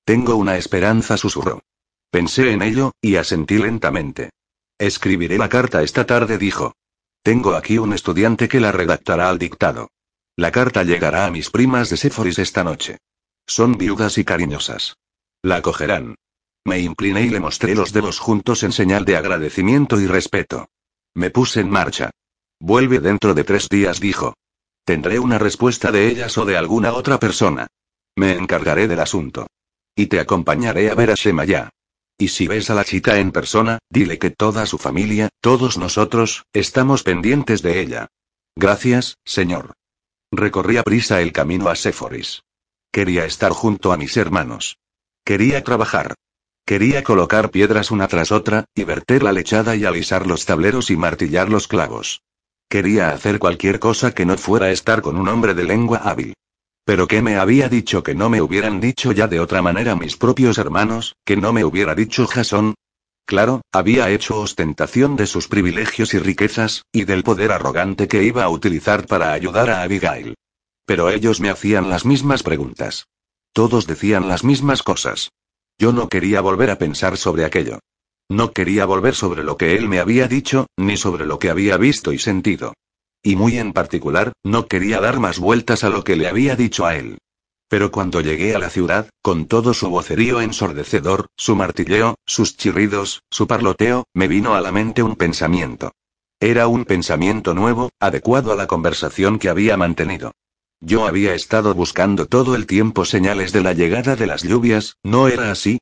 [0.06, 1.62] Tengo una esperanza, susurró.
[2.10, 4.32] Pensé en ello, y asentí lentamente.
[4.80, 6.74] Escribiré la carta esta tarde, dijo.
[7.22, 9.91] Tengo aquí un estudiante que la redactará al dictado.
[10.36, 12.98] La carta llegará a mis primas de Séforis esta noche.
[13.45, 14.98] Son viudas y cariñosas.
[15.44, 16.16] La cogerán.
[16.66, 20.70] Me incliné y le mostré los dedos juntos en señal de agradecimiento y respeto.
[21.14, 22.12] Me puse en marcha.
[22.60, 24.36] Vuelve dentro de tres días, dijo.
[24.86, 27.68] Tendré una respuesta de ellas o de alguna otra persona.
[28.16, 29.48] Me encargaré del asunto.
[29.96, 31.70] Y te acompañaré a ver a Shemaya.
[32.18, 36.46] Y si ves a la chica en persona, dile que toda su familia, todos nosotros,
[36.54, 38.08] estamos pendientes de ella.
[38.56, 39.74] Gracias, señor.
[40.32, 42.44] Recorrí a prisa el camino a Séforis.
[42.92, 44.78] Quería estar junto a mis hermanos.
[45.26, 46.14] Quería trabajar.
[46.66, 50.98] Quería colocar piedras una tras otra, y verter la lechada y alisar los tableros y
[50.98, 52.22] martillar los clavos.
[52.70, 56.34] Quería hacer cualquier cosa que no fuera estar con un hombre de lengua hábil.
[56.86, 60.18] Pero ¿qué me había dicho que no me hubieran dicho ya de otra manera mis
[60.18, 62.76] propios hermanos, que no me hubiera dicho Jason?
[63.26, 68.44] Claro, había hecho ostentación de sus privilegios y riquezas, y del poder arrogante que iba
[68.44, 70.36] a utilizar para ayudar a Abigail.
[70.86, 73.08] Pero ellos me hacían las mismas preguntas.
[73.54, 75.30] Todos decían las mismas cosas.
[75.82, 77.80] Yo no quería volver a pensar sobre aquello.
[78.30, 81.76] No quería volver sobre lo que él me había dicho, ni sobre lo que había
[81.78, 82.76] visto y sentido.
[83.24, 86.86] Y muy en particular, no quería dar más vueltas a lo que le había dicho
[86.86, 87.18] a él.
[87.68, 93.24] Pero cuando llegué a la ciudad, con todo su vocerío ensordecedor, su martilleo, sus chirridos,
[93.32, 95.94] su parloteo, me vino a la mente un pensamiento.
[96.40, 100.34] Era un pensamiento nuevo, adecuado a la conversación que había mantenido.
[100.84, 105.28] Yo había estado buscando todo el tiempo señales de la llegada de las lluvias, ¿no
[105.28, 105.78] era así?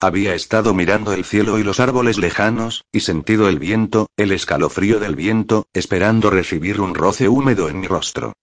[0.00, 5.00] Había estado mirando el cielo y los árboles lejanos, y sentido el viento, el escalofrío
[5.00, 8.34] del viento, esperando recibir un roce húmedo en mi rostro.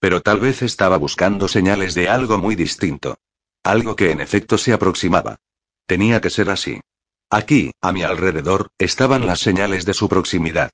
[0.00, 3.18] Pero tal vez estaba buscando señales de algo muy distinto.
[3.62, 5.36] Algo que en efecto se aproximaba.
[5.86, 6.80] Tenía que ser así.
[7.30, 10.70] Aquí, a mi alrededor, estaban las señales de su proximidad.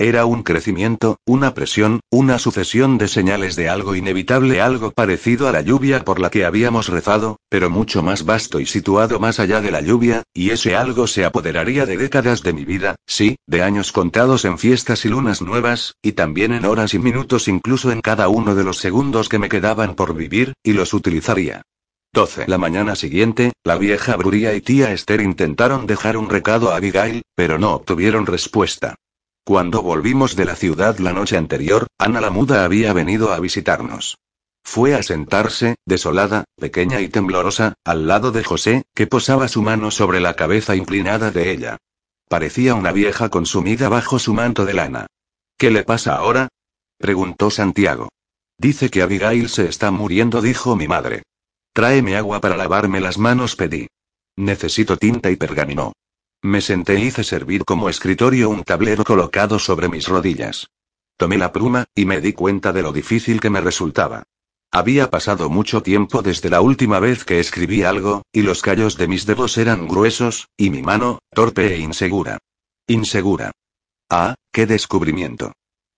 [0.00, 5.52] Era un crecimiento, una presión, una sucesión de señales de algo inevitable, algo parecido a
[5.52, 9.60] la lluvia por la que habíamos rezado, pero mucho más vasto y situado más allá
[9.60, 13.62] de la lluvia, y ese algo se apoderaría de décadas de mi vida, sí, de
[13.64, 18.00] años contados en fiestas y lunas nuevas, y también en horas y minutos incluso en
[18.00, 21.62] cada uno de los segundos que me quedaban por vivir, y los utilizaría.
[22.12, 22.44] 12.
[22.46, 27.22] La mañana siguiente, la vieja Bruría y tía Esther intentaron dejar un recado a Abigail,
[27.34, 28.94] pero no obtuvieron respuesta.
[29.48, 34.18] Cuando volvimos de la ciudad la noche anterior, Ana la Muda había venido a visitarnos.
[34.62, 39.90] Fue a sentarse, desolada, pequeña y temblorosa, al lado de José, que posaba su mano
[39.90, 41.78] sobre la cabeza inclinada de ella.
[42.28, 45.06] Parecía una vieja consumida bajo su manto de lana.
[45.56, 46.48] ¿Qué le pasa ahora?
[46.98, 48.10] preguntó Santiago.
[48.58, 51.22] Dice que Abigail se está muriendo, dijo mi madre.
[51.72, 53.86] Tráeme agua para lavarme las manos, pedí.
[54.36, 55.94] Necesito tinta y pergamino.
[56.42, 60.70] Me senté e hice servir como escritorio un tablero colocado sobre mis rodillas.
[61.16, 64.22] Tomé la pluma, y me di cuenta de lo difícil que me resultaba.
[64.70, 69.08] Había pasado mucho tiempo desde la última vez que escribí algo, y los callos de
[69.08, 72.38] mis dedos eran gruesos, y mi mano, torpe e insegura.
[72.86, 73.50] Insegura.
[74.08, 75.52] Ah, qué descubrimiento.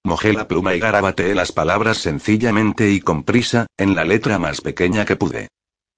[0.05, 4.63] Mojé la pluma y garabateé las palabras sencillamente y con prisa, en la letra más
[4.63, 5.49] pequeña que pude.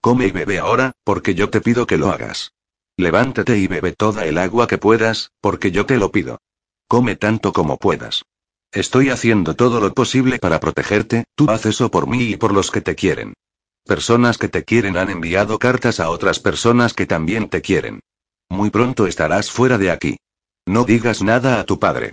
[0.01, 2.52] Come y bebe ahora, porque yo te pido que lo hagas.
[2.97, 6.39] Levántate y bebe toda el agua que puedas, porque yo te lo pido.
[6.89, 8.23] Come tanto como puedas.
[8.70, 12.70] Estoy haciendo todo lo posible para protegerte, tú haces eso por mí y por los
[12.70, 13.35] que te quieren.
[13.85, 18.01] Personas que te quieren han enviado cartas a otras personas que también te quieren.
[18.48, 20.16] Muy pronto estarás fuera de aquí.
[20.66, 22.12] No digas nada a tu padre.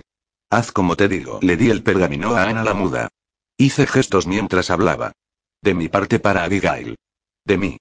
[0.50, 1.38] Haz como te digo.
[1.42, 3.08] Le di el pergamino a Ana la muda.
[3.56, 5.12] Hice gestos mientras hablaba.
[5.62, 6.96] De mi parte para Abigail.
[7.44, 7.78] De mí.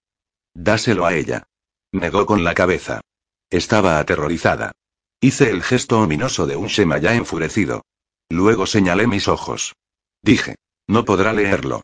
[0.53, 1.47] Dáselo a ella.
[1.91, 3.01] Negó con la cabeza.
[3.49, 4.71] Estaba aterrorizada.
[5.19, 7.83] Hice el gesto ominoso de un Shema ya enfurecido.
[8.29, 9.73] Luego señalé mis ojos.
[10.21, 10.55] Dije.
[10.87, 11.81] No podrá leerlo.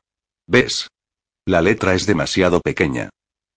[0.47, 0.89] ¿Ves?
[1.45, 3.09] La letra es demasiado pequeña.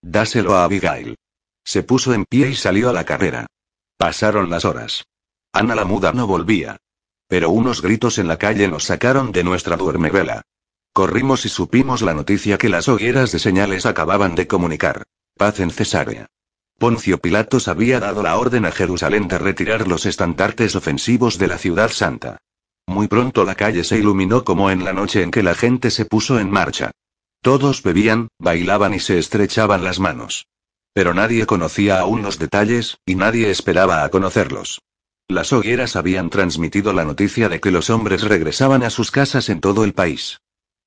[0.03, 1.17] Dáselo a Abigail.
[1.65, 3.47] Se puso en pie y salió a la carrera.
[3.97, 5.05] Pasaron las horas.
[5.53, 6.79] Ana la muda no volvía.
[7.29, 10.43] Pero unos gritos en la calle nos sacaron de nuestra duermevela.
[10.93, 15.05] Corrimos y supimos la noticia que las hogueras de señales acababan de comunicar.
[15.37, 16.27] Paz en Cesarea.
[16.79, 21.59] Poncio Pilatos había dado la orden a Jerusalén de retirar los estandartes ofensivos de la
[21.59, 22.39] ciudad santa.
[22.87, 26.05] Muy pronto la calle se iluminó como en la noche en que la gente se
[26.05, 26.93] puso en marcha.
[27.43, 30.47] Todos bebían, bailaban y se estrechaban las manos.
[30.93, 34.81] Pero nadie conocía aún los detalles, y nadie esperaba a conocerlos.
[35.27, 39.61] Las hogueras habían transmitido la noticia de que los hombres regresaban a sus casas en
[39.61, 40.39] todo el país.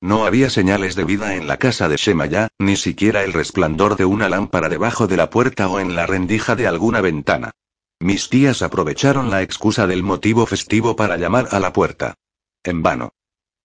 [0.02, 4.04] No había señales de vida en la casa de Shemaya, ni siquiera el resplandor de
[4.04, 7.52] una lámpara debajo de la puerta o en la rendija de alguna ventana.
[8.00, 12.14] Mis tías aprovecharon la excusa del motivo festivo para llamar a la puerta.
[12.64, 13.12] En vano.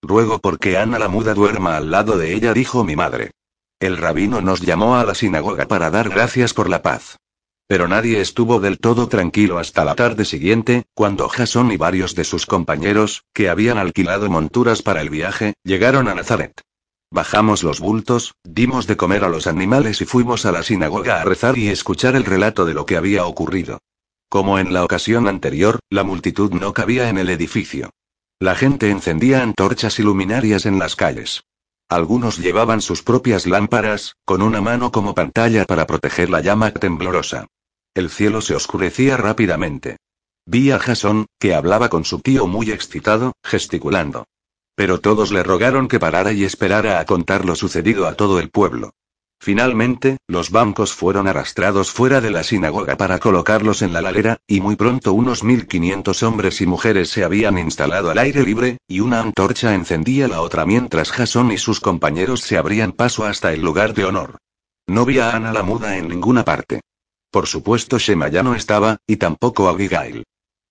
[0.04, 3.32] Ruego porque Ana la muda duerma al lado de ella, dijo mi madre.
[3.80, 7.18] El rabino nos llamó a la sinagoga para dar gracias por la paz.
[7.68, 12.24] Pero nadie estuvo del todo tranquilo hasta la tarde siguiente, cuando Jason y varios de
[12.24, 16.62] sus compañeros, que habían alquilado monturas para el viaje, llegaron a Nazaret.
[17.12, 21.26] Bajamos los bultos, dimos de comer a los animales y fuimos a la sinagoga a
[21.26, 23.80] rezar y escuchar el relato de lo que había ocurrido.
[24.30, 27.90] Como en la ocasión anterior, la multitud no cabía en el edificio.
[28.40, 31.44] La gente encendía antorchas y luminarias en las calles.
[31.90, 37.48] Algunos llevaban sus propias lámparas, con una mano como pantalla para proteger la llama temblorosa.
[37.98, 39.98] El cielo se oscurecía rápidamente.
[40.46, 44.26] Vi a Jason, que hablaba con su tío muy excitado, gesticulando.
[44.76, 48.52] Pero todos le rogaron que parara y esperara a contar lo sucedido a todo el
[48.52, 48.92] pueblo.
[49.42, 54.62] Finalmente, los bancos fueron arrastrados fuera de la sinagoga para colocarlos en la ladera, y
[54.62, 59.22] muy pronto unos 1500 hombres y mujeres se habían instalado al aire libre, y una
[59.22, 63.96] antorcha encendía la otra mientras Jason y sus compañeros se abrían paso hasta el lugar
[63.96, 64.38] de honor.
[64.86, 66.82] No vi a Ana la muda en ninguna parte.
[67.32, 70.24] Por supuesto Shema ya no estaba, y tampoco Abigail.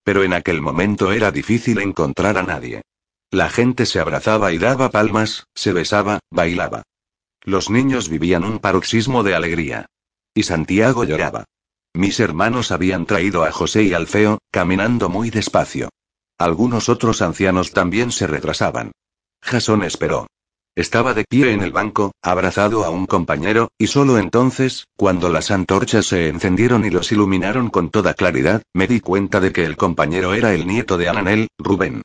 [0.05, 2.83] Pero en aquel momento era difícil encontrar a nadie.
[3.31, 6.83] La gente se abrazaba y daba palmas, se besaba, bailaba.
[7.43, 9.87] Los niños vivían un paroxismo de alegría.
[10.35, 11.45] Y Santiago lloraba.
[11.95, 15.89] Mis hermanos habían traído a José y Alfeo, caminando muy despacio.
[16.39, 18.93] Algunos otros ancianos también se retrasaban.
[19.41, 20.27] Jasón esperó.
[20.77, 25.51] Estaba de pie en el banco, abrazado a un compañero, y solo entonces, cuando las
[25.51, 29.79] antorchas se encendieron y los iluminaron con toda claridad, me di cuenta de que el
[29.79, 32.03] compañero era el nieto de Ananel, Rubén.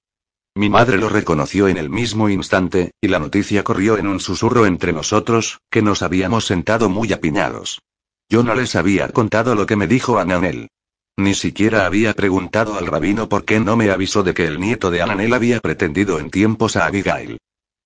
[0.56, 4.66] Mi madre lo reconoció en el mismo instante, y la noticia corrió en un susurro
[4.66, 7.82] entre nosotros, que nos habíamos sentado muy apiñados.
[8.30, 10.70] Yo no les había contado lo que me dijo Ananel.
[11.18, 14.92] Ni siquiera había preguntado al rabino por qué no me avisó de que el nieto
[14.92, 17.38] de Ananel había pretendido en tiempos a Abigail.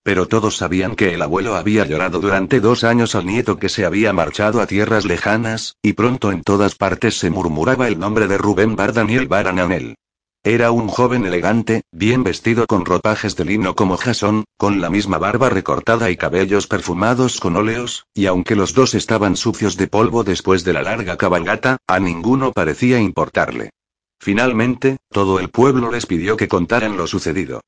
[0.06, 3.86] Pero todos sabían que el abuelo había llorado durante dos años al nieto que se
[3.86, 8.38] había marchado a tierras lejanas, y pronto en todas partes se murmuraba el nombre de
[8.38, 9.96] Rubén Bar Daniel Bar Ananel.
[10.44, 15.18] Era un joven elegante, bien vestido con ropajes de lino como Jason, con la misma
[15.18, 20.24] barba recortada y cabellos perfumados con óleos, y aunque los dos estaban sucios de polvo
[20.24, 23.72] después de la larga cabalgata, a ninguno parecía importarle.
[24.20, 27.62] Finalmente, todo el pueblo les pidió que contaran lo sucedido.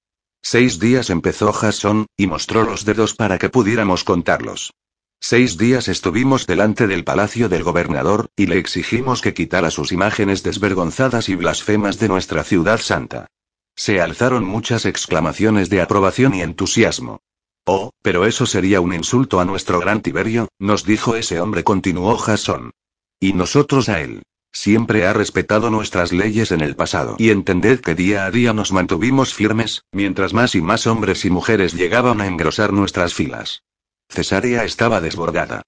[0.49, 4.73] Seis días empezó Jason, y mostró los dedos para que pudiéramos contarlos.
[5.19, 10.43] Seis días estuvimos delante del palacio del gobernador, y le exigimos que quitara sus imágenes
[10.43, 13.27] desvergonzadas y blasfemas de nuestra ciudad santa.
[13.75, 17.19] Se alzaron muchas exclamaciones de aprobación y entusiasmo.
[17.65, 22.17] Oh, pero eso sería un insulto a nuestro gran Tiberio, nos dijo ese hombre, continuó
[22.17, 22.71] Jasón.
[23.19, 24.23] Y nosotros a él.
[24.51, 27.15] Siempre ha respetado nuestras leyes en el pasado.
[27.19, 31.29] Y entended que día a día nos mantuvimos firmes, mientras más y más hombres y
[31.29, 33.63] mujeres llegaban a engrosar nuestras filas.
[34.09, 35.61] Cesarea estaba desbordada.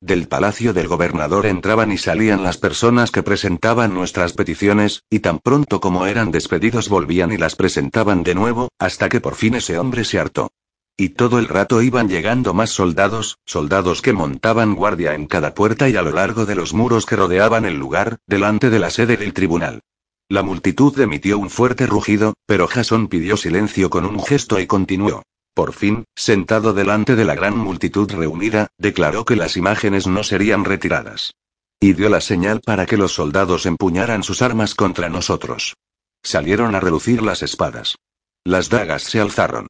[0.00, 5.38] Del palacio del gobernador entraban y salían las personas que presentaban nuestras peticiones, y tan
[5.38, 9.78] pronto como eran despedidos volvían y las presentaban de nuevo, hasta que por fin ese
[9.78, 10.50] hombre se hartó.
[10.98, 15.90] Y todo el rato iban llegando más soldados, soldados que montaban guardia en cada puerta
[15.90, 19.18] y a lo largo de los muros que rodeaban el lugar, delante de la sede
[19.18, 19.82] del tribunal.
[20.28, 25.22] La multitud emitió un fuerte rugido, pero Jasón pidió silencio con un gesto y continuó.
[25.54, 30.64] Por fin, sentado delante de la gran multitud reunida, declaró que las imágenes no serían
[30.64, 31.32] retiradas.
[31.78, 35.74] Y dio la señal para que los soldados empuñaran sus armas contra nosotros.
[36.22, 37.96] Salieron a relucir las espadas.
[38.44, 39.66] Las dagas se alzaron.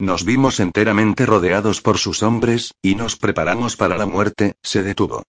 [0.00, 5.24] Nos vimos enteramente rodeados por sus hombres, y nos preparamos para la muerte, se detuvo.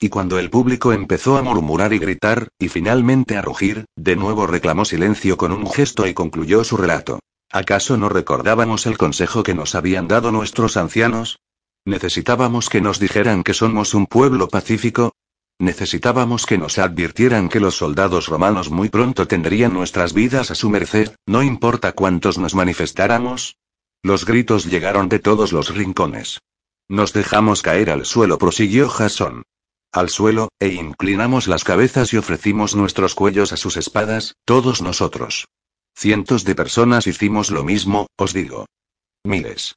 [0.00, 4.46] Y cuando el público empezó a murmurar y gritar, y finalmente a rugir, de nuevo
[4.46, 7.20] reclamó silencio con un gesto y concluyó su relato.
[7.52, 11.38] ¿Acaso no recordábamos el consejo que nos habían dado nuestros ancianos?
[11.84, 15.12] ¿Necesitábamos que nos dijeran que somos un pueblo pacífico?
[15.58, 20.70] ¿Necesitábamos que nos advirtieran que los soldados romanos muy pronto tendrían nuestras vidas a su
[20.70, 23.56] merced, no importa cuántos nos manifestáramos?
[24.02, 26.40] Los gritos llegaron de todos los rincones.
[26.88, 29.42] Nos dejamos caer al suelo, prosiguió Jasón.
[29.92, 35.46] Al suelo, e inclinamos las cabezas y ofrecimos nuestros cuellos a sus espadas, todos nosotros.
[35.96, 38.66] Cientos de personas hicimos lo mismo, os digo.
[39.24, 39.74] Miles.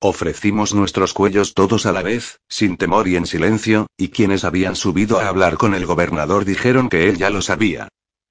[0.00, 4.76] Ofrecimos nuestros cuellos todos a la vez, sin temor y en silencio, y quienes habían
[4.76, 7.88] subido a hablar con el gobernador dijeron que él ya lo sabía.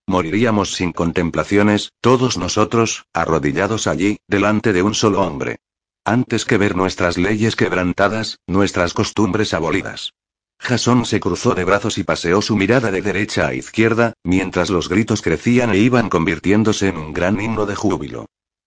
[0.07, 5.57] Moriríamos sin contemplaciones, todos nosotros, arrodillados allí, delante de un solo hombre.
[6.05, 10.13] Antes que ver nuestras leyes quebrantadas, nuestras costumbres abolidas.
[10.59, 14.89] Jasón se cruzó de brazos y paseó su mirada de derecha a izquierda, mientras los
[14.89, 18.25] gritos crecían e iban convirtiéndose en un gran himno de júbilo.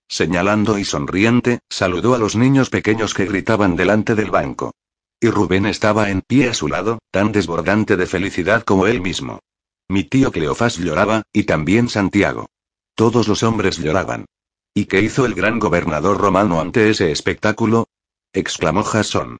[0.09, 4.73] Señalando y sonriente, saludó a los niños pequeños que gritaban delante del banco.
[5.21, 9.41] Y Rubén estaba en pie a su lado, tan desbordante de felicidad como él mismo.
[9.89, 12.51] Mi tío Cleofás lloraba, y también Santiago.
[12.95, 14.27] Todos los hombres lloraban.
[14.75, 17.89] ¿Y qué hizo el gran gobernador romano ante ese espectáculo?
[18.33, 19.39] exclamó Jasón.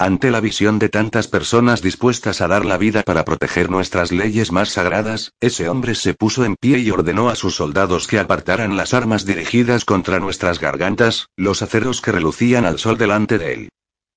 [0.00, 4.52] Ante la visión de tantas personas dispuestas a dar la vida para proteger nuestras leyes
[4.52, 8.76] más sagradas, ese hombre se puso en pie y ordenó a sus soldados que apartaran
[8.76, 13.68] las armas dirigidas contra nuestras gargantas, los aceros que relucían al sol delante de él.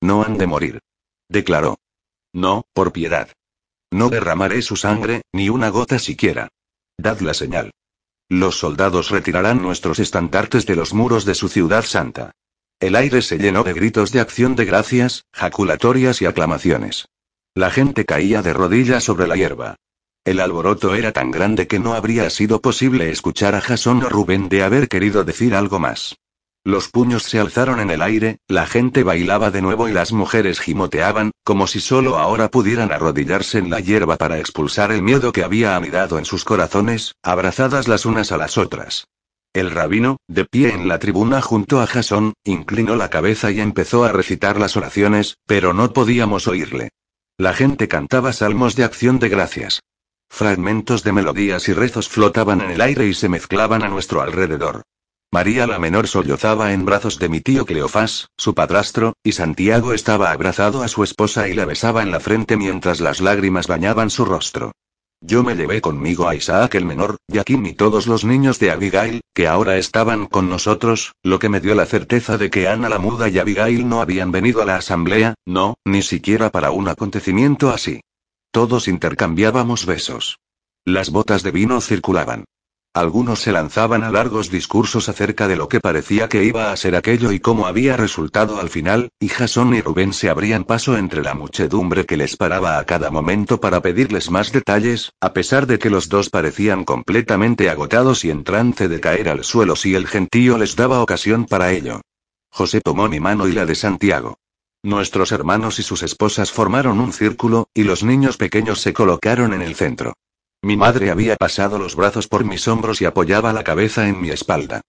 [0.02, 0.80] No han de morir.
[1.28, 1.80] Declaró.
[2.32, 3.30] No, por piedad.
[3.92, 6.48] No derramaré su sangre, ni una gota siquiera.
[6.98, 7.72] Dad la señal.
[8.30, 12.32] Los soldados retirarán nuestros estandartes de los muros de su ciudad santa.
[12.80, 17.10] El aire se llenó de gritos de acción de gracias, jaculatorias y aclamaciones.
[17.54, 19.76] La gente caía de rodillas sobre la hierba.
[20.24, 24.48] El alboroto era tan grande que no habría sido posible escuchar a Jasón o Rubén
[24.48, 26.16] de haber querido decir algo más.
[26.64, 30.60] Los puños se alzaron en el aire, la gente bailaba de nuevo y las mujeres
[30.60, 35.44] gimoteaban, como si solo ahora pudieran arrodillarse en la hierba para expulsar el miedo que
[35.44, 39.08] había anidado en sus corazones, abrazadas las unas a las otras.
[39.54, 44.04] El rabino, de pie en la tribuna junto a Jasón, inclinó la cabeza y empezó
[44.04, 46.90] a recitar las oraciones, pero no podíamos oírle.
[47.40, 49.82] La gente cantaba salmos de acción de gracias.
[50.30, 54.84] Fragmentos de melodías y rezos flotaban en el aire y se mezclaban a nuestro alrededor.
[55.34, 60.32] María la menor sollozaba en brazos de mi tío Cleofás, su padrastro, y Santiago estaba
[60.32, 64.26] abrazado a su esposa y la besaba en la frente mientras las lágrimas bañaban su
[64.26, 64.74] rostro.
[65.22, 69.22] Yo me llevé conmigo a Isaac el menor, Jaquim y todos los niños de Abigail,
[69.34, 73.00] que ahora estaban con nosotros, lo que me dio la certeza de que Ana la
[73.00, 77.70] muda y Abigail no habían venido a la asamblea, no, ni siquiera para un acontecimiento
[77.70, 78.02] así.
[78.52, 80.40] Todos intercambiábamos besos.
[80.84, 82.44] Las botas de vino circulaban.
[82.94, 86.98] Algunos se lanzaban a largos discursos acerca de lo que parecía que iba a ser
[86.98, 91.22] aquello y cómo había resultado al final, y Jasón y Rubén se abrían paso entre
[91.22, 95.80] la muchedumbre que les paraba a cada momento para pedirles más detalles, a pesar de
[95.80, 100.06] que los dos parecían completamente agotados y en trance de caer al suelo si el
[100.06, 102.02] gentío les daba ocasión para ello.
[102.50, 104.38] José tomó mi mano y la de Santiago.
[104.84, 109.62] Nuestros hermanos y sus esposas formaron un círculo, y los niños pequeños se colocaron en
[109.62, 110.14] el centro.
[110.64, 114.30] Mi madre había pasado los brazos por mis hombros y apoyaba la cabeza en mi
[114.30, 114.82] espalda.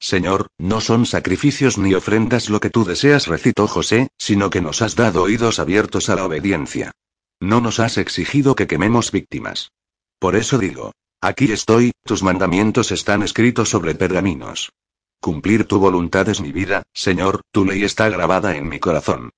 [0.00, 4.82] Señor, no son sacrificios ni ofrendas lo que tú deseas, recitó José, sino que nos
[4.82, 6.90] has dado oídos abiertos a la obediencia.
[7.38, 9.70] No nos has exigido que quememos víctimas.
[10.18, 14.72] Por eso digo, aquí estoy, tus mandamientos están escritos sobre pergaminos.
[15.20, 19.30] Cumplir tu voluntad es mi vida, Señor, tu ley está grabada en mi corazón.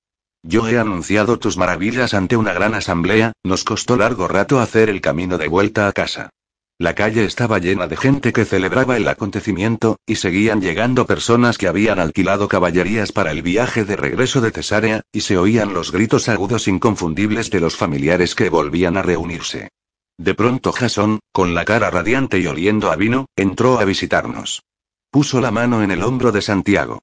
[0.43, 4.99] Yo he anunciado tus maravillas ante una gran asamblea, nos costó largo rato hacer el
[4.99, 6.29] camino de vuelta a casa.
[6.77, 11.69] La calle estaba llena de gente que celebraba el acontecimiento, y seguían llegando personas que
[11.69, 16.27] habían alquilado caballerías para el viaje de regreso de Cesarea, y se oían los gritos
[16.27, 19.69] agudos inconfundibles de los familiares que volvían a reunirse.
[20.17, 24.63] De pronto Jasón, con la cara radiante y oliendo a vino, entró a visitarnos.
[25.09, 27.01] Puso la mano en el hombro de Santiago.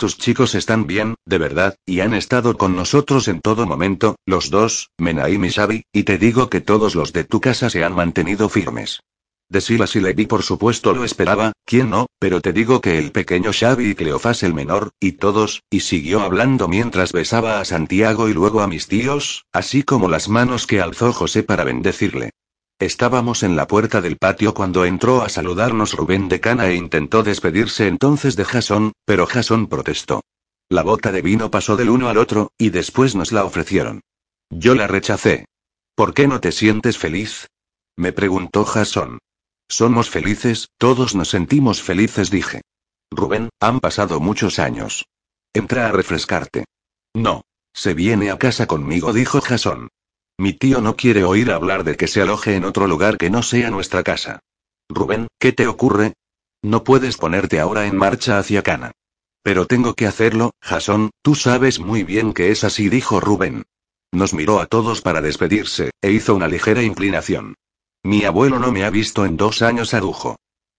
[0.00, 4.48] Tus chicos están bien, de verdad, y han estado con nosotros en todo momento, los
[4.48, 7.94] dos, Menaim y Xavi, y te digo que todos los de tu casa se han
[7.94, 9.00] mantenido firmes.
[9.50, 12.06] De Silas y Levi por supuesto lo esperaba, ¿quién no?
[12.18, 16.20] Pero te digo que el pequeño Xavi y Cleofás el menor, y todos, y siguió
[16.20, 20.80] hablando mientras besaba a Santiago y luego a mis tíos, así como las manos que
[20.80, 22.30] alzó José para bendecirle.
[22.80, 27.22] Estábamos en la puerta del patio cuando entró a saludarnos Rubén de Cana e intentó
[27.22, 30.22] despedirse entonces de Jasón, pero Jasón protestó.
[30.70, 34.00] La bota de vino pasó del uno al otro, y después nos la ofrecieron.
[34.48, 35.44] Yo la rechacé.
[35.94, 37.48] ¿Por qué no te sientes feliz?
[37.96, 39.18] Me preguntó Jasón.
[39.68, 42.62] Somos felices, todos nos sentimos felices, dije.
[43.10, 45.04] Rubén, han pasado muchos años.
[45.52, 46.64] Entra a refrescarte.
[47.12, 47.42] No.
[47.74, 49.90] Se viene a casa conmigo, dijo Jason.
[50.40, 53.42] Mi tío no quiere oír hablar de que se aloje en otro lugar que no
[53.42, 54.40] sea nuestra casa.
[54.88, 56.14] Rubén, ¿qué te ocurre?
[56.62, 58.92] No puedes ponerte ahora en marcha hacia Cana.
[59.42, 63.64] Pero tengo que hacerlo, Jason, tú sabes muy bien que es así, dijo Rubén.
[64.12, 67.56] Nos miró a todos para despedirse, e hizo una ligera inclinación.
[68.02, 70.36] Mi abuelo no me ha visto en dos años, adujo.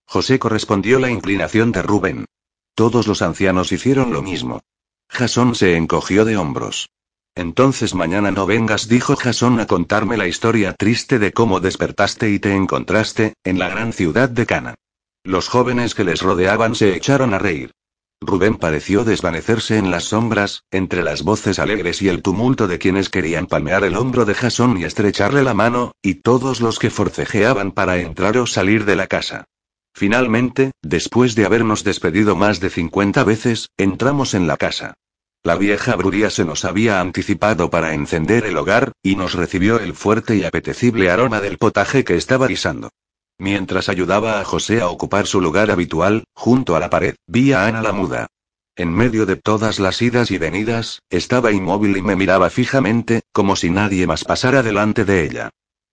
[0.07, 2.25] José correspondió la inclinación de Rubén.
[2.73, 4.61] Todos los ancianos hicieron lo mismo.
[5.07, 6.89] Jasón se encogió de hombros.
[7.35, 12.39] Entonces mañana no vengas, dijo Jasón a contarme la historia triste de cómo despertaste y
[12.39, 14.75] te encontraste, en la gran ciudad de Cana.
[15.23, 17.71] Los jóvenes que les rodeaban se echaron a reír.
[18.23, 23.09] Rubén pareció desvanecerse en las sombras, entre las voces alegres y el tumulto de quienes
[23.09, 27.71] querían palmear el hombro de Jasón y estrecharle la mano, y todos los que forcejeaban
[27.71, 29.45] para entrar o salir de la casa.
[29.95, 34.93] Finalmente, después de habernos despedido más de 50 veces, entramos en la casa.
[35.43, 39.95] La vieja Bruría se nos había anticipado para encender el hogar, y nos recibió el
[39.95, 42.91] fuerte y apetecible aroma del potaje que estaba guisando.
[43.39, 47.65] Mientras ayudaba a José a ocupar su lugar habitual, junto a la pared, vi a
[47.65, 48.27] Ana la muda.
[48.75, 53.55] En medio de todas las idas y venidas, estaba inmóvil y me miraba fijamente, como
[53.55, 55.49] si nadie más pasara delante de ella.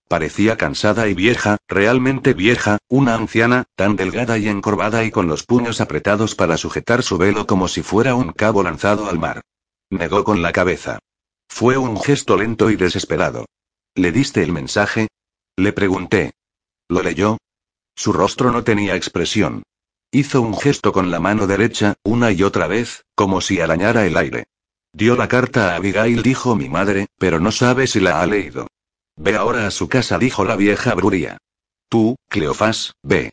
[0.09, 5.45] Parecía cansada y vieja, realmente vieja, una anciana, tan delgada y encorvada y con los
[5.45, 9.43] puños apretados para sujetar su velo como si fuera un cabo lanzado al mar.
[9.91, 10.99] Negó con la cabeza.
[11.47, 13.45] Fue un gesto lento y desesperado.
[13.95, 15.09] ¿Le diste el mensaje?
[15.57, 16.33] Le pregunté.
[16.89, 17.37] ¿Lo leyó?
[17.95, 19.63] Su rostro no tenía expresión.
[20.11, 24.17] Hizo un gesto con la mano derecha, una y otra vez, como si arañara el
[24.17, 24.47] aire.
[24.95, 28.69] Dio la carta a Abigail, dijo mi madre, pero no sabe si la ha leído.
[29.19, 31.39] Ve ahora a su casa, dijo la vieja Bruría.
[31.89, 33.33] Tú, Cleofás, ve.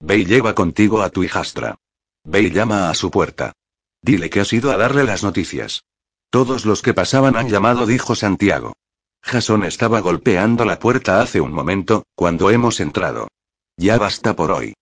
[0.00, 1.76] Ve y lleva contigo a tu hijastra.
[2.24, 3.52] Ve y llama a su puerta.
[4.02, 5.84] Dile que has ido a darle las noticias.
[6.30, 8.72] Todos los que pasaban han llamado, dijo Santiago.
[9.22, 13.28] Jason estaba golpeando la puerta hace un momento, cuando hemos entrado.
[13.76, 14.74] Ya basta por hoy.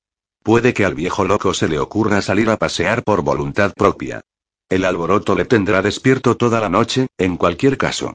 [0.43, 4.23] Puede que al viejo loco se le ocurra salir a pasear por voluntad propia.
[4.71, 8.15] El alboroto le tendrá despierto toda la noche, en cualquier caso.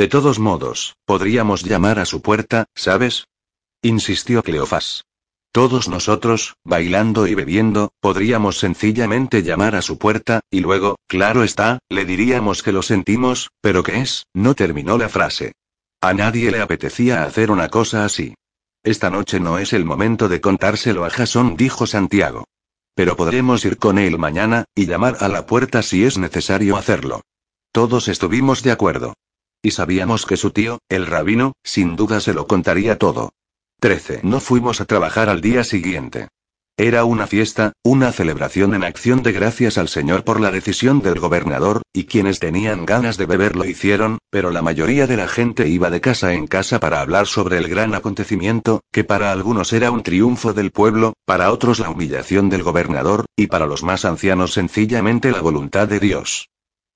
[0.00, 3.26] De todos modos, podríamos llamar a su puerta, ¿sabes?
[3.82, 5.04] insistió Cleofás.
[5.52, 11.80] Todos nosotros, bailando y bebiendo, podríamos sencillamente llamar a su puerta, y luego, claro está,
[11.90, 14.24] le diríamos que lo sentimos, pero ¿qué es?
[14.32, 15.52] No terminó la frase.
[16.00, 18.32] A nadie le apetecía hacer una cosa así.
[18.82, 22.46] Esta noche no es el momento de contárselo a Jason, dijo Santiago.
[22.94, 27.20] Pero podremos ir con él mañana, y llamar a la puerta si es necesario hacerlo.
[27.70, 29.12] Todos estuvimos de acuerdo.
[29.62, 33.32] Y sabíamos que su tío, el rabino, sin duda se lo contaría todo.
[33.80, 34.20] 13.
[34.22, 36.28] No fuimos a trabajar al día siguiente.
[36.82, 41.20] Era una fiesta, una celebración en acción de gracias al Señor por la decisión del
[41.20, 45.68] gobernador, y quienes tenían ganas de beber lo hicieron, pero la mayoría de la gente
[45.68, 49.90] iba de casa en casa para hablar sobre el gran acontecimiento, que para algunos era
[49.90, 54.54] un triunfo del pueblo, para otros la humillación del gobernador, y para los más ancianos
[54.54, 56.48] sencillamente la voluntad de Dios.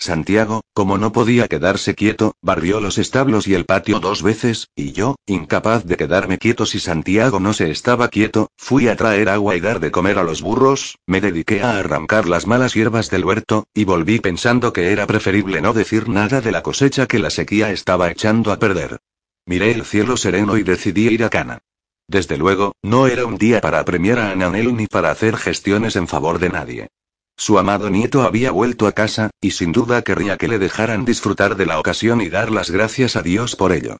[0.04, 4.92] Santiago, como no podía quedarse quieto, barrió los establos y el patio dos veces, y
[4.92, 9.56] yo, incapaz de quedarme quieto si Santiago no se estaba quieto, fui a traer agua
[9.56, 13.24] y dar de comer a los burros, me dediqué a arrancar las malas hierbas del
[13.24, 17.30] huerto, y volví pensando que era preferible no decir nada de la cosecha que la
[17.30, 18.98] sequía estaba echando a perder.
[19.46, 21.60] Miré el cielo sereno y decidí ir a Cana.
[22.06, 26.08] Desde luego, no era un día para premiar a Ananel ni para hacer gestiones en
[26.08, 26.88] favor de nadie.
[27.36, 31.56] Su amado nieto había vuelto a casa, y sin duda querría que le dejaran disfrutar
[31.56, 33.96] de la ocasión y dar las gracias a Dios por ello.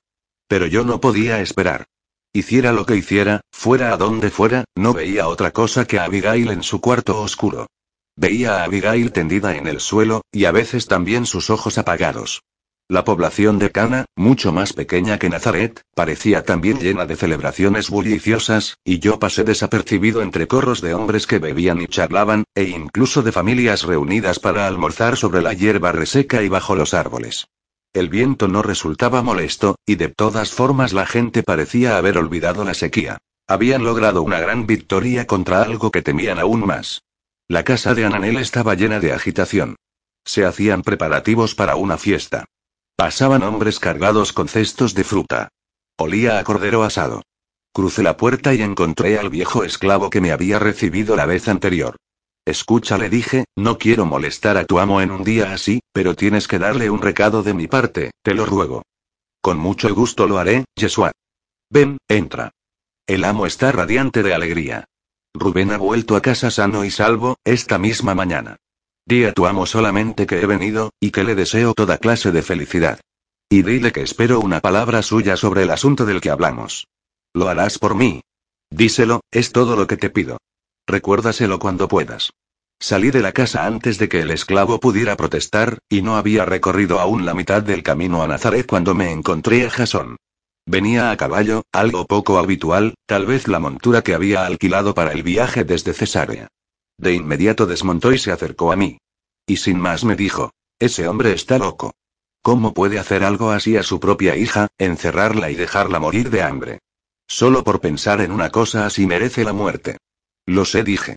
[0.48, 1.86] Pero yo no podía esperar.
[2.32, 6.51] Hiciera lo que hiciera, fuera a donde fuera, no veía otra cosa que a Abigail
[6.51, 7.69] en su cuarto oscuro.
[8.16, 12.43] Veía a Abigail tendida en el suelo, y a veces también sus ojos apagados.
[12.89, 18.77] La población de Cana, mucho más pequeña que Nazaret, parecía también llena de celebraciones bulliciosas,
[18.85, 23.32] y yo pasé desapercibido entre corros de hombres que bebían y charlaban, e incluso de
[23.32, 27.47] familias reunidas para almorzar sobre la hierba reseca y bajo los árboles.
[27.94, 32.74] El viento no resultaba molesto, y de todas formas la gente parecía haber olvidado la
[32.74, 33.16] sequía.
[33.47, 37.02] Habían logrado una gran victoria contra algo que temían aún más.
[37.48, 39.77] La casa de Ananel estaba llena de agitación.
[40.27, 42.44] Se hacían preparativos para una fiesta.
[42.97, 45.49] Pasaban hombres cargados con cestos de fruta.
[45.99, 47.23] Olía a cordero asado.
[47.73, 51.97] Crucé la puerta y encontré al viejo esclavo que me había recibido la vez anterior.
[52.47, 56.47] Escucha, le dije, no quiero molestar a tu amo en un día así, pero tienes
[56.47, 58.83] que darle un recado de mi parte, te lo ruego.
[59.41, 61.11] Con mucho gusto lo haré, Yeshua.
[61.71, 62.53] Ven, entra.
[63.09, 64.85] El amo está radiante de alegría.
[65.35, 68.57] Rubén ha vuelto a casa sano y salvo, esta misma mañana.
[69.06, 72.43] Di a tu amo solamente que he venido, y que le deseo toda clase de
[72.43, 73.01] felicidad.
[73.51, 76.86] Y dile que espero una palabra suya sobre el asunto del que hablamos.
[77.35, 78.22] Lo harás por mí.
[78.70, 80.39] Díselo, es todo lo que te pido.
[80.86, 82.31] Recuérdaselo cuando puedas.
[82.81, 86.98] Salí de la casa antes de que el esclavo pudiera protestar, y no había recorrido
[86.98, 90.16] aún la mitad del camino a Nazaret cuando me encontré a Jasón.
[90.66, 95.22] Venía a caballo, algo poco habitual, tal vez la montura que había alquilado para el
[95.22, 96.48] viaje desde Cesarea.
[96.99, 98.99] De inmediato desmontó y se acercó a mí.
[99.47, 101.95] Y sin más me dijo, ese hombre está loco.
[102.43, 106.81] ¿Cómo puede hacer algo así a su propia hija, encerrarla y dejarla morir de hambre?
[107.27, 109.97] Solo por pensar en una cosa así merece la muerte.
[110.47, 111.16] Lo sé, dije.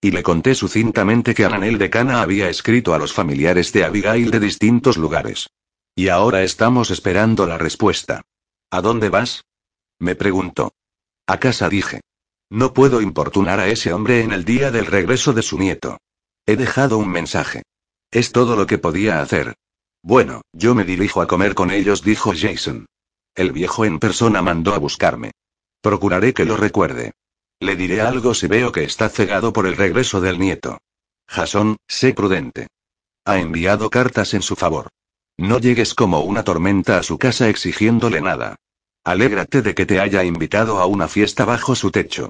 [0.00, 4.30] Y le conté sucintamente que Ananel de Cana había escrito a los familiares de Abigail
[4.30, 5.48] de distintos lugares.
[5.94, 8.22] Y ahora estamos esperando la respuesta.
[8.70, 9.44] ¿A dónde vas?
[9.98, 10.72] Me preguntó.
[11.26, 12.00] A casa dije.
[12.54, 15.96] No puedo importunar a ese hombre en el día del regreso de su nieto.
[16.44, 17.62] He dejado un mensaje.
[18.10, 19.54] Es todo lo que podía hacer.
[20.02, 22.84] Bueno, yo me dirijo a comer con ellos, dijo Jason.
[23.34, 25.30] El viejo en persona mandó a buscarme.
[25.80, 27.12] Procuraré que lo recuerde.
[27.58, 30.76] Le diré algo si veo que está cegado por el regreso del nieto.
[31.26, 32.66] Jason, sé prudente.
[33.24, 34.88] Ha enviado cartas en su favor.
[35.38, 38.56] No llegues como una tormenta a su casa exigiéndole nada.
[39.04, 42.28] Alégrate de que te haya invitado a una fiesta bajo su techo.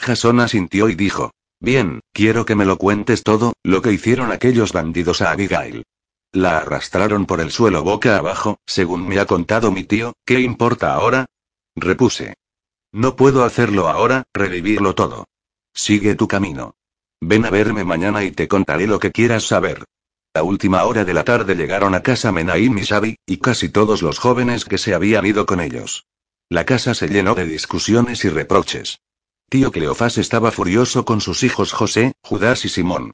[0.00, 4.72] Jason asintió y dijo, Bien, quiero que me lo cuentes todo, lo que hicieron aquellos
[4.72, 5.84] bandidos a Abigail.
[6.32, 10.94] La arrastraron por el suelo boca abajo, según me ha contado mi tío, ¿qué importa
[10.94, 11.26] ahora?
[11.76, 12.34] Repuse.
[12.92, 15.26] No puedo hacerlo ahora, revivirlo todo.
[15.74, 16.74] Sigue tu camino.
[17.20, 19.84] Ven a verme mañana y te contaré lo que quieras saber.
[20.32, 24.00] A última hora de la tarde llegaron a casa Menaim y Xavi, y casi todos
[24.00, 26.06] los jóvenes que se habían ido con ellos.
[26.48, 29.00] La casa se llenó de discusiones y reproches.
[29.50, 33.10] Tío Cleofás estaba furioso con sus hijos José, Judas y Simón.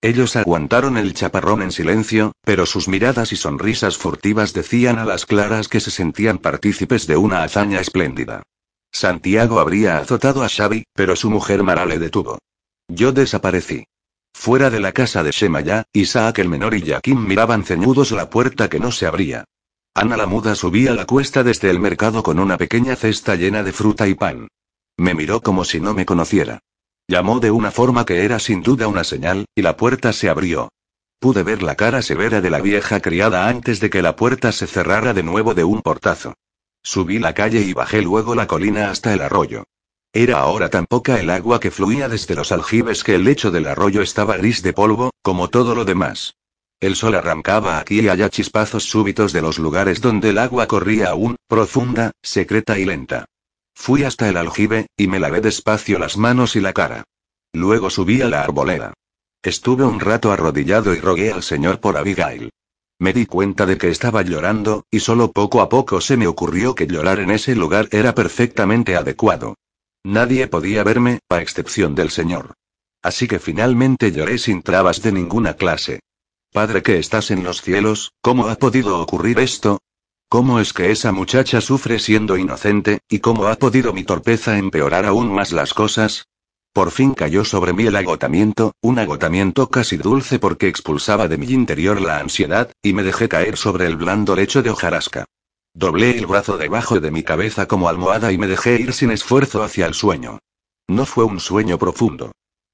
[0.00, 5.26] Ellos aguantaron el chaparrón en silencio, pero sus miradas y sonrisas furtivas decían a las
[5.26, 8.44] claras que se sentían partícipes de una hazaña espléndida.
[8.92, 12.38] Santiago habría azotado a Xavi, pero su mujer Mara le detuvo.
[12.86, 13.82] Yo desaparecí.
[14.32, 18.70] Fuera de la casa de Shemaya, Isaac el menor y Jaquín miraban ceñudos la puerta
[18.70, 19.42] que no se abría.
[19.94, 23.72] Ana la muda subía la cuesta desde el mercado con una pequeña cesta llena de
[23.72, 24.46] fruta y pan.
[25.00, 26.60] Me miró como si no me conociera.
[27.08, 30.68] Llamó de una forma que era sin duda una señal, y la puerta se abrió.
[31.18, 34.66] Pude ver la cara severa de la vieja criada antes de que la puerta se
[34.66, 36.34] cerrara de nuevo de un portazo.
[36.82, 39.64] Subí la calle y bajé luego la colina hasta el arroyo.
[40.12, 43.68] Era ahora tan poca el agua que fluía desde los aljibes que el lecho del
[43.68, 46.34] arroyo estaba gris de polvo, como todo lo demás.
[46.78, 51.08] El sol arrancaba aquí y allá chispazos súbitos de los lugares donde el agua corría
[51.08, 53.29] aún, profunda, secreta y lenta.
[53.80, 57.04] Fui hasta el aljibe, y me lavé despacio las manos y la cara.
[57.54, 58.92] Luego subí a la arboleda.
[59.42, 62.50] Estuve un rato arrodillado y rogué al Señor por Abigail.
[62.98, 66.74] Me di cuenta de que estaba llorando, y solo poco a poco se me ocurrió
[66.74, 69.54] que llorar en ese lugar era perfectamente adecuado.
[70.04, 72.52] Nadie podía verme, a excepción del Señor.
[73.00, 76.00] Así que finalmente lloré sin trabas de ninguna clase.
[76.52, 79.78] Padre que estás en los cielos, ¿cómo ha podido ocurrir esto?
[80.32, 85.04] ¿Cómo es que esa muchacha sufre siendo inocente, y cómo ha podido mi torpeza empeorar
[85.04, 86.28] aún más las cosas?
[86.72, 91.46] Por fin cayó sobre mí el agotamiento, un agotamiento casi dulce porque expulsaba de mi
[91.46, 95.24] interior la ansiedad, y me dejé caer sobre el blando lecho de hojarasca.
[95.74, 99.64] Doblé el brazo debajo de mi cabeza como almohada y me dejé ir sin esfuerzo
[99.64, 100.38] hacia el sueño.
[100.88, 102.30] No fue un sueño profundo.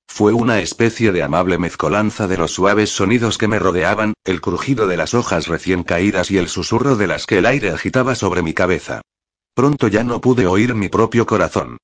[0.09, 4.87] Fue una especie de amable mezcolanza de los suaves sonidos que me rodeaban, el crujido
[4.87, 8.43] de las hojas recién caídas y el susurro de las que el aire agitaba sobre
[8.43, 9.03] mi cabeza.
[9.55, 11.79] Pronto ya no pude oír mi propio corazón.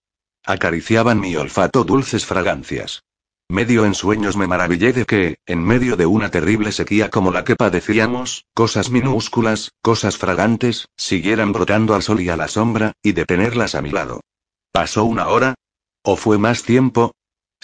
[0.44, 3.02] Acariciaban mi olfato dulces fragancias.
[3.48, 7.44] Medio en sueños me maravillé de que, en medio de una terrible sequía como la
[7.44, 13.12] que padecíamos, cosas minúsculas, cosas fragantes, siguieran brotando al sol y a la sombra, y
[13.12, 14.20] de tenerlas a mi lado.
[14.72, 15.54] ¿Pasó una hora?
[16.02, 17.12] ¿O fue más tiempo?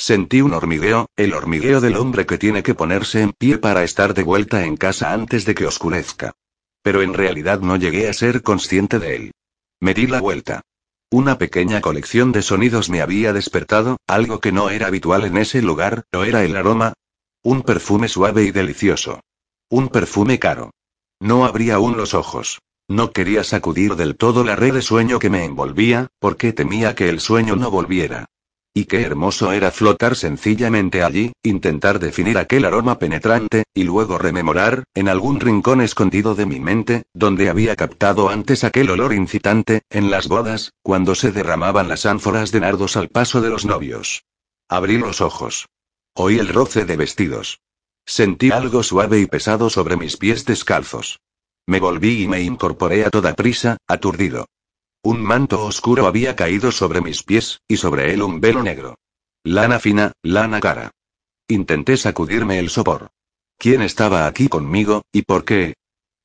[0.00, 4.14] Sentí un hormigueo, el hormigueo del hombre que tiene que ponerse en pie para estar
[4.14, 6.34] de vuelta en casa antes de que oscurezca.
[6.82, 9.32] Pero en realidad no llegué a ser consciente de él.
[9.80, 10.60] Me di la vuelta.
[11.10, 15.62] Una pequeña colección de sonidos me había despertado, algo que no era habitual en ese
[15.62, 16.92] lugar, ¿o era el aroma?
[17.42, 19.20] Un perfume suave y delicioso.
[19.68, 20.70] Un perfume caro.
[21.18, 22.60] No abría aún los ojos.
[22.86, 27.08] No quería sacudir del todo la red de sueño que me envolvía, porque temía que
[27.08, 28.26] el sueño no volviera.
[28.78, 34.84] Y qué hermoso era flotar sencillamente allí, intentar definir aquel aroma penetrante, y luego rememorar,
[34.94, 40.12] en algún rincón escondido de mi mente, donde había captado antes aquel olor incitante, en
[40.12, 44.22] las bodas, cuando se derramaban las ánforas de nardos al paso de los novios.
[44.68, 45.66] Abrí los ojos.
[46.14, 47.58] Oí el roce de vestidos.
[48.06, 51.18] Sentí algo suave y pesado sobre mis pies descalzos.
[51.66, 54.46] Me volví y me incorporé a toda prisa, aturdido.
[55.02, 58.98] Un manto oscuro había caído sobre mis pies, y sobre él un velo negro.
[59.44, 60.90] Lana fina, lana cara.
[61.46, 63.08] Intenté sacudirme el sopor.
[63.58, 65.74] ¿Quién estaba aquí conmigo, y por qué?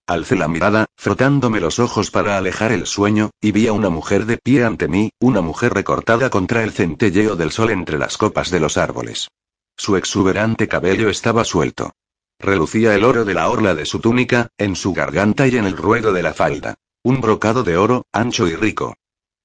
[0.06, 4.26] Alcé la mirada, frotándome los ojos para alejar el sueño, y vi a una mujer
[4.26, 8.52] de pie ante mí, una mujer recortada contra el centelleo del sol entre las copas
[8.52, 9.30] de los árboles.
[9.78, 11.94] Su exuberante cabello estaba suelto.
[12.38, 15.78] Relucía el oro de la orla de su túnica, en su garganta y en el
[15.78, 16.76] ruedo de la falda.
[17.06, 18.96] Un brocado de oro, ancho y rico.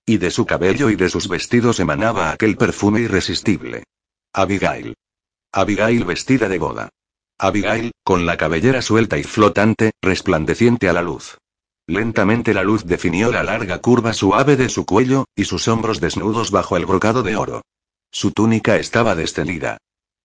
[0.06, 3.82] Y de su cabello y de sus vestidos emanaba aquel perfume irresistible.
[4.32, 4.94] Abigail.
[5.52, 6.88] Abigail vestida de boda.
[7.36, 11.38] Abigail, con la cabellera suelta y flotante, resplandeciente a la luz.
[11.88, 16.52] Lentamente la luz definió la larga curva suave de su cuello, y sus hombros desnudos
[16.52, 17.62] bajo el brocado de oro.
[18.12, 19.78] Su túnica estaba descendida.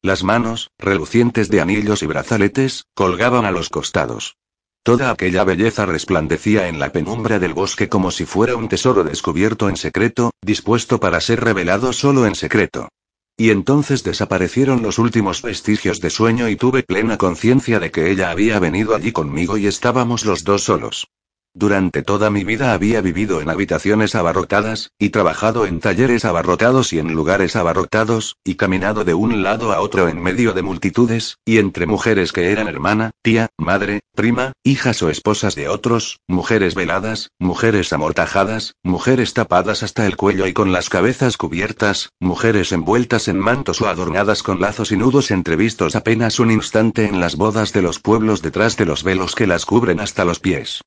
[0.03, 4.35] Las manos, relucientes de anillos y brazaletes, colgaban a los costados.
[4.84, 9.69] Toda aquella belleza resplandecía en la penumbra del bosque como si fuera un tesoro descubierto
[9.69, 12.89] en secreto, dispuesto para ser revelado solo en secreto.
[13.38, 18.30] Y entonces desaparecieron los últimos vestigios de sueño y tuve plena conciencia de que ella
[18.30, 21.07] había venido allí conmigo y estábamos los dos solos.
[21.55, 26.99] Durante toda mi vida había vivido en habitaciones abarrotadas, y trabajado en talleres abarrotados y
[26.99, 31.59] en lugares abarrotados, y caminado de un lado a otro en medio de multitudes, y
[31.59, 37.30] entre mujeres que eran hermana, tía, madre, prima, hijas o esposas de otros, mujeres veladas,
[37.38, 43.38] mujeres amortajadas, mujeres tapadas hasta el cuello y con las cabezas cubiertas, mujeres envueltas en
[43.38, 47.84] mantos o adornadas con lazos y nudos entrevistos apenas un instante en las bodas de
[47.84, 50.81] los pueblos detrás de los velos que las cubren hasta los pies.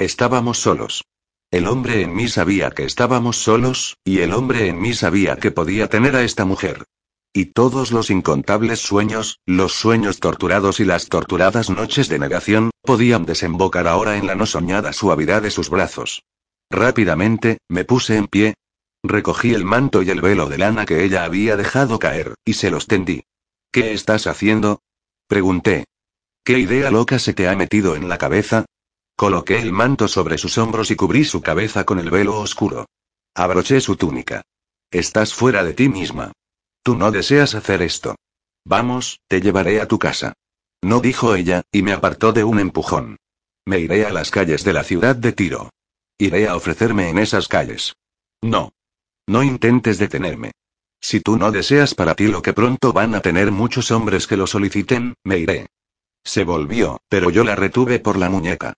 [0.00, 1.04] Estábamos solos.
[1.50, 5.50] El hombre en mí sabía que estábamos solos, y el hombre en mí sabía que
[5.50, 6.84] podía tener a esta mujer.
[7.34, 13.26] Y todos los incontables sueños, los sueños torturados y las torturadas noches de negación, podían
[13.26, 16.22] desembocar ahora en la no soñada suavidad de sus brazos.
[16.70, 18.54] Rápidamente, me puse en pie.
[19.02, 22.70] Recogí el manto y el velo de lana que ella había dejado caer, y se
[22.70, 23.24] los tendí.
[23.70, 24.80] ¿Qué estás haciendo?
[25.28, 25.84] Pregunté.
[26.42, 28.64] ¿Qué idea loca se te ha metido en la cabeza?
[29.20, 32.86] Coloqué el manto sobre sus hombros y cubrí su cabeza con el velo oscuro.
[33.34, 34.40] Abroché su túnica.
[34.90, 36.32] Estás fuera de ti misma.
[36.82, 38.16] Tú no deseas hacer esto.
[38.64, 40.32] Vamos, te llevaré a tu casa.
[40.80, 43.18] No dijo ella, y me apartó de un empujón.
[43.66, 45.68] Me iré a las calles de la ciudad de Tiro.
[46.16, 47.92] Iré a ofrecerme en esas calles.
[48.40, 48.72] No.
[49.26, 50.52] No intentes detenerme.
[50.98, 54.38] Si tú no deseas para ti lo que pronto van a tener muchos hombres que
[54.38, 55.66] lo soliciten, me iré.
[56.24, 58.72] Se volvió, pero yo la retuve por la muñeca.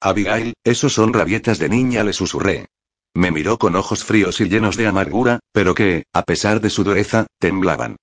[0.00, 2.66] Abigail, esos son rabietas de niña, le susurré.
[3.14, 6.84] Me miró con ojos fríos y llenos de amargura, pero que, a pesar de su
[6.84, 7.96] dureza, temblaban.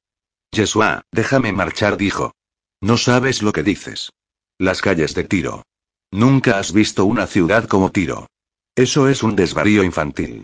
[0.52, 2.34] Yeshua, déjame marchar, dijo.
[2.82, 4.12] No sabes lo que dices.
[4.58, 5.64] Las calles de Tiro.
[6.12, 8.28] Nunca has visto una ciudad como Tiro.
[8.76, 10.44] Eso es un desvarío infantil.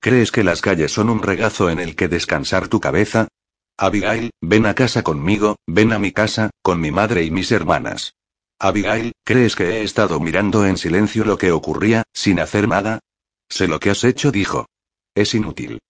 [0.00, 3.28] ¿Crees que las calles son un regazo en el que descansar tu cabeza?
[3.76, 8.14] Abigail, ven a casa conmigo, ven a mi casa, con mi madre y mis hermanas.
[8.62, 13.00] Abigail, ¿crees que he estado mirando en silencio lo que ocurría, sin hacer nada?
[13.48, 14.66] Sé lo que has hecho, dijo.
[15.16, 15.80] Es inútil.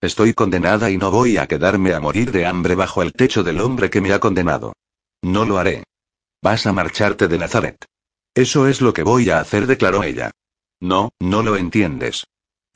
[0.00, 3.60] Estoy condenada y no voy a quedarme a morir de hambre bajo el techo del
[3.60, 4.72] hombre que me ha condenado.
[5.22, 5.84] No lo haré.
[6.42, 7.76] Vas a marcharte de Nazaret.
[8.34, 10.32] Eso es lo que voy a hacer, declaró ella.
[10.80, 12.24] No, no lo entiendes.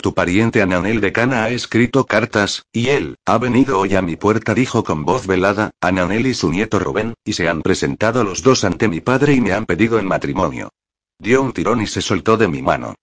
[0.01, 4.17] Tu pariente Ananel de Cana ha escrito cartas, y él, ha venido hoy a mi
[4.17, 8.43] puerta, dijo con voz velada, Ananel y su nieto Rubén, y se han presentado los
[8.43, 10.71] dos ante mi padre y me han pedido en matrimonio.
[11.19, 12.95] Dio un tirón y se soltó de mi mano.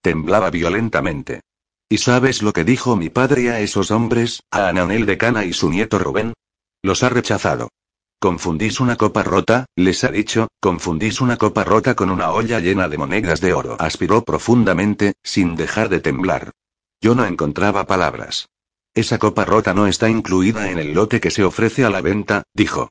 [0.00, 1.42] Temblaba violentamente.
[1.90, 5.52] ¿Y sabes lo que dijo mi padre a esos hombres, a Ananel de Cana y
[5.52, 6.32] su nieto Rubén?
[6.80, 7.68] Los ha rechazado.
[8.18, 12.88] Confundís una copa rota, les ha dicho, confundís una copa rota con una olla llena
[12.88, 13.76] de monedas de oro.
[13.78, 16.52] Aspiró profundamente, sin dejar de temblar.
[17.00, 18.48] Yo no encontraba palabras.
[18.94, 22.44] Esa copa rota no está incluida en el lote que se ofrece a la venta,
[22.54, 22.88] dijo.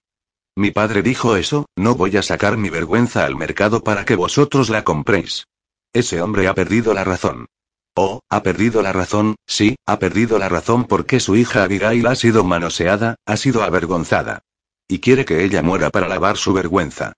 [0.55, 4.69] Mi padre dijo eso, no voy a sacar mi vergüenza al mercado para que vosotros
[4.69, 5.47] la compréis.
[5.91, 7.47] Ese hombre ha perdido la razón.
[7.95, 12.15] Oh, ha perdido la razón, sí, ha perdido la razón porque su hija Abigail ha
[12.15, 14.41] sido manoseada, ha sido avergonzada.
[14.87, 17.13] Y quiere que ella muera para lavar su vergüenza.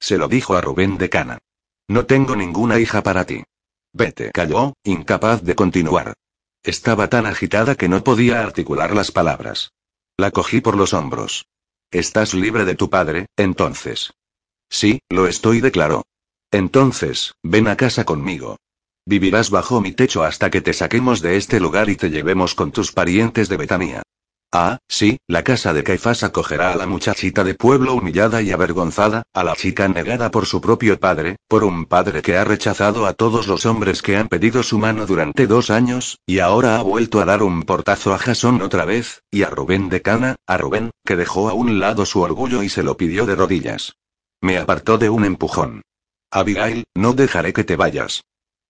[0.00, 1.38] Se lo dijo a Rubén de Cana.
[1.88, 3.44] No tengo ninguna hija para ti.
[3.92, 4.30] Vete.
[4.32, 6.14] Calló, incapaz de continuar.
[6.62, 9.72] Estaba tan agitada que no podía articular las palabras.
[10.16, 11.46] La cogí por los hombros.
[11.90, 14.12] Estás libre de tu padre, entonces.
[14.70, 16.04] Sí, lo estoy, declaró.
[16.50, 18.56] Entonces, ven a casa conmigo.
[19.04, 22.72] Vivirás bajo mi techo hasta que te saquemos de este lugar y te llevemos con
[22.72, 24.02] tus parientes de Betania.
[24.54, 29.22] Ah, sí, la casa de Caifás acogerá a la muchachita de pueblo humillada y avergonzada,
[29.32, 33.14] a la chica negada por su propio padre, por un padre que ha rechazado a
[33.14, 37.22] todos los hombres que han pedido su mano durante dos años, y ahora ha vuelto
[37.22, 40.90] a dar un portazo a Jasón otra vez, y a Rubén de Cana, a Rubén,
[41.02, 43.94] que dejó a un lado su orgullo y se lo pidió de rodillas.
[44.42, 45.80] Me apartó de un empujón.
[46.30, 48.20] Abigail, no dejaré que te vayas.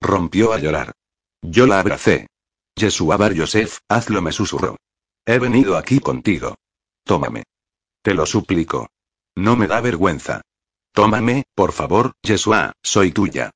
[0.01, 0.93] Rompió a llorar.
[1.43, 2.29] Yo la abracé.
[2.77, 4.77] Yeshua Bar Yosef, hazlo, me susurró.
[5.25, 6.57] He venido aquí contigo.
[7.05, 7.45] Tómame.
[8.03, 8.89] Te lo suplico.
[9.37, 10.43] No me da vergüenza.
[10.93, 13.51] Tómame, por favor, Yeshua, soy tuya.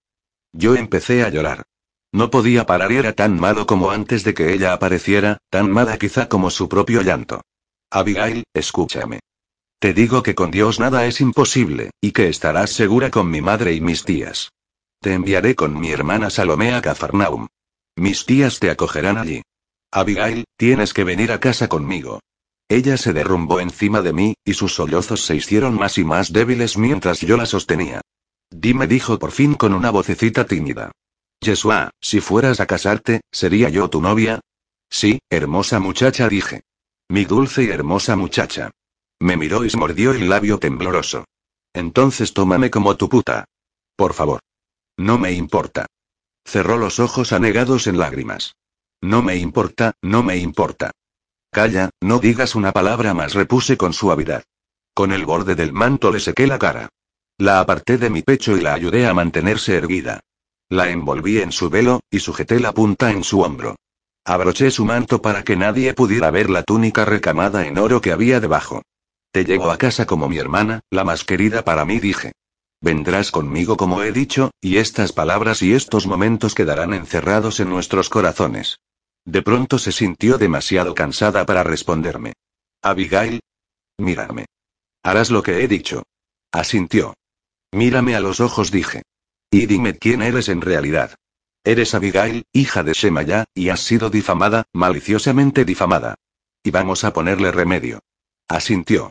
[0.53, 1.65] Yo empecé a llorar.
[2.13, 5.99] No podía parar y era tan malo como antes de que ella apareciera, tan mala
[5.99, 7.43] quizá como su propio llanto.
[7.91, 9.21] Abigail, escúchame.
[9.79, 13.75] Te digo que con Dios nada es imposible, y que estarás segura con mi madre
[13.75, 14.51] y mis tías.
[15.01, 17.49] Te enviaré con mi hermana Salomé a Cafarnaum.
[17.97, 19.43] Mis tías te acogerán allí.
[19.97, 22.21] Abigail, tienes que venir a casa conmigo.
[22.69, 26.77] Ella se derrumbó encima de mí, y sus sollozos se hicieron más y más débiles
[26.77, 28.03] mientras yo la sostenía.
[28.51, 30.93] Dime, dijo por fin con una vocecita tímida.
[31.41, 34.41] Yeshua, si fueras a casarte, ¿sería yo tu novia?
[34.91, 36.61] Sí, hermosa muchacha, dije.
[37.09, 38.73] Mi dulce y hermosa muchacha.
[39.19, 41.25] Me miró y se mordió el labio tembloroso.
[41.73, 43.47] Entonces tómame como tu puta.
[43.97, 44.41] Por favor.
[44.99, 45.87] No me importa.
[46.45, 48.57] Cerró los ojos anegados en lágrimas.
[49.03, 50.91] No me importa, no me importa.
[51.51, 54.45] Calla, no digas una palabra más, repuse con suavidad.
[54.95, 56.89] Con el borde del manto le sequé la cara.
[57.39, 60.21] La aparté de mi pecho y la ayudé a mantenerse erguida.
[60.69, 63.77] La envolví en su velo, y sujeté la punta en su hombro.
[64.25, 68.41] Abroché su manto para que nadie pudiera ver la túnica recamada en oro que había
[68.41, 68.83] debajo.
[69.31, 72.33] Te llevo a casa como mi hermana, la más querida para mí, dije.
[72.87, 78.09] Vendrás conmigo como he dicho, y estas palabras y estos momentos quedarán encerrados en nuestros
[78.09, 78.79] corazones.
[79.25, 82.35] De pronto se sintió demasiado cansada para responderme.
[82.83, 83.41] Abigail.
[83.99, 84.47] Mírame.
[85.03, 86.05] Harás lo que he dicho.
[86.53, 87.15] Asintió.
[87.73, 89.03] Mírame a los ojos, dije.
[89.51, 91.17] Y dime quién eres en realidad.
[91.65, 96.15] Eres Abigail, hija de Shemaya, y has sido difamada, maliciosamente difamada.
[96.63, 97.99] Y vamos a ponerle remedio.
[98.47, 99.11] Asintió.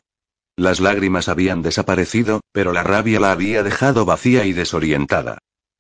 [0.57, 5.39] Las lágrimas habían desaparecido, pero la rabia la había dejado vacía y desorientada.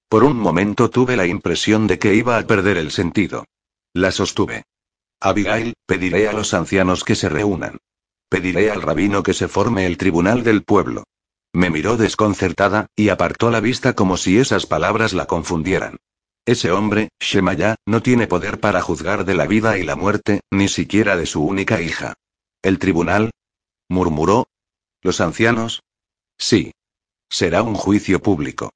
[0.09, 3.45] Por un momento tuve la impresión de que iba a perder el sentido.
[3.93, 4.63] La sostuve.
[5.21, 7.77] Abigail, pediré a los ancianos que se reúnan.
[8.29, 11.05] Pediré al rabino que se forme el tribunal del pueblo.
[11.53, 15.97] Me miró desconcertada, y apartó la vista como si esas palabras la confundieran.
[16.45, 20.67] Ese hombre, Shemaya, no tiene poder para juzgar de la vida y la muerte, ni
[20.67, 22.13] siquiera de su única hija.
[22.61, 23.31] ¿El tribunal?
[23.89, 24.47] murmuró.
[25.05, 25.83] ¿Los ancianos?
[26.35, 26.71] Sí.
[27.29, 28.71] Será un juicio público.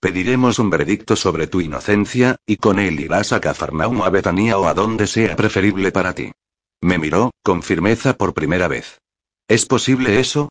[0.00, 4.56] Pediremos un veredicto sobre tu inocencia, y con él irás a Cafarnaum o a Betania
[4.56, 6.32] o a donde sea preferible para ti.
[6.80, 9.02] Me miró, con firmeza por primera vez.
[9.46, 10.48] ¿Es posible eso?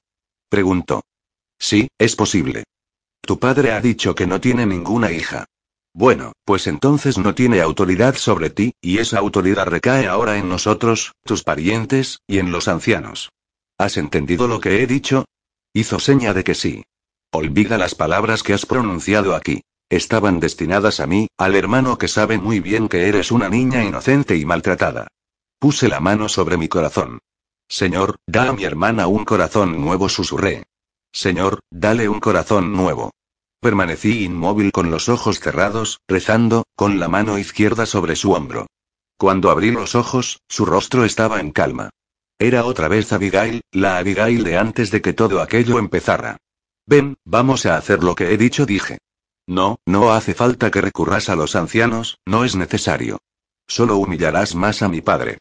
[0.50, 1.02] preguntó.
[1.58, 2.66] Sí, es posible.
[3.22, 5.46] Tu padre ha dicho que no tiene ninguna hija.
[5.96, 11.14] Bueno, pues entonces no tiene autoridad sobre ti, y esa autoridad recae ahora en nosotros,
[11.24, 13.32] tus parientes, y en los ancianos.
[13.84, 15.26] ¿Has entendido lo que he dicho?
[15.74, 16.86] Hizo seña de que sí.
[17.34, 19.64] Olvida las palabras que has pronunciado aquí.
[19.90, 24.38] Estaban destinadas a mí, al hermano que sabe muy bien que eres una niña inocente
[24.38, 25.08] y maltratada.
[25.60, 27.20] Puse la mano sobre mi corazón.
[27.68, 30.64] Señor, da a mi hermana un corazón nuevo, susurré.
[31.12, 33.12] Señor, dale un corazón nuevo.
[33.60, 38.66] Permanecí inmóvil con los ojos cerrados, rezando, con la mano izquierda sobre su hombro.
[39.18, 41.90] Cuando abrí los ojos, su rostro estaba en calma.
[42.44, 46.36] Era otra vez Abigail, la Abigail de antes de que todo aquello empezara.
[46.86, 48.98] Ven, vamos a hacer lo que he dicho, dije.
[49.48, 53.20] No, no hace falta que recurras a los ancianos, no es necesario.
[53.66, 55.38] Solo humillarás más a mi padre.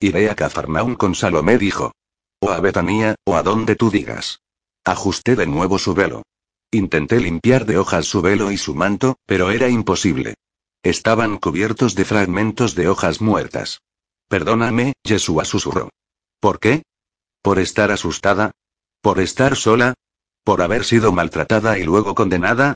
[0.00, 1.92] Iré a Cafarnaún con Salomé, dijo.
[2.40, 4.40] O a Betanía, o a donde tú digas.
[4.82, 6.22] Ajusté de nuevo su velo.
[6.70, 10.36] Intenté limpiar de hojas su velo y su manto, pero era imposible.
[10.82, 13.82] Estaban cubiertos de fragmentos de hojas muertas.
[14.30, 15.90] Perdóname, Yeshua susurró.
[16.40, 16.82] ¿Por qué?
[17.42, 18.52] ¿Por estar asustada?
[19.00, 19.94] ¿Por estar sola?
[20.44, 22.74] ¿Por haber sido maltratada y luego condenada?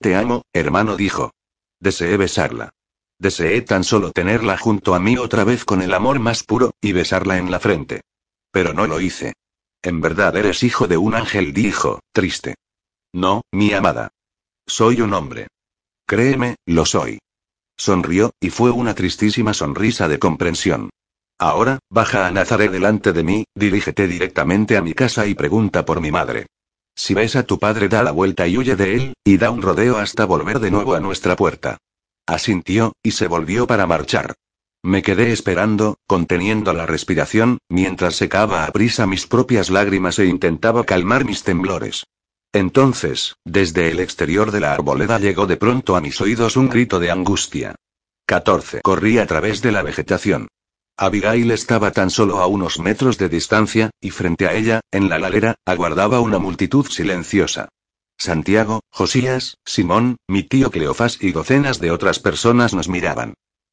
[0.00, 1.32] Te amo, hermano dijo.
[1.80, 2.70] Deseé besarla.
[3.18, 6.92] Deseé tan solo tenerla junto a mí otra vez con el amor más puro, y
[6.92, 8.00] besarla en la frente.
[8.50, 9.34] Pero no lo hice.
[9.82, 12.54] En verdad eres hijo de un ángel, dijo, triste.
[13.12, 14.10] No, mi amada.
[14.66, 15.48] Soy un hombre.
[16.06, 17.18] Créeme, lo soy.
[17.76, 20.90] Sonrió, y fue una tristísima sonrisa de comprensión.
[21.40, 26.02] Ahora, baja a Nazaret delante de mí, dirígete directamente a mi casa y pregunta por
[26.02, 26.48] mi madre.
[26.94, 29.62] Si ves a tu padre, da la vuelta y huye de él, y da un
[29.62, 31.78] rodeo hasta volver de nuevo a nuestra puerta.
[32.26, 34.34] Asintió, y se volvió para marchar.
[34.82, 40.84] Me quedé esperando, conteniendo la respiración, mientras secaba a prisa mis propias lágrimas e intentaba
[40.84, 42.04] calmar mis temblores.
[42.52, 47.00] Entonces, desde el exterior de la arboleda llegó de pronto a mis oídos un grito
[47.00, 47.76] de angustia.
[48.26, 48.82] 14.
[48.82, 50.48] Corrí a través de la vegetación.
[51.02, 55.18] Abigail estaba tan solo a unos metros de distancia, y frente a ella, en la
[55.18, 57.70] ladera, aguardaba una multitud silenciosa.
[58.18, 63.32] Santiago, Josías, Simón, mi tío Cleofás y docenas de otras personas nos miraban.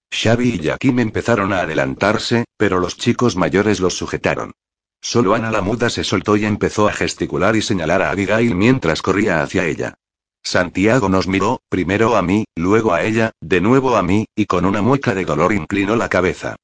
[0.10, 4.54] Xavi y Jaquim empezaron a adelantarse, pero los chicos mayores los sujetaron.
[5.02, 9.02] Solo Ana la muda se soltó y empezó a gesticular y señalar a Abigail mientras
[9.02, 9.96] corría hacia ella.
[10.44, 14.64] Santiago nos miró, primero a mí, luego a ella, de nuevo a mí, y con
[14.64, 16.56] una mueca de dolor inclinó la cabeza.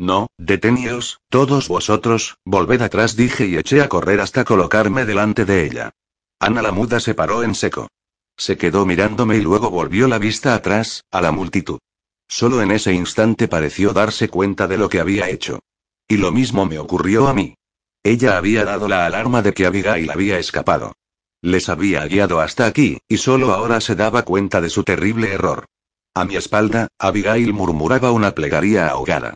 [0.00, 5.66] No, deteníos, todos vosotros, volved atrás dije y eché a correr hasta colocarme delante de
[5.66, 5.90] ella.
[6.38, 7.86] Ana la muda se paró en seco.
[8.34, 11.80] Se quedó mirándome y luego volvió la vista atrás, a la multitud.
[12.26, 15.60] Solo en ese instante pareció darse cuenta de lo que había hecho.
[16.08, 17.56] Y lo mismo me ocurrió a mí.
[18.02, 20.94] Ella había dado la alarma de que Abigail había escapado.
[21.42, 25.66] Les había guiado hasta aquí, y solo ahora se daba cuenta de su terrible error.
[26.14, 29.34] A mi espalda, Abigail murmuraba una plegaria ahogada.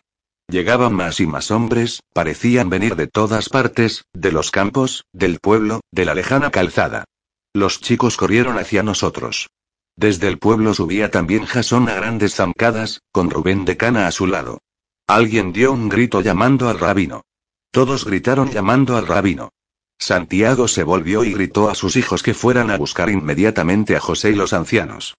[0.49, 5.81] Llegaban más y más hombres, parecían venir de todas partes, de los campos, del pueblo,
[5.91, 7.05] de la lejana calzada.
[7.55, 9.49] Los chicos corrieron hacia nosotros.
[9.97, 14.27] Desde el pueblo subía también Jasón a grandes zancadas, con Rubén de Cana a su
[14.27, 14.59] lado.
[15.07, 17.23] Alguien dio un grito llamando al rabino.
[17.71, 19.51] Todos gritaron llamando al rabino.
[19.99, 24.31] Santiago se volvió y gritó a sus hijos que fueran a buscar inmediatamente a José
[24.31, 25.15] y los ancianos.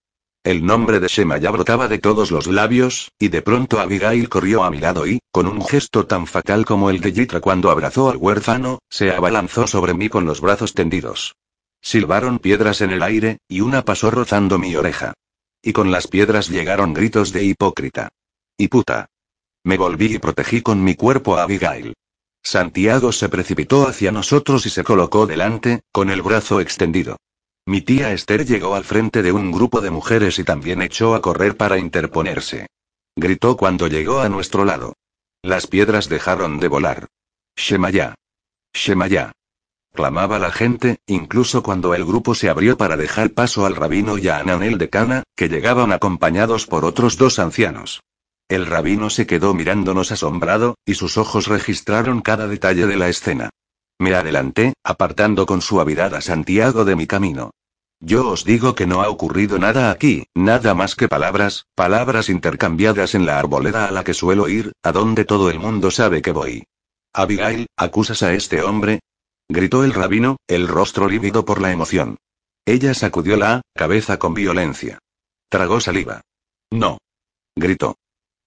[0.46, 4.64] El nombre de Shema ya brotaba de todos los labios, y de pronto Abigail corrió
[4.64, 8.12] a mi lado y, con un gesto tan fatal como el de Yitra cuando abrazó
[8.12, 11.34] al huérfano, se abalanzó sobre mí con los brazos tendidos.
[11.82, 15.16] Silbaron piedras en el aire, y una pasó rozando mi oreja.
[15.64, 18.10] Y con las piedras llegaron gritos de hipócrita.
[18.56, 19.08] Y puta.
[19.64, 21.96] Me volví y protegí con mi cuerpo a Abigail.
[22.44, 27.18] Santiago se precipitó hacia nosotros y se colocó delante, con el brazo extendido.
[27.68, 31.22] Mi tía Esther llegó al frente de un grupo de mujeres y también echó a
[31.22, 32.68] correr para interponerse.
[33.16, 34.94] Gritó cuando llegó a nuestro lado.
[35.42, 37.08] Las piedras dejaron de volar.
[37.56, 38.14] Shemaya.
[38.74, 39.32] Shemaya.
[39.94, 44.28] Clamaba la gente, incluso cuando el grupo se abrió para dejar paso al rabino y
[44.28, 48.02] a Ananel de Cana, que llegaban acompañados por otros dos ancianos.
[48.48, 53.50] El rabino se quedó mirándonos asombrado, y sus ojos registraron cada detalle de la escena.
[54.00, 57.52] Me adelanté, apartando con suavidad a Santiago de mi camino.
[58.02, 63.16] Yo os digo que no ha ocurrido nada aquí, nada más que palabras, palabras intercambiadas
[63.16, 66.32] en la arboleda a la que suelo ir, a donde todo el mundo sabe que
[66.32, 66.66] voy.
[67.14, 69.00] Abigail, ¿acusas a este hombre?
[69.48, 72.18] gritó el rabino, el rostro lívido por la emoción.
[72.66, 75.00] Ella sacudió la cabeza con violencia.
[75.50, 76.22] Tragó saliva.
[76.72, 76.98] No.
[77.56, 77.96] Gritó.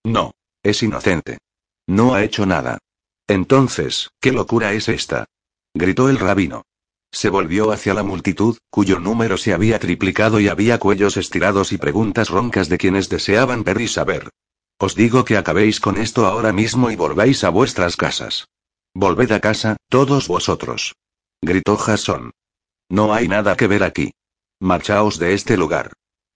[0.04, 0.32] No.
[0.62, 1.38] Es inocente.
[1.86, 2.78] No ha hecho nada.
[3.26, 5.24] Entonces, ¿qué locura es esta?
[5.74, 6.62] Gritó el rabino.
[7.10, 11.78] Se volvió hacia la multitud, cuyo número se había triplicado y había cuellos estirados y
[11.78, 14.28] preguntas roncas de quienes deseaban ver y saber.
[14.78, 18.46] Os digo que acabéis con esto ahora mismo y volváis a vuestras casas.
[18.94, 20.94] Volved a casa, todos vosotros.
[21.40, 22.32] Gritó Jasón.
[22.88, 24.12] No hay nada que ver aquí.
[24.60, 25.92] Marchaos de este lugar.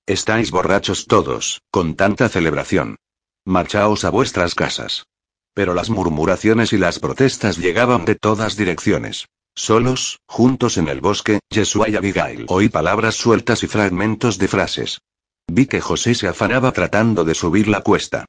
[0.06, 2.96] Estáis borrachos todos, con tanta celebración.
[3.44, 5.04] Marchaos a vuestras casas.
[5.54, 9.26] Pero las murmuraciones y las protestas llegaban de todas direcciones.
[9.54, 15.00] Solos, juntos en el bosque, Yeshua y Abigail oí palabras sueltas y fragmentos de frases.
[15.46, 18.24] Vi que José se afanaba tratando de subir la cuesta.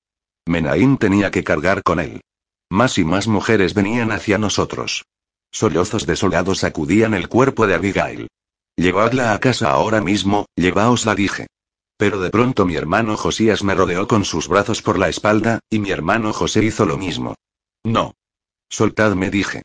[0.45, 2.21] Menaín tenía que cargar con él.
[2.69, 5.05] Más y más mujeres venían hacia nosotros.
[5.51, 8.27] Sollozos desolados sacudían el cuerpo de Abigail.
[8.75, 11.47] Llevadla a casa ahora mismo, llevaosla dije.
[12.03, 15.79] Pero de pronto mi hermano Josías me rodeó con sus brazos por la espalda, y
[15.79, 17.35] mi hermano José hizo lo mismo.
[17.85, 18.13] No.
[18.67, 19.61] Soltadme dije.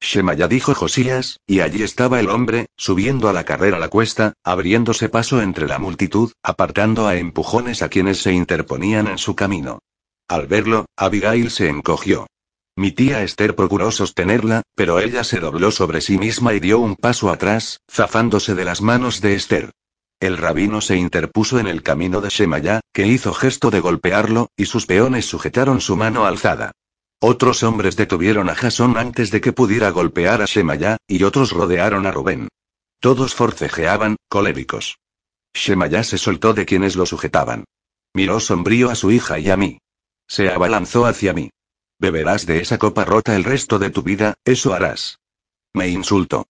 [0.00, 5.10] Shemaya dijo Josías, y allí estaba el hombre, subiendo a la carrera la cuesta, abriéndose
[5.10, 9.80] paso entre la multitud, apartando a empujones a quienes se interponían en su camino.
[10.28, 12.26] Al verlo, Abigail se encogió.
[12.74, 16.96] Mi tía Esther procuró sostenerla, pero ella se dobló sobre sí misma y dio un
[16.96, 19.72] paso atrás, zafándose de las manos de Esther.
[20.22, 24.66] El rabino se interpuso en el camino de Shemaya, que hizo gesto de golpearlo, y
[24.66, 26.70] sus peones sujetaron su mano alzada.
[27.20, 32.06] Otros hombres detuvieron a Jasón antes de que pudiera golpear a Shemaya, y otros rodearon
[32.06, 32.46] a Rubén.
[33.00, 35.00] Todos forcejeaban, coléricos.
[35.54, 37.64] Shemaya se soltó de quienes lo sujetaban.
[38.14, 39.78] Miró sombrío a su hija y a mí.
[40.28, 41.50] Se abalanzó hacia mí.
[41.98, 45.18] Beberás de esa copa rota el resto de tu vida, eso harás.
[45.74, 46.46] Me insultó.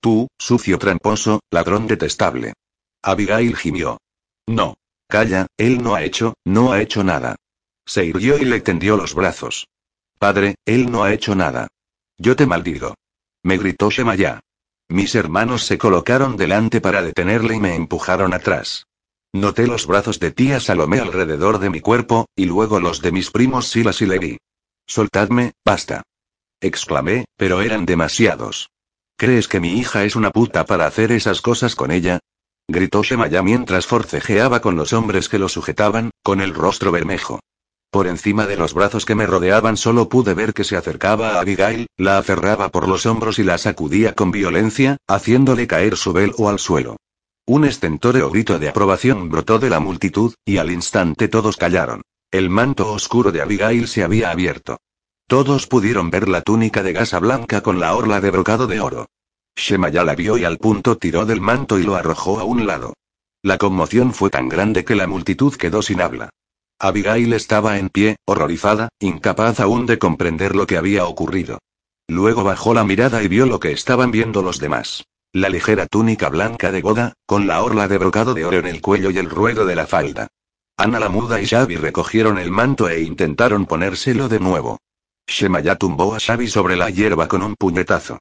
[0.00, 2.54] Tú, sucio tramposo, ladrón detestable.
[3.02, 3.98] Abigail gimió.
[4.46, 4.76] No.
[5.08, 7.36] Calla, él no ha hecho, no ha hecho nada.
[7.84, 9.66] Se irguió y le tendió los brazos.
[10.18, 11.68] Padre, él no ha hecho nada.
[12.16, 12.94] Yo te maldigo.
[13.42, 14.40] Me gritó Shemaya.
[14.88, 18.86] Mis hermanos se colocaron delante para detenerle y me empujaron atrás.
[19.32, 23.30] Noté los brazos de tía Salomé alrededor de mi cuerpo, y luego los de mis
[23.30, 24.38] primos Silas y Levi.
[24.86, 26.02] Soltadme, basta.
[26.60, 28.70] Exclamé, pero eran demasiados.
[29.16, 32.20] ¿Crees que mi hija es una puta para hacer esas cosas con ella?
[32.72, 37.40] Gritó Shemaya mientras forcejeaba con los hombres que lo sujetaban, con el rostro bermejo.
[37.90, 41.40] Por encima de los brazos que me rodeaban solo pude ver que se acercaba a
[41.40, 46.48] Abigail, la aferraba por los hombros y la sacudía con violencia, haciéndole caer su velo
[46.48, 46.96] al suelo.
[47.44, 52.02] Un estentóreo grito de aprobación brotó de la multitud, y al instante todos callaron.
[52.30, 54.78] El manto oscuro de Abigail se había abierto.
[55.26, 59.08] Todos pudieron ver la túnica de gasa blanca con la orla de brocado de oro.
[59.56, 62.94] Shemaya la vio y al punto tiró del manto y lo arrojó a un lado.
[63.42, 66.30] La conmoción fue tan grande que la multitud quedó sin habla.
[66.78, 71.58] Abigail estaba en pie, horrorizada, incapaz aún de comprender lo que había ocurrido.
[72.08, 75.04] Luego bajó la mirada y vio lo que estaban viendo los demás.
[75.32, 78.80] La ligera túnica blanca de Goda, con la orla de brocado de oro en el
[78.80, 80.28] cuello y el ruedo de la falda.
[80.76, 84.78] Ana la muda y Xavi recogieron el manto e intentaron ponérselo de nuevo.
[85.26, 88.18] Shemaya tumbó a Xavi sobre la hierba con un puñetazo.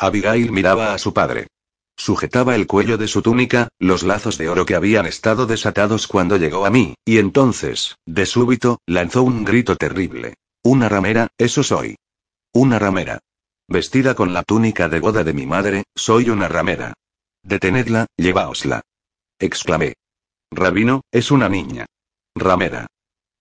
[0.00, 1.48] Abigail miraba a su padre.
[1.94, 6.38] Sujetaba el cuello de su túnica, los lazos de oro que habían estado desatados cuando
[6.38, 10.36] llegó a mí, y entonces, de súbito, lanzó un grito terrible.
[10.62, 11.96] Una ramera, eso soy.
[12.54, 13.18] Una ramera.
[13.68, 16.94] Vestida con la túnica de boda de mi madre, soy una ramera.
[17.42, 18.80] Detenedla, llevaosla.
[19.38, 19.96] Exclamé.
[20.50, 21.84] Rabino, es una niña.
[22.34, 22.86] Ramera.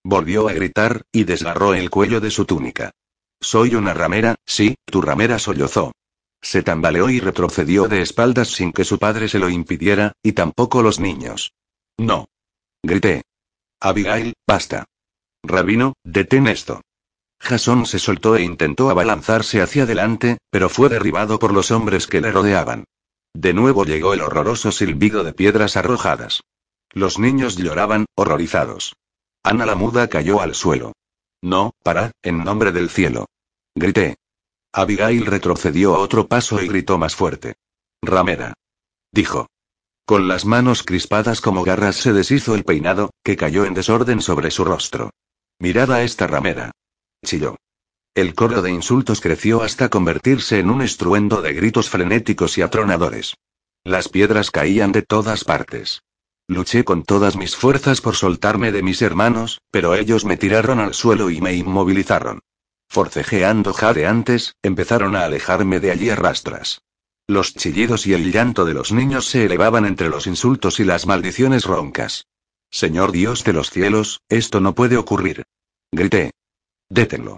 [0.03, 2.91] Volvió a gritar, y desgarró el cuello de su túnica.
[3.39, 5.93] Soy una ramera, sí, tu ramera sollozó.
[6.41, 10.81] Se tambaleó y retrocedió de espaldas sin que su padre se lo impidiera, y tampoco
[10.81, 11.53] los niños.
[11.97, 12.29] No.
[12.81, 13.23] Grité.
[13.81, 14.85] Abigail, basta.
[15.43, 16.81] Rabino, detén esto.
[17.39, 22.21] Jasón se soltó e intentó abalanzarse hacia adelante, pero fue derribado por los hombres que
[22.21, 22.85] le rodeaban.
[23.33, 26.41] De nuevo llegó el horroroso silbido de piedras arrojadas.
[26.91, 28.95] Los niños lloraban, horrorizados.
[29.43, 30.93] Ana la muda cayó al suelo.
[31.41, 33.27] No, parad, en nombre del cielo.
[33.75, 34.17] Grité.
[34.71, 37.55] Abigail retrocedió otro paso y gritó más fuerte.
[38.01, 38.53] Ramera.
[39.11, 39.47] Dijo.
[40.05, 44.51] Con las manos crispadas como garras se deshizo el peinado, que cayó en desorden sobre
[44.51, 45.11] su rostro.
[45.59, 46.71] Mirad a esta ramera.
[47.25, 47.57] Chilló.
[48.15, 53.35] El coro de insultos creció hasta convertirse en un estruendo de gritos frenéticos y atronadores.
[53.83, 56.01] Las piedras caían de todas partes.
[56.47, 60.93] Luché con todas mis fuerzas por soltarme de mis hermanos, pero ellos me tiraron al
[60.93, 62.39] suelo y me inmovilizaron.
[62.89, 66.81] Forcejeando jadeantes, empezaron a alejarme de allí a rastras.
[67.27, 71.05] Los chillidos y el llanto de los niños se elevaban entre los insultos y las
[71.05, 72.25] maldiciones roncas.
[72.71, 75.43] Señor Dios de los cielos, esto no puede ocurrir.
[75.91, 76.31] Grité.
[76.89, 77.37] Détenlo.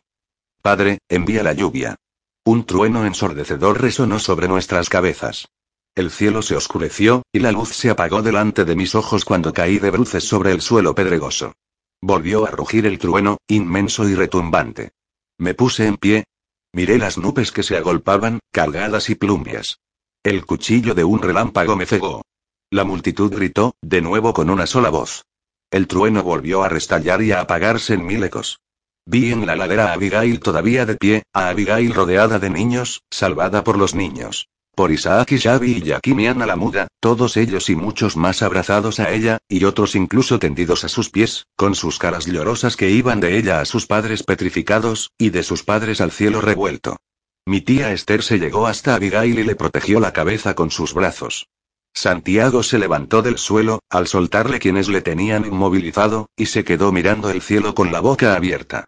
[0.62, 1.98] Padre, envía la lluvia.
[2.46, 5.50] Un trueno ensordecedor resonó sobre nuestras cabezas.
[5.94, 9.80] El cielo se oscureció, y la luz se apagó delante de mis ojos cuando caí
[9.80, 11.54] de bruces sobre el suelo pedregoso.
[12.00, 14.94] Volvió a rugir el trueno, inmenso y retumbante.
[15.42, 16.26] Me puse en pie.
[16.72, 19.80] Miré las nubes que se agolpaban, cargadas y plumbias.
[20.22, 22.22] El cuchillo de un relámpago me cegó.
[22.70, 25.26] La multitud gritó, de nuevo con una sola voz.
[25.72, 28.60] El trueno volvió a restallar y a apagarse en mil ecos.
[29.08, 33.64] Vi en la ladera a Abigail todavía de pie, a Abigail rodeada de niños, salvada
[33.64, 34.48] por los niños.
[34.82, 39.12] Por Isaac y Xavi y Yakimian la muda, todos ellos y muchos más abrazados a
[39.12, 43.38] ella, y otros incluso tendidos a sus pies, con sus caras llorosas que iban de
[43.38, 46.98] ella a sus padres petrificados, y de sus padres al cielo revuelto.
[47.46, 51.48] Mi tía Esther se llegó hasta Abigail y le protegió la cabeza con sus brazos.
[51.94, 57.30] Santiago se levantó del suelo, al soltarle quienes le tenían inmovilizado, y se quedó mirando
[57.30, 58.86] el cielo con la boca abierta.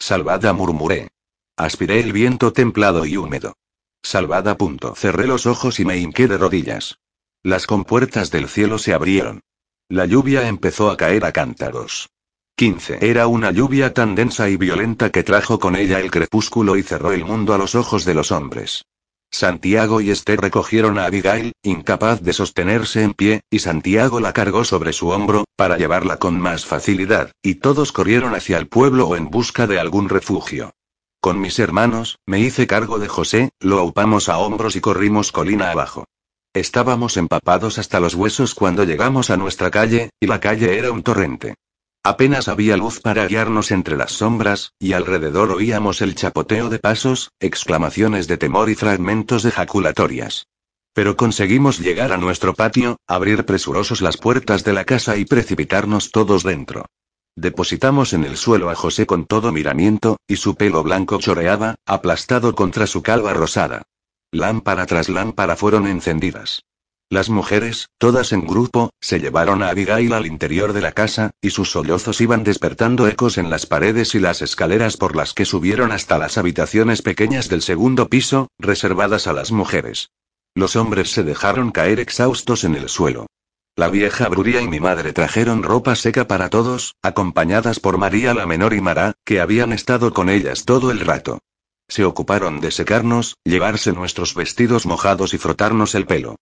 [0.00, 1.06] Salvada murmuré.
[1.56, 3.54] Aspiré el viento templado y húmedo.
[4.06, 4.56] Salvada.
[4.94, 7.00] Cerré los ojos y me hinqué de rodillas.
[7.42, 9.40] Las compuertas del cielo se abrieron.
[9.88, 12.08] La lluvia empezó a caer a cántaros.
[12.56, 12.98] 15.
[13.00, 17.10] Era una lluvia tan densa y violenta que trajo con ella el crepúsculo y cerró
[17.10, 18.84] el mundo a los ojos de los hombres.
[19.28, 24.62] Santiago y Esther recogieron a Abigail, incapaz de sostenerse en pie, y Santiago la cargó
[24.62, 29.16] sobre su hombro, para llevarla con más facilidad, y todos corrieron hacia el pueblo o
[29.16, 30.75] en busca de algún refugio.
[31.26, 35.72] Con mis hermanos, me hice cargo de José, lo aupamos a hombros y corrimos colina
[35.72, 36.04] abajo.
[36.54, 41.02] Estábamos empapados hasta los huesos cuando llegamos a nuestra calle, y la calle era un
[41.02, 41.56] torrente.
[42.04, 47.32] Apenas había luz para guiarnos entre las sombras, y alrededor oíamos el chapoteo de pasos,
[47.40, 50.46] exclamaciones de temor y fragmentos de jaculatorias.
[50.92, 56.12] Pero conseguimos llegar a nuestro patio, abrir presurosos las puertas de la casa y precipitarnos
[56.12, 56.86] todos dentro.
[57.36, 62.54] Depositamos en el suelo a José con todo miramiento, y su pelo blanco choreaba, aplastado
[62.54, 63.82] contra su calva rosada.
[64.32, 66.62] Lámpara tras lámpara fueron encendidas.
[67.10, 71.50] Las mujeres, todas en grupo, se llevaron a Abigail al interior de la casa, y
[71.50, 75.92] sus sollozos iban despertando ecos en las paredes y las escaleras por las que subieron
[75.92, 80.08] hasta las habitaciones pequeñas del segundo piso, reservadas a las mujeres.
[80.54, 83.26] Los hombres se dejaron caer exhaustos en el suelo.
[83.78, 88.46] La vieja Bruria y mi madre trajeron ropa seca para todos, acompañadas por María la
[88.46, 91.40] menor y Mará, que habían estado con ellas todo el rato.
[91.86, 96.36] Se ocuparon de secarnos, llevarse nuestros vestidos mojados y frotarnos el pelo.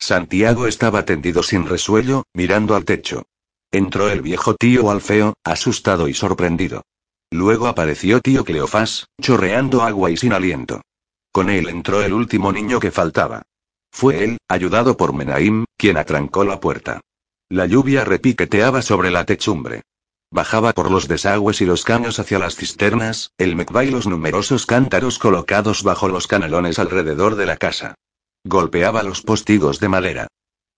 [0.00, 3.22] Santiago estaba tendido sin resuello, mirando al techo.
[3.70, 6.82] Entró el viejo tío Alfeo, asustado y sorprendido.
[7.30, 10.82] Luego apareció tío Cleofás, chorreando agua y sin aliento.
[11.30, 13.42] Con él entró el último niño que faltaba.
[13.90, 17.00] Fue él, ayudado por Menaim, quien atrancó la puerta.
[17.48, 19.82] La lluvia repiqueteaba sobre la techumbre.
[20.30, 24.64] Bajaba por los desagües y los caños hacia las cisternas, el mecba y los numerosos
[24.64, 27.96] cántaros colocados bajo los canalones alrededor de la casa.
[28.44, 30.28] Golpeaba los postigos de madera.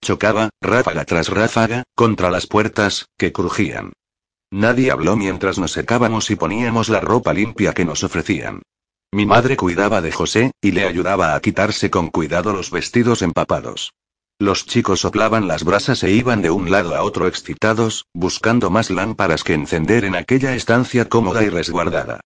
[0.03, 3.93] Chocaba, ráfaga tras ráfaga, contra las puertas, que crujían.
[4.51, 8.63] Nadie habló mientras nos secábamos y poníamos la ropa limpia que nos ofrecían.
[9.13, 13.93] Mi madre cuidaba de José, y le ayudaba a quitarse con cuidado los vestidos empapados.
[14.39, 18.89] Los chicos soplaban las brasas e iban de un lado a otro excitados, buscando más
[18.89, 22.21] lámparas que encender en aquella estancia cómoda y resguardada.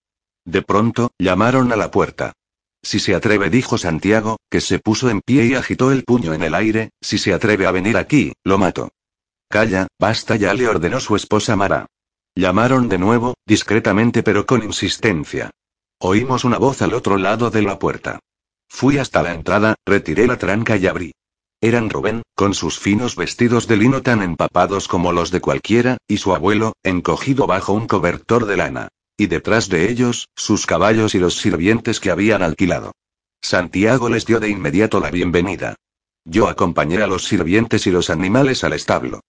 [0.46, 2.32] De pronto, llamaron a la puerta.
[2.82, 6.42] Si se atreve, dijo Santiago, que se puso en pie y agitó el puño en
[6.42, 8.88] el aire, si se atreve a venir aquí, lo mato.
[9.50, 11.84] Calla, basta ya, le ordenó su esposa Mara.
[12.34, 15.50] Llamaron de nuevo, discretamente pero con insistencia.
[16.00, 18.20] Oímos una voz al otro lado de la puerta.
[18.68, 21.12] Fui hasta la entrada, retiré la tranca y abrí.
[21.60, 26.18] Eran Rubén, con sus finos vestidos de lino tan empapados como los de cualquiera, y
[26.18, 28.88] su abuelo, encogido bajo un cobertor de lana.
[29.16, 32.92] Y detrás de ellos, sus caballos y los sirvientes que habían alquilado.
[33.40, 35.74] Santiago les dio de inmediato la bienvenida.
[36.24, 39.20] Yo acompañé a los sirvientes y los animales al establo.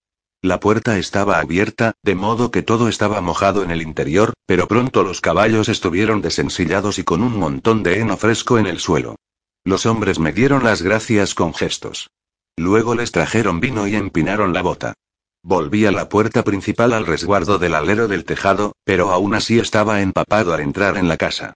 [0.42, 5.02] La puerta estaba abierta, de modo que todo estaba mojado en el interior, pero pronto
[5.02, 9.16] los caballos estuvieron desensillados y con un montón de heno fresco en el suelo.
[9.64, 12.08] Los hombres me dieron las gracias con gestos.
[12.56, 14.94] Luego les trajeron vino y empinaron la bota.
[15.42, 20.00] Volví a la puerta principal al resguardo del alero del tejado, pero aún así estaba
[20.00, 21.52] empapado al entrar en la casa.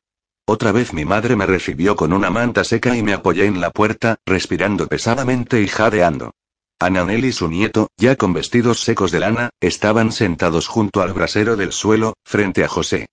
[0.47, 3.71] Otra vez mi madre me recibió con una manta seca y me apoyé en la
[3.71, 6.33] puerta, respirando pesadamente y jadeando.
[6.79, 11.57] Ananel y su nieto, ya con vestidos secos de lana, estaban sentados junto al brasero
[11.57, 13.07] del suelo, frente a José.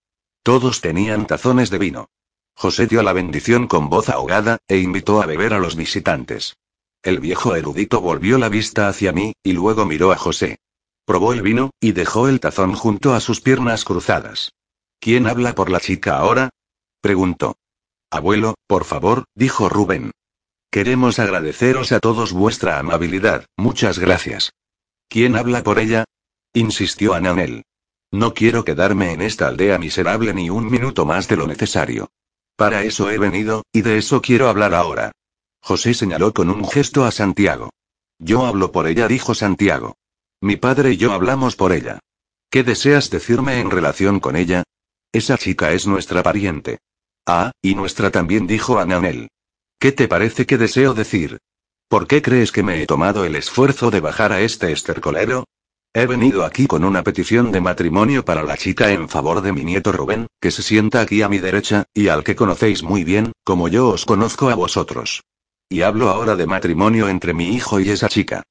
[0.44, 2.08] Todos tenían tazones de vino.
[2.56, 6.56] José dio la bendición con voz ahogada, e invitó a beber a los visitantes.
[7.04, 10.58] El viejo erudito volvió la vista hacia mí, y luego miró a José.
[11.06, 14.54] Probó el vino, y dejó el tazón junto a sus piernas cruzadas.
[15.00, 16.50] ¿Quién habla por la chica ahora?
[17.02, 17.56] preguntó.
[18.12, 20.12] Abuelo, por favor, dijo Rubén.
[20.72, 24.54] Queremos agradeceros a todos vuestra amabilidad, muchas gracias.
[25.10, 26.06] ¿Quién habla por ella?
[26.54, 27.66] insistió Ananel.
[28.10, 32.10] No quiero quedarme en esta aldea miserable ni un minuto más de lo necesario.
[32.56, 35.12] Para eso he venido, y de eso quiero hablar ahora.
[35.62, 37.72] José señaló con un gesto a Santiago.
[38.18, 39.98] Yo hablo por ella, dijo Santiago.
[40.40, 42.00] Mi padre y yo hablamos por ella.
[42.50, 44.64] ¿Qué deseas decirme en relación con ella?
[45.12, 46.80] Esa chica es nuestra pariente.
[47.26, 49.28] Ah, y nuestra también, dijo Ananel.
[49.82, 51.40] ¿Qué te parece que deseo decir?
[51.90, 55.46] ¿Por qué crees que me he tomado el esfuerzo de bajar a este estercolero?
[55.92, 59.64] He venido aquí con una petición de matrimonio para la chica en favor de mi
[59.64, 63.32] nieto Rubén, que se sienta aquí a mi derecha, y al que conocéis muy bien,
[63.44, 65.24] como yo os conozco a vosotros.
[65.68, 68.44] Y hablo ahora de matrimonio entre mi hijo y esa chica.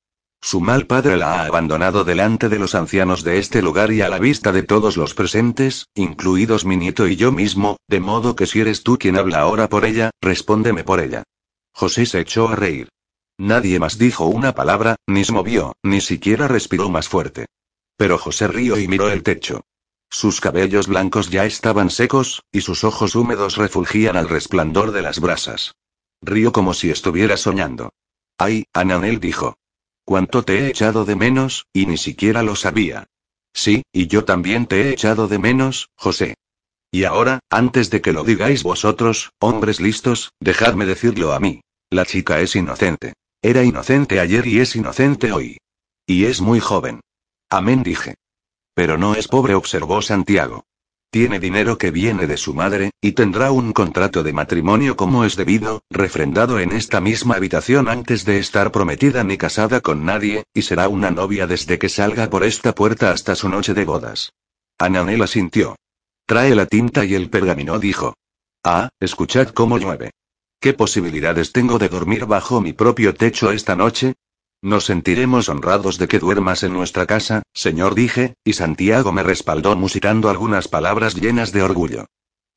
[0.42, 4.08] Su mal padre la ha abandonado delante de los ancianos de este lugar y a
[4.08, 8.46] la vista de todos los presentes, incluidos mi nieto y yo mismo, de modo que
[8.46, 11.24] si eres tú quien habla ahora por ella, respóndeme por ella.
[11.72, 12.88] José se echó a reír.
[13.38, 17.46] Nadie más dijo una palabra, ni se movió, ni siquiera respiró más fuerte.
[17.96, 19.60] Pero José rió y miró el techo.
[20.08, 25.20] Sus cabellos blancos ya estaban secos, y sus ojos húmedos refulgían al resplandor de las
[25.20, 25.74] brasas.
[26.22, 27.92] Río como si estuviera soñando.
[28.36, 29.56] Ay, Ananel dijo.
[30.10, 33.06] Cuánto te he echado de menos, y ni siquiera lo sabía.
[33.52, 36.34] Sí, y yo también te he echado de menos, José.
[36.90, 41.60] Y ahora, antes de que lo digáis vosotros, hombres listos, dejadme decirlo a mí.
[41.90, 43.12] La chica es inocente.
[43.40, 45.58] Era inocente ayer y es inocente hoy.
[46.06, 46.98] Y es muy joven.
[47.48, 48.16] Amén dije.
[48.74, 50.64] Pero no es pobre, observó Santiago.
[51.12, 55.34] Tiene dinero que viene de su madre, y tendrá un contrato de matrimonio como es
[55.34, 60.62] debido, refrendado en esta misma habitación antes de estar prometida ni casada con nadie, y
[60.62, 64.32] será una novia desde que salga por esta puerta hasta su noche de bodas.
[64.78, 65.74] Ananela sintió.
[66.26, 68.14] Trae la tinta y el pergamino, dijo.
[68.62, 70.12] Ah, escuchad cómo llueve.
[70.60, 74.14] ¿Qué posibilidades tengo de dormir bajo mi propio techo esta noche?
[74.62, 79.74] Nos sentiremos honrados de que duermas en nuestra casa, señor, dije, y Santiago me respaldó
[79.74, 82.06] musitando algunas palabras llenas de orgullo.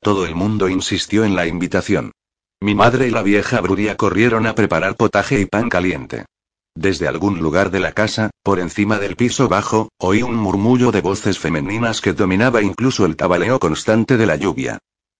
[0.00, 2.12] Todo el mundo insistió en la invitación.
[2.60, 6.26] Mi madre y la vieja Bruria corrieron a preparar potaje y pan caliente.
[6.74, 11.00] Desde algún lugar de la casa, por encima del piso bajo, oí un murmullo de
[11.00, 14.78] voces femeninas que dominaba incluso el tabaleo constante de la lluvia.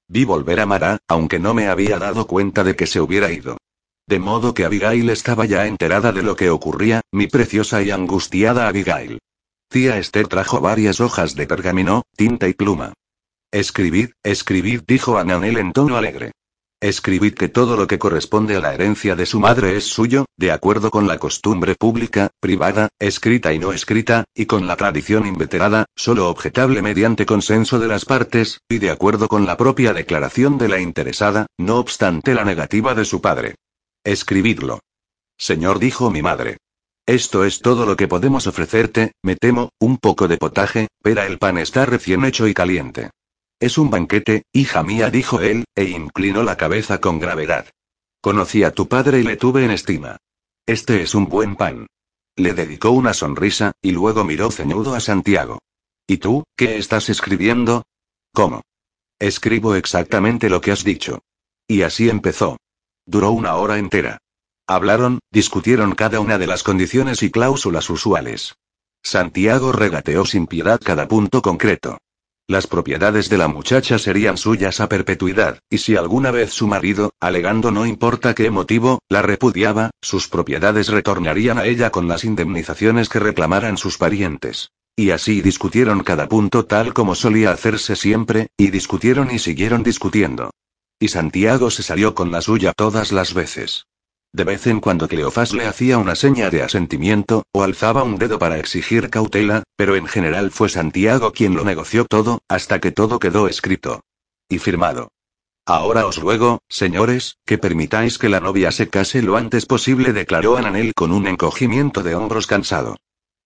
[0.09, 3.57] Vi volver a Mara, aunque no me había dado cuenta de que se hubiera ido.
[4.07, 8.69] De modo que Abigail estaba ya enterada de lo que ocurría, mi preciosa y angustiada
[8.69, 9.19] Abigail.
[9.71, 12.93] Tía Esther trajo varias hojas de pergamino, tinta y pluma.
[13.51, 16.33] Escribid, escribid, dijo Ananel en tono alegre.
[16.83, 20.53] Escribid que todo lo que corresponde a la herencia de su madre es suyo, de
[20.53, 25.87] acuerdo con la costumbre pública, privada, escrita y no escrita, y con la tradición inveterada,
[25.97, 30.69] solo objetable mediante consenso de las partes, y de acuerdo con la propia declaración de
[30.69, 33.55] la interesada, no obstante la negativa de su padre.
[34.05, 34.81] Escribidlo.
[35.39, 36.59] Señor, dijo mi madre.
[37.07, 41.39] Esto es todo lo que podemos ofrecerte, me temo, un poco de potaje, pero el
[41.39, 43.11] pan está recién hecho y caliente.
[43.61, 47.71] Es un banquete, hija mía, dijo él, e inclinó la cabeza con gravedad.
[48.21, 50.19] Conocí a tu padre y le tuve en estima.
[50.67, 51.87] Este es un buen pan.
[52.37, 55.61] Le dedicó una sonrisa, y luego miró ceñudo a Santiago.
[56.07, 57.85] ¿Y tú, qué estás escribiendo?
[58.35, 58.63] ¿Cómo?
[59.19, 61.21] Escribo exactamente lo que has dicho.
[61.67, 62.59] Y así empezó.
[63.07, 64.19] Duró una hora entera.
[64.67, 68.57] Hablaron, discutieron cada una de las condiciones y cláusulas usuales.
[69.03, 71.99] Santiago regateó sin piedad cada punto concreto.
[72.47, 77.13] Las propiedades de la muchacha serían suyas a perpetuidad, y si alguna vez su marido,
[77.21, 83.09] alegando no importa qué motivo, la repudiaba, sus propiedades retornarían a ella con las indemnizaciones
[83.09, 84.71] que reclamaran sus parientes.
[84.97, 90.51] Y así discutieron cada punto tal como solía hacerse siempre, y discutieron y siguieron discutiendo.
[90.99, 93.87] Y Santiago se salió con la suya todas las veces.
[94.33, 98.39] De vez en cuando Cleofás le hacía una seña de asentimiento, o alzaba un dedo
[98.41, 103.21] para exigir cautela, pero en general fue Santiago quien lo negoció todo, hasta que todo
[103.21, 104.01] quedó escrito.
[104.49, 105.13] Y firmado.
[105.67, 110.57] Ahora os ruego, señores, que permitáis que la novia se case lo antes posible, declaró
[110.57, 112.97] Ananel con un encogimiento de hombros cansado.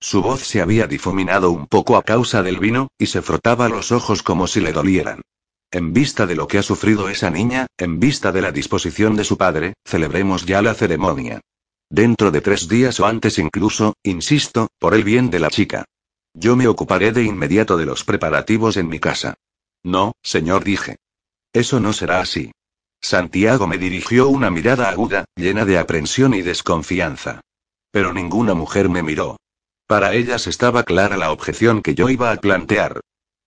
[0.01, 3.93] Su voz se había difuminado un poco a causa del vino, y se frotaba los
[3.93, 5.20] ojos como si le dolieran.
[5.70, 9.24] En vista de lo que ha sufrido esa niña, en vista de la disposición de
[9.24, 11.40] su padre, celebremos ya la ceremonia.
[11.90, 15.85] Dentro de tres días o antes incluso, insisto, por el bien de la chica.
[16.32, 19.35] Yo me ocuparé de inmediato de los preparativos en mi casa.
[19.82, 20.97] No, señor, dije.
[21.53, 22.53] Eso no será así.
[23.01, 27.40] Santiago me dirigió una mirada aguda, llena de aprensión y desconfianza.
[27.90, 29.36] Pero ninguna mujer me miró.
[29.86, 33.01] Para ellas estaba clara la objeción que yo iba a plantear.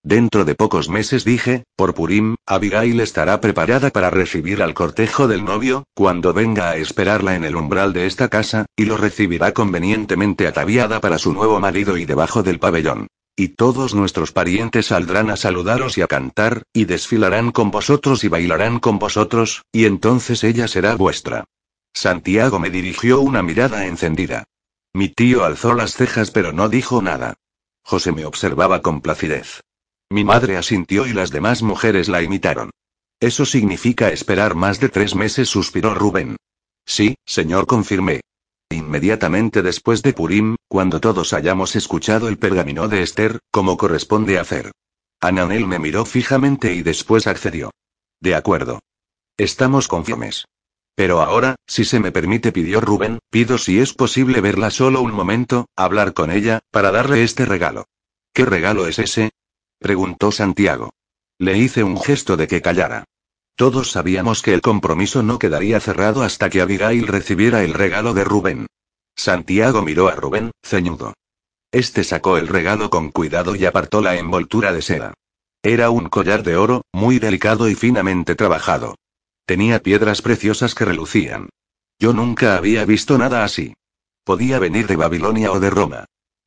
[0.04, 5.46] Dentro de pocos meses dije, por Purim, Abigail estará preparada para recibir al cortejo del
[5.46, 10.48] novio, cuando venga a esperarla en el umbral de esta casa, y lo recibirá convenientemente
[10.48, 13.08] ataviada para su nuevo marido y debajo del pabellón.
[13.36, 18.28] Y todos nuestros parientes saldrán a saludaros y a cantar, y desfilarán con vosotros y
[18.28, 21.46] bailarán con vosotros, y entonces ella será vuestra.
[21.94, 24.46] Santiago me dirigió una mirada encendida.
[24.94, 27.36] Mi tío alzó las cejas pero no dijo nada.
[27.84, 29.62] José me observaba con placidez.
[30.12, 32.70] Mi madre asintió y las demás mujeres la imitaron.
[33.22, 36.36] Eso significa esperar más de tres meses, suspiró Rubén.
[36.86, 38.20] Sí, señor, confirmé.
[38.70, 44.74] Inmediatamente después de Purim, cuando todos hayamos escuchado el pergamino de Esther, como corresponde hacer.
[45.22, 47.72] Ananel me miró fijamente y después accedió.
[48.20, 48.82] De acuerdo.
[49.38, 50.44] Estamos conformes.
[50.94, 55.14] Pero ahora, si se me permite, pidió Rubén, pido si es posible verla solo un
[55.14, 57.86] momento, hablar con ella, para darle este regalo.
[58.34, 59.32] ¿Qué regalo es ese?
[59.82, 60.92] Preguntó Santiago.
[61.40, 63.04] Le hice un gesto de que callara.
[63.56, 68.24] Todos sabíamos que el compromiso no quedaría cerrado hasta que Abigail recibiera el regalo de
[68.24, 68.68] Rubén.
[69.16, 71.14] Santiago miró a Rubén, ceñudo.
[71.72, 75.14] Este sacó el regalo con cuidado y apartó la envoltura de seda.
[75.64, 78.96] Era un collar de oro, muy delicado y finamente trabajado.
[79.46, 81.50] Tenía piedras preciosas que relucían.
[82.00, 83.74] Yo nunca había visto nada así.
[84.24, 86.06] Podía venir de Babilonia o de Roma.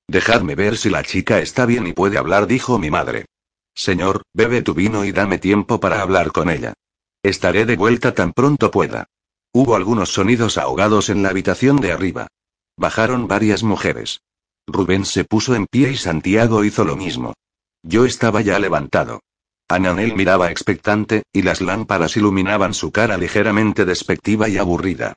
[0.08, 3.26] Dejadme ver si la chica está bien y puede hablar, dijo mi madre.
[3.74, 6.74] Señor, bebe tu vino y dame tiempo para hablar con ella.
[7.22, 9.06] Estaré de vuelta tan pronto pueda.
[9.52, 12.28] Hubo algunos sonidos ahogados en la habitación de arriba.
[12.76, 14.20] Bajaron varias mujeres.
[14.66, 17.34] Rubén se puso en pie y Santiago hizo lo mismo.
[17.82, 19.20] Yo estaba ya levantado.
[19.68, 25.14] Ananel miraba expectante, y las lámparas iluminaban su cara ligeramente despectiva y aburrida.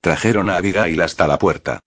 [0.00, 1.80] Trajeron a Abigail hasta la puerta.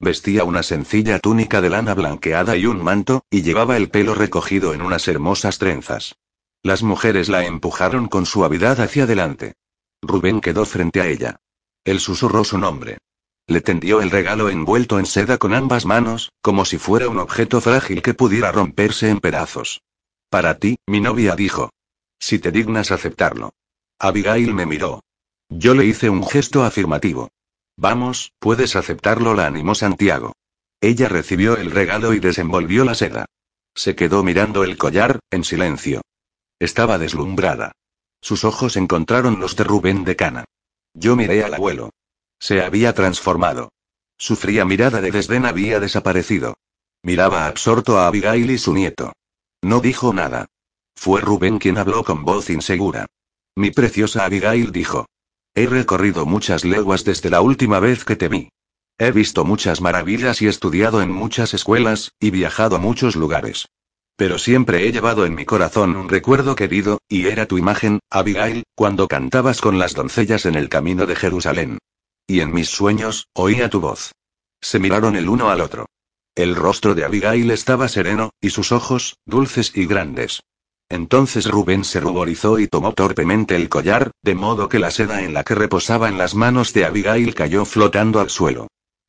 [0.00, 4.72] Vestía una sencilla túnica de lana blanqueada y un manto, y llevaba el pelo recogido
[4.72, 6.16] en unas hermosas trenzas.
[6.62, 9.56] Las mujeres la empujaron con suavidad hacia adelante.
[10.00, 11.40] Rubén quedó frente a ella.
[11.84, 12.96] Él susurró su nombre.
[13.46, 17.60] Le tendió el regalo envuelto en seda con ambas manos, como si fuera un objeto
[17.60, 19.82] frágil que pudiera romperse en pedazos.
[20.30, 21.70] Para ti, mi novia dijo.
[22.18, 23.52] Si te dignas aceptarlo.
[23.98, 25.02] Abigail me miró.
[25.50, 27.30] Yo le hice un gesto afirmativo.
[27.80, 30.34] Vamos, puedes aceptarlo, la animó Santiago.
[30.82, 33.24] Ella recibió el regalo y desenvolvió la seda.
[33.74, 36.02] Se quedó mirando el collar, en silencio.
[36.58, 37.72] Estaba deslumbrada.
[38.20, 40.44] Sus ojos encontraron los de Rubén de Cana.
[40.92, 41.88] Yo miré al abuelo.
[42.38, 43.70] Se había transformado.
[44.18, 46.58] Su fría mirada de desdén había desaparecido.
[47.02, 49.14] Miraba absorto a Abigail y su nieto.
[49.62, 50.48] No dijo nada.
[50.94, 53.06] Fue Rubén quien habló con voz insegura.
[53.56, 55.06] Mi preciosa Abigail dijo.
[55.54, 58.50] He recorrido muchas leguas desde la última vez que te vi.
[58.98, 63.66] He visto muchas maravillas y estudiado en muchas escuelas, y viajado a muchos lugares.
[64.16, 68.64] Pero siempre he llevado en mi corazón un recuerdo querido, y era tu imagen, Abigail,
[68.74, 71.78] cuando cantabas con las doncellas en el camino de Jerusalén.
[72.26, 74.12] Y en mis sueños, oía tu voz.
[74.60, 75.86] Se miraron el uno al otro.
[76.34, 80.40] El rostro de Abigail estaba sereno, y sus ojos, dulces y grandes.
[80.90, 85.32] Entonces Rubén se ruborizó y tomó torpemente el collar, de modo que la seda en
[85.32, 88.66] la que reposaba en las manos de Abigail cayó flotando al suelo.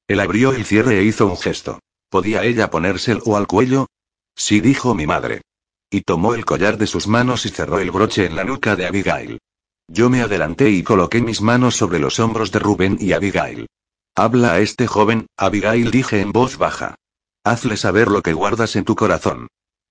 [0.08, 1.80] Él abrió el cierre e hizo un gesto.
[2.10, 3.88] ¿Podía ella ponérselo al cuello?
[4.36, 5.42] Sí, dijo mi madre.
[5.90, 8.86] Y tomó el collar de sus manos y cerró el broche en la nuca de
[8.86, 9.40] Abigail.
[9.88, 13.68] Yo me adelanté y coloqué mis manos sobre los hombros de Rubén y Abigail.
[14.16, 16.96] Habla a este joven, Abigail dije en voz baja.
[17.44, 19.48] Hazle saber lo que guardas en tu corazón.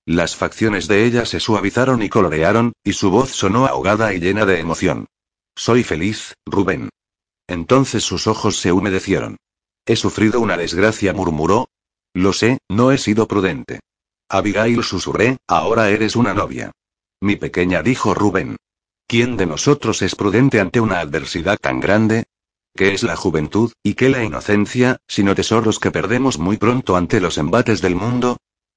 [0.06, 4.46] Las facciones de ella se suavizaron y colorearon, y su voz sonó ahogada y llena
[4.46, 5.06] de emoción.
[5.54, 6.88] Soy feliz, Rubén.
[7.46, 9.36] Entonces sus ojos se humedecieron.
[9.86, 11.68] He sufrido una desgracia, murmuró.
[12.14, 13.80] Lo sé, no he sido prudente.
[14.28, 16.70] Abigail susurré, ahora eres una novia.
[17.20, 18.56] Mi pequeña dijo Rubén.
[19.06, 22.24] ¿Quién de nosotros es prudente ante una adversidad tan grande?
[22.76, 27.20] ¿Qué es la juventud, y qué la inocencia, sino tesoros que perdemos muy pronto ante
[27.20, 28.36] los embates del mundo?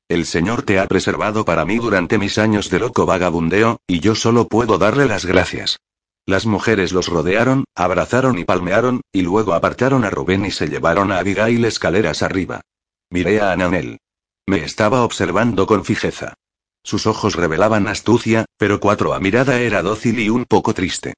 [0.09, 4.15] El Señor te ha preservado para mí durante mis años de loco vagabundeo, y yo
[4.15, 5.79] solo puedo darle las gracias.
[6.25, 11.11] Las mujeres los rodearon, abrazaron y palmearon, y luego apartaron a Rubén y se llevaron
[11.11, 12.61] a Abigail escaleras arriba.
[13.09, 13.99] Miré a Ananel.
[14.47, 16.33] Me estaba observando con fijeza.
[16.83, 21.13] Sus ojos revelaban astucia, pero cuatro a mirada era dócil y un poco triste.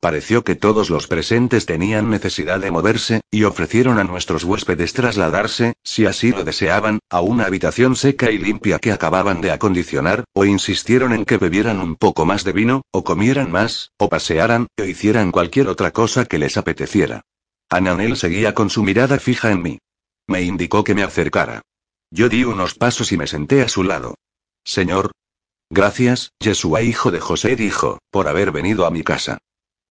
[0.00, 5.74] Pareció que todos los presentes tenían necesidad de moverse, y ofrecieron a nuestros huéspedes trasladarse,
[5.82, 10.44] si así lo deseaban, a una habitación seca y limpia que acababan de acondicionar, o
[10.44, 14.84] insistieron en que bebieran un poco más de vino, o comieran más, o pasearan, o
[14.84, 17.22] hicieran cualquier otra cosa que les apeteciera.
[17.68, 19.78] Ananel seguía con su mirada fija en mí.
[20.28, 21.62] Me indicó que me acercara.
[22.12, 24.14] Yo di unos pasos y me senté a su lado.
[24.64, 25.10] Señor.
[25.70, 29.38] Gracias, Yeshua hijo de José dijo, por haber venido a mi casa.